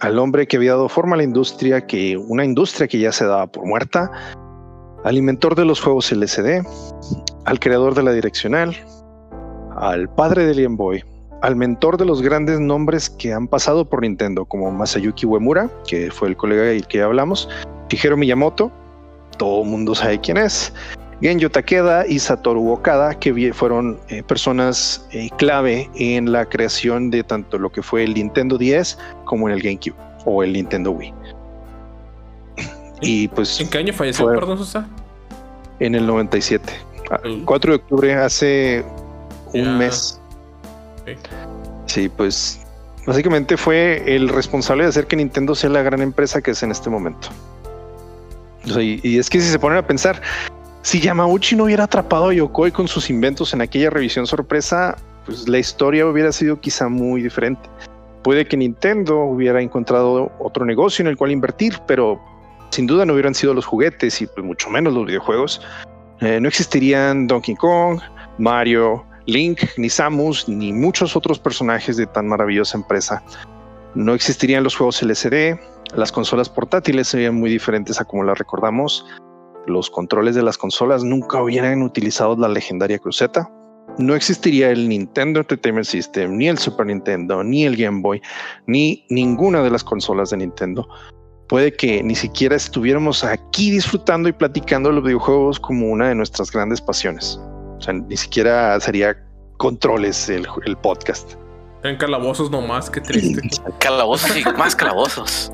al 0.00 0.18
hombre 0.18 0.46
que 0.46 0.56
había 0.56 0.72
dado 0.72 0.88
forma 0.88 1.14
a 1.14 1.18
la 1.18 1.22
industria, 1.24 1.86
que 1.86 2.16
una 2.16 2.44
industria 2.44 2.88
que 2.88 2.98
ya 2.98 3.12
se 3.12 3.24
daba 3.26 3.46
por 3.46 3.64
muerta, 3.64 4.10
al 5.04 5.16
inventor 5.16 5.54
de 5.54 5.64
los 5.64 5.80
juegos 5.80 6.10
LCD, 6.12 6.64
al 7.44 7.60
creador 7.60 7.94
de 7.94 8.02
la 8.02 8.12
direccional, 8.12 8.76
al 9.80 10.08
padre 10.08 10.44
del 10.46 10.62
Game 10.62 10.76
Boy, 10.76 11.04
al 11.42 11.56
mentor 11.56 11.96
de 11.96 12.04
los 12.04 12.20
grandes 12.22 12.58
nombres 12.60 13.08
que 13.10 13.32
han 13.32 13.46
pasado 13.48 13.84
por 13.84 14.02
Nintendo, 14.02 14.44
como 14.44 14.70
Masayuki 14.70 15.24
Uemura, 15.26 15.70
que 15.86 16.10
fue 16.10 16.28
el 16.28 16.36
colega 16.36 16.62
del 16.62 16.86
que 16.86 17.02
hablamos, 17.02 17.48
Shigeru 17.88 18.16
Miyamoto, 18.16 18.70
todo 19.38 19.62
el 19.62 19.68
mundo 19.68 19.94
sabe 19.94 20.20
quién 20.20 20.36
es, 20.36 20.72
Genyo 21.20 21.50
Takeda 21.50 22.06
y 22.06 22.18
Satoru 22.18 22.70
Okada, 22.70 23.14
que 23.18 23.52
fueron 23.52 23.98
eh, 24.08 24.22
personas 24.22 25.06
eh, 25.12 25.30
clave 25.38 25.88
en 25.96 26.30
la 26.32 26.44
creación 26.46 27.10
de 27.10 27.22
tanto 27.24 27.58
lo 27.58 27.70
que 27.70 27.82
fue 27.82 28.04
el 28.04 28.14
Nintendo 28.14 28.56
10 28.58 28.98
como 29.24 29.48
en 29.48 29.54
el 29.54 29.62
GameCube 29.62 29.96
o 30.24 30.42
el 30.42 30.52
Nintendo 30.52 30.92
Wii. 30.92 31.12
Y 33.00 33.28
pues 33.28 33.60
¿En 33.60 33.68
qué 33.70 33.78
año 33.78 33.92
falleció, 33.92 34.24
Fue- 34.26 34.34
perdón, 34.34 34.58
Sosa? 34.58 34.88
en 35.80 35.94
el 35.94 36.06
97, 36.06 36.72
ah, 37.10 37.20
Uh. 37.24 37.44
4 37.44 37.72
de 37.72 37.76
octubre, 37.76 38.14
hace 38.14 38.84
un 39.54 39.78
mes. 39.78 40.20
Sí, 41.86 42.08
pues 42.08 42.60
básicamente 43.06 43.56
fue 43.56 44.02
el 44.14 44.28
responsable 44.28 44.84
de 44.84 44.90
hacer 44.90 45.06
que 45.06 45.16
Nintendo 45.16 45.54
sea 45.54 45.70
la 45.70 45.82
gran 45.82 46.02
empresa 46.02 46.42
que 46.42 46.50
es 46.50 46.62
en 46.62 46.70
este 46.70 46.90
momento. 46.90 47.28
O 48.64 48.68
sea, 48.68 48.82
y, 48.82 49.00
y 49.02 49.18
es 49.18 49.30
que 49.30 49.40
si 49.40 49.48
se 49.48 49.58
ponen 49.58 49.78
a 49.78 49.86
pensar, 49.86 50.20
si 50.82 51.00
Yamauchi 51.00 51.56
no 51.56 51.64
hubiera 51.64 51.84
atrapado 51.84 52.28
a 52.28 52.34
Yokoi 52.34 52.70
con 52.70 52.88
sus 52.88 53.10
inventos 53.10 53.52
en 53.54 53.62
aquella 53.62 53.90
revisión 53.90 54.26
sorpresa, 54.26 54.96
pues 55.24 55.48
la 55.48 55.58
historia 55.58 56.06
hubiera 56.06 56.32
sido 56.32 56.60
quizá 56.60 56.88
muy 56.88 57.22
diferente. 57.22 57.68
Puede 58.22 58.46
que 58.46 58.56
Nintendo 58.56 59.18
hubiera 59.24 59.60
encontrado 59.60 60.32
otro 60.38 60.64
negocio 60.64 61.02
en 61.02 61.08
el 61.08 61.16
cual 61.16 61.30
invertir, 61.30 61.78
pero 61.86 62.20
sin 62.70 62.86
duda 62.86 63.04
no 63.04 63.14
hubieran 63.14 63.34
sido 63.34 63.54
los 63.54 63.66
juguetes 63.66 64.20
y 64.20 64.26
pues 64.26 64.44
mucho 64.44 64.70
menos 64.70 64.94
los 64.94 65.06
videojuegos, 65.06 65.60
eh, 66.20 66.40
no 66.40 66.48
existirían 66.48 67.26
Donkey 67.26 67.54
Kong, 67.54 68.00
Mario, 68.38 69.04
Link, 69.28 69.60
ni 69.76 69.90
Samus, 69.90 70.48
ni 70.48 70.72
muchos 70.72 71.14
otros 71.14 71.38
personajes 71.38 71.98
de 71.98 72.06
tan 72.06 72.26
maravillosa 72.26 72.78
empresa. 72.78 73.22
No 73.94 74.14
existirían 74.14 74.64
los 74.64 74.74
juegos 74.74 75.02
LCD, 75.02 75.60
las 75.94 76.10
consolas 76.12 76.48
portátiles 76.48 77.08
serían 77.08 77.34
muy 77.34 77.50
diferentes 77.50 78.00
a 78.00 78.06
como 78.06 78.24
las 78.24 78.38
recordamos. 78.38 79.04
Los 79.66 79.90
controles 79.90 80.34
de 80.34 80.42
las 80.42 80.56
consolas 80.56 81.04
nunca 81.04 81.42
hubieran 81.42 81.82
utilizado 81.82 82.36
la 82.36 82.48
legendaria 82.48 82.98
cruceta. 82.98 83.50
No 83.98 84.14
existiría 84.14 84.70
el 84.70 84.88
Nintendo 84.88 85.40
Entertainment 85.40 85.86
System, 85.86 86.38
ni 86.38 86.48
el 86.48 86.56
Super 86.56 86.86
Nintendo, 86.86 87.44
ni 87.44 87.64
el 87.64 87.76
Game 87.76 88.00
Boy, 88.00 88.22
ni 88.66 89.04
ninguna 89.10 89.62
de 89.62 89.70
las 89.70 89.84
consolas 89.84 90.30
de 90.30 90.38
Nintendo. 90.38 90.88
Puede 91.48 91.74
que 91.74 92.02
ni 92.02 92.14
siquiera 92.14 92.56
estuviéramos 92.56 93.24
aquí 93.24 93.70
disfrutando 93.70 94.30
y 94.30 94.32
platicando 94.32 94.90
los 94.90 95.04
videojuegos 95.04 95.60
como 95.60 95.88
una 95.88 96.08
de 96.08 96.14
nuestras 96.14 96.50
grandes 96.50 96.80
pasiones. 96.80 97.38
O 97.78 97.82
sea, 97.82 97.94
ni 97.94 98.16
siquiera 98.16 98.78
sería 98.80 99.16
controles 99.56 100.28
el, 100.28 100.46
el 100.66 100.76
podcast. 100.76 101.34
En 101.84 101.96
calabozos 101.96 102.50
nomás, 102.50 102.90
qué 102.90 103.00
triste. 103.00 103.40
Calabozos 103.78 104.36
y 104.36 104.44
más 104.56 104.74
calabozos. 104.74 105.52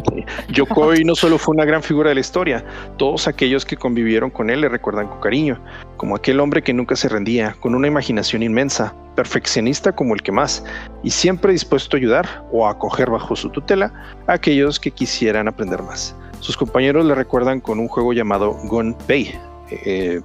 Yokoi 0.48 1.04
no 1.04 1.14
solo 1.14 1.36
fue 1.36 1.54
una 1.54 1.66
gran 1.66 1.82
figura 1.82 2.08
de 2.08 2.14
la 2.14 2.22
historia, 2.22 2.64
todos 2.96 3.28
aquellos 3.28 3.66
que 3.66 3.76
convivieron 3.76 4.30
con 4.30 4.48
él 4.48 4.62
le 4.62 4.70
recuerdan 4.70 5.06
con 5.06 5.20
cariño, 5.20 5.62
como 5.98 6.16
aquel 6.16 6.40
hombre 6.40 6.62
que 6.62 6.72
nunca 6.72 6.96
se 6.96 7.10
rendía, 7.10 7.54
con 7.60 7.74
una 7.74 7.88
imaginación 7.88 8.42
inmensa, 8.42 8.94
perfeccionista 9.14 9.94
como 9.94 10.14
el 10.14 10.22
que 10.22 10.32
más, 10.32 10.64
y 11.02 11.10
siempre 11.10 11.52
dispuesto 11.52 11.96
a 11.96 11.98
ayudar 11.98 12.46
o 12.50 12.66
a 12.66 12.70
acoger 12.70 13.10
bajo 13.10 13.36
su 13.36 13.50
tutela 13.50 13.92
a 14.26 14.32
aquellos 14.32 14.80
que 14.80 14.90
quisieran 14.90 15.46
aprender 15.46 15.82
más. 15.82 16.16
Sus 16.40 16.56
compañeros 16.56 17.04
le 17.04 17.14
recuerdan 17.14 17.60
con 17.60 17.78
un 17.78 17.88
juego 17.88 18.14
llamado 18.14 18.52
Gunpei, 18.64 19.38
eh, 19.70 20.22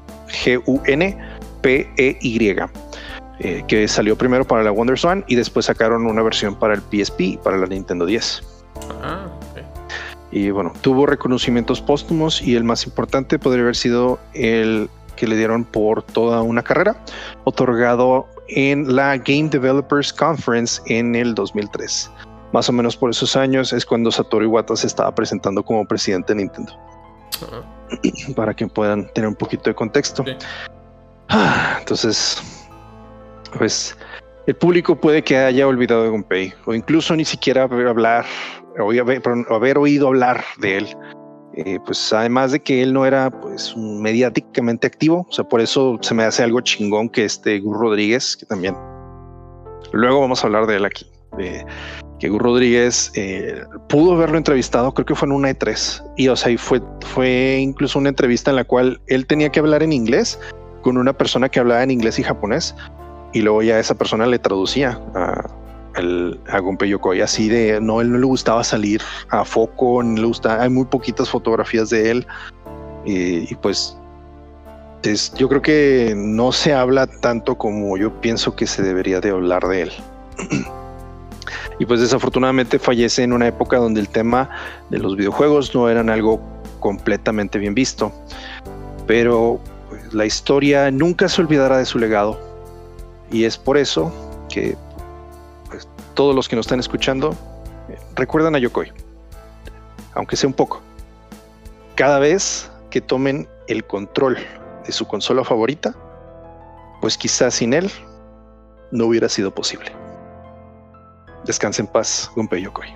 G-U-N-P-E-Y 1.62 2.55
eh, 3.41 3.64
que 3.68 3.88
salió 3.88 4.18
primero 4.18 4.45
para 4.45 4.64
la 4.64 4.72
Wonder 4.72 4.97
Swan 4.97 5.24
y 5.28 5.36
después 5.36 5.68
sacaron 5.68 6.05
una 6.05 6.22
versión 6.22 6.55
para 6.55 6.74
el 6.74 6.82
PSP 6.82 7.22
y 7.22 7.38
para 7.38 7.57
la 7.57 7.68
Nintendo 7.68 8.05
10. 8.05 8.43
Ah. 9.01 9.28
Y 10.32 10.51
bueno, 10.51 10.74
tuvo 10.82 11.05
reconocimientos 11.05 11.82
póstumos 11.82 12.41
y 12.41 12.55
el 12.55 12.64
más 12.64 12.86
importante 12.86 13.39
podría 13.39 13.64
haber 13.64 13.76
sido 13.76 14.20
el 14.34 14.89
que 15.16 15.28
le 15.28 15.36
dieron 15.36 15.64
por 15.64 16.03
toda 16.03 16.41
una 16.41 16.64
carrera, 16.64 16.95
otorgado 17.45 18.28
en 18.47 18.95
la 18.95 19.18
Game 19.18 19.49
Developers 19.49 20.14
Conference 20.14 20.82
en 20.86 21.16
el 21.16 21.34
2003. 21.34 22.12
Más 22.51 22.70
o 22.70 22.74
menos 22.74 22.97
por 22.97 23.10
esos 23.10 23.36
años 23.36 23.74
es 23.74 23.86
cuando 23.86 24.12
Satoru 24.12 24.45
Iwata 24.45 24.76
se 24.76 24.88
estaba 24.88 25.14
presentando 25.14 25.64
como 25.64 25.86
presidente 25.86 26.34
de 26.34 26.41
Nintendo. 26.41 26.74
Ah, 27.51 27.62
Para 28.36 28.53
que 28.53 28.68
puedan 28.68 29.12
tener 29.14 29.28
un 29.28 29.36
poquito 29.36 29.70
de 29.70 29.76
contexto. 29.76 30.24
Ah, 31.30 31.78
Entonces, 31.80 32.42
pues 33.58 33.96
el 34.48 34.56
público 34.56 35.00
puede 35.00 35.24
que 35.24 35.38
haya 35.38 35.68
olvidado 35.68 36.04
de 36.04 36.10
Gunpei 36.10 36.54
o 36.66 36.74
incluso 36.74 37.16
ni 37.16 37.24
siquiera 37.24 37.64
hablar 37.64 38.26
haber, 39.50 39.78
oído 39.78 40.08
hablar 40.08 40.44
de 40.60 40.78
él. 40.78 40.88
Eh, 41.56 41.80
pues 41.86 42.14
además 42.14 42.52
de 42.52 42.62
que 42.62 42.82
él 42.82 42.94
no 42.94 43.06
era 43.06 43.30
pues 43.32 43.76
mediáticamente 43.76 44.88
activo, 44.88 45.26
o 45.28 45.32
sea, 45.32 45.44
por 45.44 45.60
eso 45.60 45.98
se 46.02 46.14
me 46.14 46.24
hace 46.24 46.44
algo 46.44 46.62
chingón 46.62 47.10
que 47.10 47.26
este 47.26 47.60
Gus 47.60 47.78
Rodríguez, 47.78 48.38
que 48.38 48.46
también 48.46 48.76
luego 49.92 50.22
vamos 50.22 50.44
a 50.44 50.48
hablar 50.48 50.68
de 50.68 50.78
él 50.78 50.86
aquí, 50.86 51.08
de 51.38 51.66
que 52.20 52.30
Gus 52.30 52.42
Rodríguez 52.42 53.12
eh, 53.16 53.64
pudo 53.90 54.14
haberlo 54.14 54.38
entrevistado, 54.38 54.94
creo 54.94 55.06
que 55.06 55.16
fue 55.16 55.28
en 55.28 55.34
una 55.34 55.50
E3, 55.50 56.14
y 56.18 56.28
o 56.28 56.36
sea, 56.36 56.52
y 56.52 56.58
fue, 56.58 56.82
fue 57.14 57.58
incluso 57.60 58.00
una 58.00 58.10
entrevista 58.10 58.52
en 58.52 58.56
la 58.56 58.64
cual 58.64 59.02
él 59.08 59.26
tenía 59.26 59.50
que 59.50 59.60
hablar 59.60 59.84
en 59.84 59.92
inglés 59.92 60.40
con 60.82 60.98
una 60.98 61.14
persona 61.14 61.50
que 61.50 61.60
hablaba 61.60 61.84
en 61.84 61.92
inglés 61.92 62.20
y 62.20 62.24
japonés, 62.24 62.76
y 63.34 63.42
luego 63.42 63.62
ya 63.62 63.80
esa 63.80 63.96
persona 63.96 64.26
le 64.26 64.40
traducía 64.40 65.00
a, 65.16 65.46
al- 65.96 66.40
a 66.50 66.60
Gunpei 66.60 66.90
Yokoi, 66.90 67.22
así 67.22 67.48
de 67.50 67.80
no, 67.82 68.02
él 68.02 68.12
no 68.12 68.18
le 68.18 68.26
gustaba 68.26 68.64
salir 68.64 69.02
a 69.30 69.46
foco, 69.46 70.02
no 70.04 70.20
le 70.20 70.28
gusta, 70.28 70.62
hay 70.62 70.70
muy 70.70 70.86
poquitas 70.86 71.30
fotografías 71.30 71.90
de 71.90 72.12
él, 72.12 72.28
y, 73.06 73.52
y 73.52 73.56
pues 73.62 73.96
es- 75.04 75.34
yo 75.36 75.48
creo 75.50 75.62
que 75.62 76.14
no 76.16 76.52
se 76.52 76.74
habla 76.74 77.08
tanto 77.08 77.58
como 77.58 77.98
yo 77.98 78.12
pienso 78.22 78.56
que 78.56 78.68
se 78.68 78.82
debería 78.82 79.22
de 79.22 79.30
hablar 79.30 79.68
de 79.68 79.84
él. 79.84 79.92
y 81.80 81.86
pues 81.86 82.02
desafortunadamente 82.02 82.78
fallece 82.80 83.24
en 83.24 83.32
una 83.34 83.48
época 83.48 83.78
donde 83.78 84.02
el 84.02 84.10
tema 84.10 84.50
de 84.90 85.00
los 85.00 85.16
videojuegos 85.16 85.74
no 85.74 85.88
eran 85.90 86.10
algo 86.10 86.42
completamente 86.80 87.58
bien 87.58 87.74
visto. 87.74 88.12
Pero 89.08 89.60
la 90.12 90.26
historia 90.26 90.91
nunca 90.91 91.28
se 91.28 91.41
olvidará 91.41 91.78
de 91.78 91.86
su 91.86 91.99
legado. 91.99 92.39
Y 93.32 93.45
es 93.45 93.57
por 93.57 93.78
eso 93.78 94.12
que 94.49 94.76
pues, 95.70 95.88
todos 96.14 96.36
los 96.36 96.49
que 96.49 96.55
nos 96.55 96.66
están 96.66 96.80
escuchando 96.80 97.36
eh, 97.89 97.97
recuerdan 98.16 98.55
a 98.55 98.60
Yokoi. 98.60 98.91
Aunque 100.14 100.36
sea 100.36 100.47
un 100.47 100.53
poco. 100.53 100.82
Cada 101.95 102.20
vez 102.20 102.72
que 102.89 103.01
tomen 103.01 103.47
el 103.68 103.86
control 103.86 104.38
de 104.86 104.91
su 104.91 105.07
consola 105.07 105.43
favorita, 105.43 105.95
pues 107.01 107.18
quizás 107.18 107.53
sin 107.55 107.74
él 107.74 107.91
no 108.91 109.05
hubiera 109.05 109.30
sido 109.30 109.53
posible. 109.53 109.91
Descanse 111.45 111.82
en 111.82 111.88
paz, 111.88 112.32
Gunpei 112.36 112.64
Yokoi. 112.64 112.88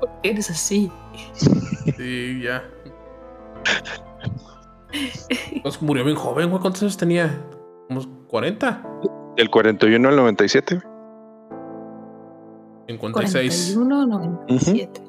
¿Por 0.00 0.10
qué 0.22 0.30
eres 0.30 0.50
así? 0.50 0.90
Sí, 1.96 2.40
ya. 2.42 2.64
Pues 5.62 5.82
murió 5.82 6.04
bien 6.04 6.16
joven, 6.16 6.50
güey. 6.50 6.60
¿Cuántos 6.60 6.82
años 6.82 6.96
tenía? 6.96 7.44
¿Unos 7.90 8.08
40? 8.28 8.82
Del 9.36 9.50
41 9.50 10.08
al 10.08 10.16
97, 10.16 10.80
56. 12.86 13.74
41, 13.76 14.06
97. 14.06 15.02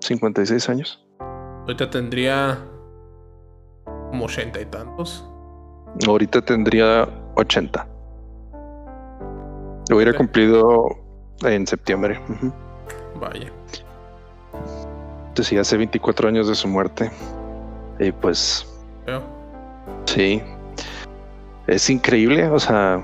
56 0.00 0.68
años. 0.68 1.06
Ahorita 1.20 1.90
tendría 1.90 2.58
como 4.10 4.24
80 4.24 4.60
y 4.60 4.66
tantos. 4.66 5.30
Ahorita 6.06 6.40
tendría 6.42 7.08
80. 7.36 7.86
Lo 9.88 9.96
hubiera 9.96 10.12
cumplido 10.14 10.88
en 11.42 11.66
septiembre. 11.66 12.20
Ujú. 12.28 12.52
Vaya. 13.20 13.52
Entonces, 15.28 15.46
sí, 15.46 15.58
hace 15.58 15.76
24 15.76 16.28
años 16.28 16.48
de 16.48 16.54
su 16.54 16.68
muerte. 16.68 17.10
Y 18.00 18.10
pues, 18.12 18.66
sí. 20.06 20.42
Es 21.66 21.88
increíble. 21.90 22.48
O 22.48 22.58
sea, 22.58 23.00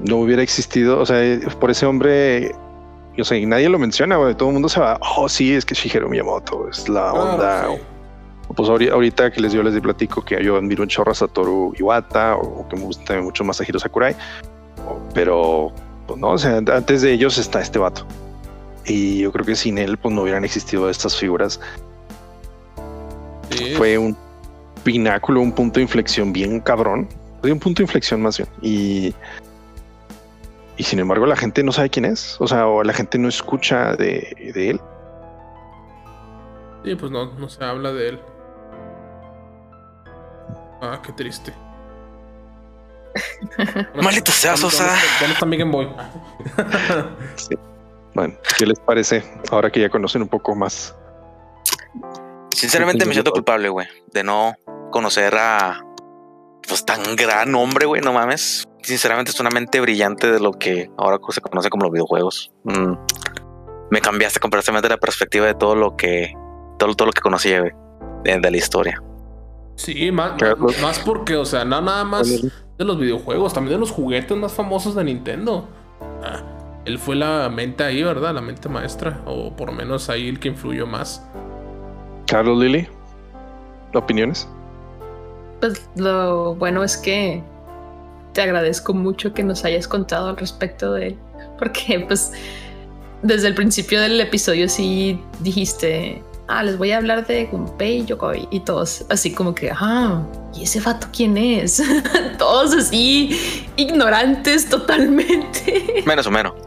no 0.00 0.16
hubiera 0.16 0.42
existido. 0.42 0.98
O 1.00 1.06
sea, 1.06 1.18
por 1.60 1.70
ese 1.70 1.86
hombre. 1.86 2.54
O 3.18 3.22
sea, 3.24 3.38
y 3.38 3.46
nadie 3.46 3.68
lo 3.68 3.78
menciona, 3.78 4.16
güey. 4.16 4.34
Todo 4.34 4.48
el 4.48 4.54
mundo 4.54 4.68
se 4.68 4.80
va. 4.80 4.98
Oh, 5.16 5.28
sí, 5.28 5.54
es 5.54 5.64
que 5.64 5.74
Shigeru 5.74 6.08
Miyamoto 6.08 6.68
es 6.68 6.88
la 6.88 7.12
onda. 7.12 7.36
Claro, 7.36 7.74
sí. 7.74 7.80
Pues 8.56 8.68
ahori- 8.68 8.90
ahorita 8.90 9.30
que 9.32 9.40
les 9.40 9.52
dio 9.52 9.62
les 9.62 9.80
platico 9.80 10.22
que 10.24 10.42
yo 10.44 10.56
admiro 10.56 10.82
un 10.82 10.88
chorro 10.88 11.12
a 11.12 11.14
Satoru 11.14 11.72
Iwata 11.78 12.36
o 12.36 12.66
que 12.68 12.76
me 12.76 12.82
gusta 12.82 13.20
mucho 13.20 13.42
más 13.44 13.60
a 13.60 13.64
Hiro 13.64 13.78
Sakurai. 13.78 14.14
O- 14.86 14.98
Pero, 15.14 15.72
pues 16.06 16.18
no, 16.20 16.30
o 16.30 16.38
sea, 16.38 16.56
antes 16.58 17.02
de 17.02 17.12
ellos 17.12 17.38
está 17.38 17.60
este 17.60 17.78
vato. 17.78 18.04
Y 18.84 19.20
yo 19.20 19.32
creo 19.32 19.46
que 19.46 19.54
sin 19.56 19.78
él, 19.78 19.96
pues 19.96 20.14
no 20.14 20.22
hubieran 20.22 20.44
existido 20.44 20.90
estas 20.90 21.16
figuras. 21.16 21.58
Sí, 23.50 23.74
Fue 23.76 23.96
un 23.98 24.16
pináculo, 24.82 25.40
un 25.40 25.52
punto 25.52 25.74
de 25.78 25.82
inflexión 25.82 26.32
bien 26.32 26.60
cabrón. 26.60 27.08
Fue 27.40 27.52
un 27.52 27.58
punto 27.58 27.78
de 27.80 27.84
inflexión 27.84 28.22
más 28.22 28.38
bien. 28.38 28.48
Y, 28.62 29.14
y 30.76 30.82
sin 30.84 30.98
embargo, 30.98 31.26
la 31.26 31.36
gente 31.36 31.62
no 31.62 31.72
sabe 31.72 31.90
quién 31.90 32.04
es. 32.04 32.36
O 32.40 32.46
sea, 32.46 32.66
o 32.66 32.82
la 32.82 32.92
gente 32.92 33.18
no 33.18 33.28
escucha 33.28 33.94
de, 33.96 34.52
de 34.54 34.70
él. 34.70 34.80
Sí, 36.84 36.94
pues 36.96 37.10
no, 37.12 37.32
no 37.34 37.48
se 37.48 37.64
habla 37.64 37.92
de 37.92 38.08
él. 38.10 38.20
Ah, 40.82 41.00
qué 41.04 41.12
triste. 41.12 41.52
Maldito 44.02 44.32
sea, 44.32 44.52
¿Dónde- 44.52 44.70
Sosa. 44.70 44.94
¿Dónde, 45.20 45.34
está 45.34 45.46
mi 45.46 45.56
Game 45.56 45.70
Boy? 45.70 45.88
Bueno, 48.14 48.34
¿qué 48.58 48.66
les 48.66 48.78
parece 48.80 49.24
ahora 49.50 49.70
que 49.70 49.80
ya 49.80 49.88
conocen 49.88 50.22
un 50.22 50.28
poco 50.28 50.54
más? 50.54 50.94
Sinceramente 52.54 53.04
me 53.04 53.12
siento 53.12 53.32
culpable, 53.32 53.68
güey, 53.68 53.86
de 54.12 54.24
no 54.24 54.54
conocer 54.90 55.34
a 55.36 55.84
pues 56.66 56.84
tan 56.84 57.16
gran 57.16 57.54
hombre, 57.54 57.86
güey, 57.86 58.00
no 58.00 58.12
mames. 58.12 58.66
Sinceramente 58.82 59.30
es 59.30 59.40
una 59.40 59.50
mente 59.50 59.80
brillante 59.80 60.30
de 60.30 60.40
lo 60.40 60.52
que 60.52 60.90
ahora 60.96 61.18
se 61.30 61.40
conoce 61.40 61.68
como 61.68 61.84
los 61.84 61.92
videojuegos. 61.92 62.52
Mm. 62.64 62.94
Me 63.90 64.00
cambiaste 64.00 64.40
completamente 64.40 64.88
la 64.88 64.96
perspectiva 64.96 65.46
de 65.46 65.54
todo 65.54 65.74
lo 65.74 65.96
que 65.96 66.34
todo, 66.78 66.94
todo 66.94 67.06
lo 67.06 67.12
que 67.12 67.20
conocía, 67.20 67.60
güey, 67.60 67.72
de, 68.24 68.38
de 68.38 68.50
la 68.50 68.56
historia. 68.56 69.02
Sí, 69.76 70.10
más, 70.12 70.32
más 70.80 71.00
porque, 71.00 71.36
o 71.36 71.44
sea, 71.44 71.64
no 71.64 71.80
nada 71.80 72.04
más 72.04 72.30
de 72.30 72.84
los 72.84 72.98
videojuegos, 72.98 73.52
también 73.52 73.74
de 73.74 73.80
los 73.80 73.90
juguetes 73.90 74.36
más 74.36 74.52
famosos 74.52 74.94
de 74.94 75.04
Nintendo. 75.04 75.68
Ah, 76.22 76.42
él 76.84 76.98
fue 76.98 77.16
la 77.16 77.48
mente 77.48 77.82
ahí, 77.82 78.02
¿verdad? 78.02 78.34
La 78.34 78.40
mente 78.40 78.68
maestra, 78.68 79.20
o 79.26 79.54
por 79.56 79.70
lo 79.70 79.74
menos 79.74 80.08
ahí 80.10 80.28
el 80.28 80.38
que 80.38 80.48
influyó 80.48 80.86
más. 80.86 81.26
Carlos 82.34 82.58
Lily, 82.58 82.88
¿opiniones? 83.92 84.48
Pues 85.60 85.88
lo 85.94 86.56
bueno 86.56 86.82
es 86.82 86.96
que 86.96 87.40
te 88.32 88.42
agradezco 88.42 88.92
mucho 88.92 89.32
que 89.32 89.44
nos 89.44 89.64
hayas 89.64 89.86
contado 89.86 90.30
al 90.30 90.36
respecto 90.36 90.94
de 90.94 91.06
él, 91.06 91.18
porque 91.60 92.00
pues 92.08 92.32
desde 93.22 93.46
el 93.46 93.54
principio 93.54 94.00
del 94.00 94.20
episodio 94.20 94.68
sí 94.68 95.16
dijiste, 95.42 96.24
ah, 96.48 96.64
les 96.64 96.76
voy 96.76 96.90
a 96.90 96.96
hablar 96.96 97.24
de 97.24 97.46
Gunpei 97.46 98.04
Yokoi 98.04 98.48
y 98.50 98.58
todos 98.58 99.06
así 99.10 99.32
como 99.32 99.54
que, 99.54 99.70
ah, 99.70 100.26
¿y 100.56 100.64
ese 100.64 100.80
vato 100.80 101.06
quién 101.16 101.38
es? 101.38 101.80
todos 102.38 102.74
así 102.74 103.38
ignorantes 103.76 104.68
totalmente. 104.68 106.02
Menos 106.04 106.26
o 106.26 106.32
menos. 106.32 106.63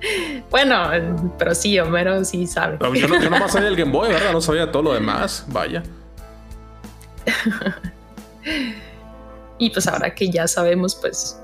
Bueno, 0.50 0.90
pero 1.38 1.54
sí, 1.54 1.78
Homero 1.78 2.24
sí 2.24 2.46
sabe. 2.46 2.78
No, 2.80 2.94
yo, 2.94 3.08
no, 3.08 3.20
yo 3.20 3.30
nomás 3.30 3.52
sabía 3.52 3.68
el 3.68 3.76
Game 3.76 3.92
Boy, 3.92 4.08
¿verdad? 4.10 4.32
No 4.32 4.40
sabía 4.40 4.70
todo 4.70 4.82
lo 4.82 4.94
demás. 4.94 5.44
Vaya. 5.48 5.82
y 9.58 9.70
pues 9.70 9.86
ahora 9.86 10.14
que 10.14 10.30
ya 10.30 10.48
sabemos, 10.48 10.94
pues, 10.94 11.40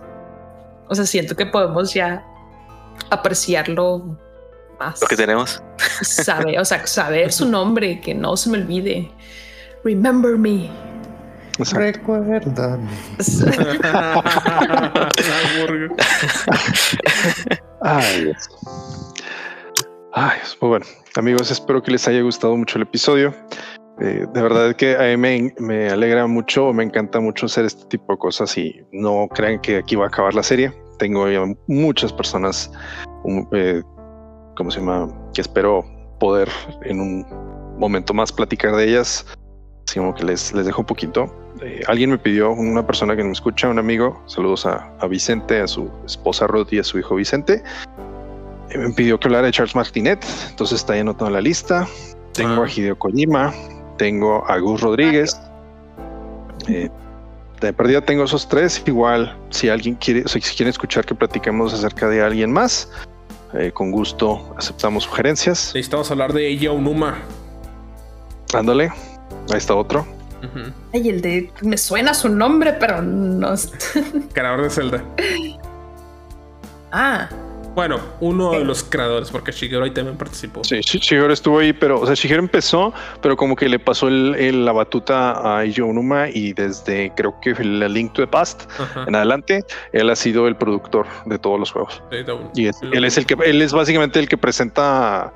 o 0.88 0.94
sea, 0.94 1.04
siento 1.04 1.36
que 1.36 1.46
podemos 1.46 1.92
ya 1.92 2.24
apreciarlo 3.10 4.16
más. 4.78 5.00
Lo 5.00 5.08
que 5.08 5.16
tenemos. 5.16 5.62
Sabe, 6.02 6.58
o 6.58 6.64
sea, 6.64 6.86
saber 6.86 7.32
su 7.32 7.48
nombre, 7.50 8.00
que 8.00 8.14
no 8.14 8.36
se 8.36 8.50
me 8.50 8.58
olvide. 8.58 9.10
Remember 9.84 10.36
me. 10.38 10.70
Recuérdame. 11.58 12.90
Ay, 17.84 18.24
Dios. 18.24 18.48
Ay. 20.12 20.38
Pues 20.58 20.70
bueno, 20.70 20.86
amigos, 21.16 21.50
espero 21.50 21.82
que 21.82 21.90
les 21.90 22.08
haya 22.08 22.22
gustado 22.22 22.56
mucho 22.56 22.78
el 22.78 22.82
episodio. 22.82 23.34
Eh, 24.00 24.26
de 24.32 24.42
verdad 24.42 24.74
que 24.74 24.96
a 24.96 25.02
mí 25.02 25.16
me, 25.18 25.54
me 25.58 25.88
alegra 25.90 26.26
mucho, 26.26 26.72
me 26.72 26.82
encanta 26.82 27.20
mucho 27.20 27.46
hacer 27.46 27.66
este 27.66 27.84
tipo 27.86 28.12
de 28.12 28.18
cosas 28.18 28.56
y 28.56 28.74
no 28.92 29.28
crean 29.28 29.60
que 29.60 29.76
aquí 29.76 29.96
va 29.96 30.06
a 30.06 30.08
acabar 30.08 30.34
la 30.34 30.42
serie. 30.42 30.72
Tengo 30.98 31.28
ya 31.28 31.44
muchas 31.66 32.12
personas, 32.12 32.72
um, 33.24 33.46
eh, 33.52 33.82
¿cómo 34.56 34.70
se 34.70 34.80
llama? 34.80 35.08
Que 35.34 35.42
espero 35.42 35.84
poder 36.18 36.48
en 36.84 37.00
un 37.00 37.26
momento 37.78 38.14
más 38.14 38.32
platicar 38.32 38.74
de 38.76 38.88
ellas. 38.88 39.26
Así 39.94 40.00
como 40.00 40.12
que 40.12 40.24
les, 40.24 40.52
les 40.52 40.66
dejo 40.66 40.80
un 40.82 40.86
poquito. 40.86 41.32
Eh, 41.62 41.80
alguien 41.86 42.10
me 42.10 42.18
pidió, 42.18 42.50
una 42.50 42.84
persona 42.84 43.14
que 43.14 43.22
me 43.22 43.30
escucha, 43.30 43.68
un 43.68 43.78
amigo, 43.78 44.20
saludos 44.26 44.66
a, 44.66 44.90
a 44.98 45.06
Vicente, 45.06 45.60
a 45.60 45.68
su 45.68 45.88
esposa 46.04 46.48
Ruth 46.48 46.72
y 46.72 46.80
a 46.80 46.82
su 46.82 46.98
hijo 46.98 47.14
Vicente. 47.14 47.62
eh, 48.70 48.78
me 48.78 48.92
pidió 48.92 49.20
que 49.20 49.28
hablara 49.28 49.46
de 49.46 49.52
Charles 49.52 49.76
Martinet, 49.76 50.26
entonces 50.50 50.80
está 50.80 50.94
ahí 50.94 50.98
anotado 50.98 51.28
en 51.28 51.34
la 51.34 51.40
lista. 51.40 51.86
Tengo 52.32 52.64
Ah. 52.64 52.66
a 52.66 52.68
Hideo 52.68 52.98
Kojima, 52.98 53.54
tengo 53.96 54.44
a 54.50 54.58
Gus 54.58 54.80
Rodríguez. 54.80 55.40
Eh, 56.66 56.90
de 57.60 57.72
perdida 57.72 58.00
tengo 58.00 58.24
esos 58.24 58.48
tres. 58.48 58.82
Igual, 58.84 59.38
si 59.50 59.68
alguien 59.68 59.94
quiere, 59.94 60.22
o 60.24 60.28
sea, 60.28 60.42
si 60.42 60.56
quieren 60.56 60.70
escuchar 60.70 61.04
que 61.06 61.14
platiquemos 61.14 61.72
acerca 61.72 62.08
de 62.08 62.20
alguien 62.20 62.50
más, 62.52 62.90
eh, 63.52 63.70
con 63.72 63.92
gusto 63.92 64.56
aceptamos 64.58 65.04
sugerencias. 65.04 65.70
Necesitamos 65.72 66.10
hablar 66.10 66.32
de 66.32 66.48
Eiji 66.48 66.66
Onuma. 66.66 67.18
Ándale, 68.52 68.90
ahí 69.50 69.58
está 69.58 69.74
otro. 69.74 70.06
Ay, 70.92 71.08
el 71.08 71.22
de. 71.22 71.50
Me 71.62 71.78
suena 71.78 72.12
su 72.12 72.28
nombre, 72.28 72.74
pero 72.74 73.00
no. 73.00 73.54
Creador 74.34 74.62
de 74.62 74.70
Zelda. 74.70 75.02
Ah, 76.92 77.28
Bueno, 77.74 77.98
uno 78.20 78.52
de 78.52 78.64
los 78.64 78.84
creadores, 78.84 79.30
porque 79.32 79.50
Shigeru 79.50 79.82
ahí 79.82 79.90
también 79.90 80.16
participó. 80.16 80.62
Sí, 80.62 80.76
Shi- 80.76 81.00
Shigeru 81.00 81.32
estuvo 81.32 81.58
ahí, 81.58 81.72
pero, 81.72 81.98
o 82.00 82.06
sea, 82.06 82.14
Shigeru 82.14 82.40
empezó, 82.40 82.92
pero 83.20 83.36
como 83.36 83.56
que 83.56 83.68
le 83.68 83.80
pasó 83.80 84.06
el, 84.06 84.36
el- 84.36 84.64
la 84.64 84.70
batuta 84.70 85.56
a 85.56 85.64
Eiji 85.64 85.80
Onuma 85.80 86.28
y 86.28 86.52
desde 86.52 87.10
creo 87.16 87.34
que 87.40 87.50
el 87.50 87.80
Link 87.92 88.12
to 88.12 88.22
the 88.22 88.28
Past 88.28 88.70
Ajá. 88.78 89.04
en 89.08 89.16
adelante, 89.16 89.64
él 89.92 90.08
ha 90.08 90.14
sido 90.14 90.46
el 90.46 90.54
productor 90.54 91.06
de 91.26 91.36
todos 91.36 91.58
los 91.58 91.72
juegos. 91.72 92.00
Sí, 92.12 92.18
Y 92.54 92.66
es- 92.68 92.80
lo- 92.80 92.92
él 92.92 93.04
es 93.04 93.18
el 93.18 93.26
que, 93.26 93.34
él 93.44 93.60
es 93.60 93.72
básicamente 93.72 94.20
el 94.20 94.28
que 94.28 94.38
presenta 94.38 95.32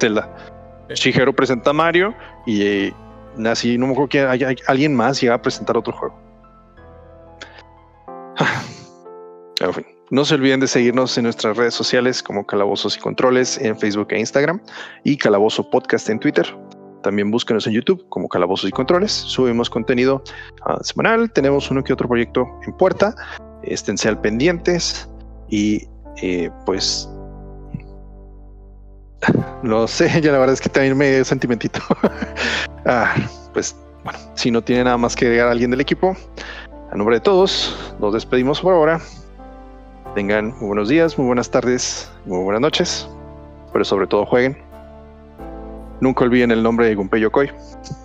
Zelda. 0.00 0.34
Sí. 0.94 1.10
Shigeru 1.10 1.34
presenta 1.34 1.70
a 1.70 1.72
Mario 1.74 2.14
y 2.46 2.90
así 3.46 3.78
no 3.78 3.86
me 3.86 3.92
acuerdo 3.92 4.08
que 4.08 4.20
hay, 4.20 4.56
alguien 4.66 4.94
más 4.94 5.20
llega 5.20 5.34
a 5.34 5.42
presentar 5.42 5.76
otro 5.76 5.92
juego. 5.92 6.14
No 10.10 10.26
se 10.26 10.34
olviden 10.34 10.60
de 10.60 10.66
seguirnos 10.66 11.16
en 11.16 11.24
nuestras 11.24 11.56
redes 11.56 11.72
sociales 11.72 12.22
como 12.22 12.44
Calabozos 12.44 12.98
y 12.98 13.00
Controles 13.00 13.56
en 13.58 13.78
Facebook 13.78 14.08
e 14.10 14.18
Instagram 14.18 14.60
y 15.04 15.16
Calabozo 15.16 15.70
Podcast 15.70 16.10
en 16.10 16.18
Twitter. 16.18 16.44
También 17.02 17.30
búsquenos 17.30 17.66
en 17.66 17.72
YouTube 17.72 18.04
como 18.10 18.28
Calabozos 18.28 18.68
y 18.68 18.72
Controles. 18.72 19.10
Subimos 19.10 19.70
contenido 19.70 20.22
ah, 20.66 20.76
semanal. 20.82 21.32
Tenemos 21.32 21.70
uno 21.70 21.82
que 21.82 21.94
otro 21.94 22.08
proyecto 22.08 22.46
en 22.66 22.74
puerta. 22.74 23.14
Esténse 23.62 24.06
al 24.08 24.20
pendientes 24.20 25.08
y 25.48 25.88
eh, 26.20 26.50
pues 26.66 27.08
no 29.62 29.86
sé, 29.88 30.08
ya 30.20 30.32
la 30.32 30.38
verdad 30.38 30.54
es 30.54 30.60
que 30.60 30.68
también 30.68 30.96
me 30.96 31.24
sentimentito. 31.24 31.80
Ah, 32.86 33.14
pues 33.52 33.76
bueno, 34.04 34.18
si 34.34 34.50
no 34.50 34.62
tiene 34.62 34.84
nada 34.84 34.96
más 34.96 35.14
que 35.14 35.26
agregar 35.26 35.48
a 35.48 35.50
alguien 35.52 35.70
del 35.70 35.80
equipo, 35.80 36.16
a 36.90 36.96
nombre 36.96 37.16
de 37.16 37.20
todos, 37.20 37.94
nos 38.00 38.12
despedimos 38.14 38.60
por 38.60 38.74
ahora. 38.74 39.00
Tengan 40.14 40.48
muy 40.58 40.66
buenos 40.68 40.88
días, 40.88 41.16
muy 41.16 41.26
buenas 41.26 41.50
tardes, 41.50 42.10
muy 42.26 42.42
buenas 42.44 42.60
noches, 42.60 43.08
pero 43.72 43.84
sobre 43.84 44.06
todo 44.06 44.26
jueguen. 44.26 44.58
Nunca 46.00 46.24
olviden 46.24 46.50
el 46.50 46.62
nombre 46.62 46.86
de 46.86 46.94
Gunpei 46.96 47.20
Yokoi 47.20 47.50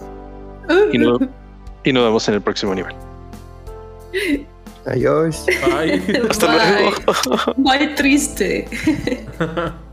y, 0.93 0.97
no- 0.99 1.19
y 1.84 1.91
nos 1.91 2.03
vemos 2.03 2.28
en 2.30 2.36
el 2.36 2.41
próximo 2.41 2.75
nivel. 2.75 2.93
Adiós. 4.86 5.45
Ay. 5.75 6.01
Hasta 6.30 6.47
Bye. 6.47 6.57
luego. 6.82 7.53
Muy 7.57 7.95
triste. 7.95 8.67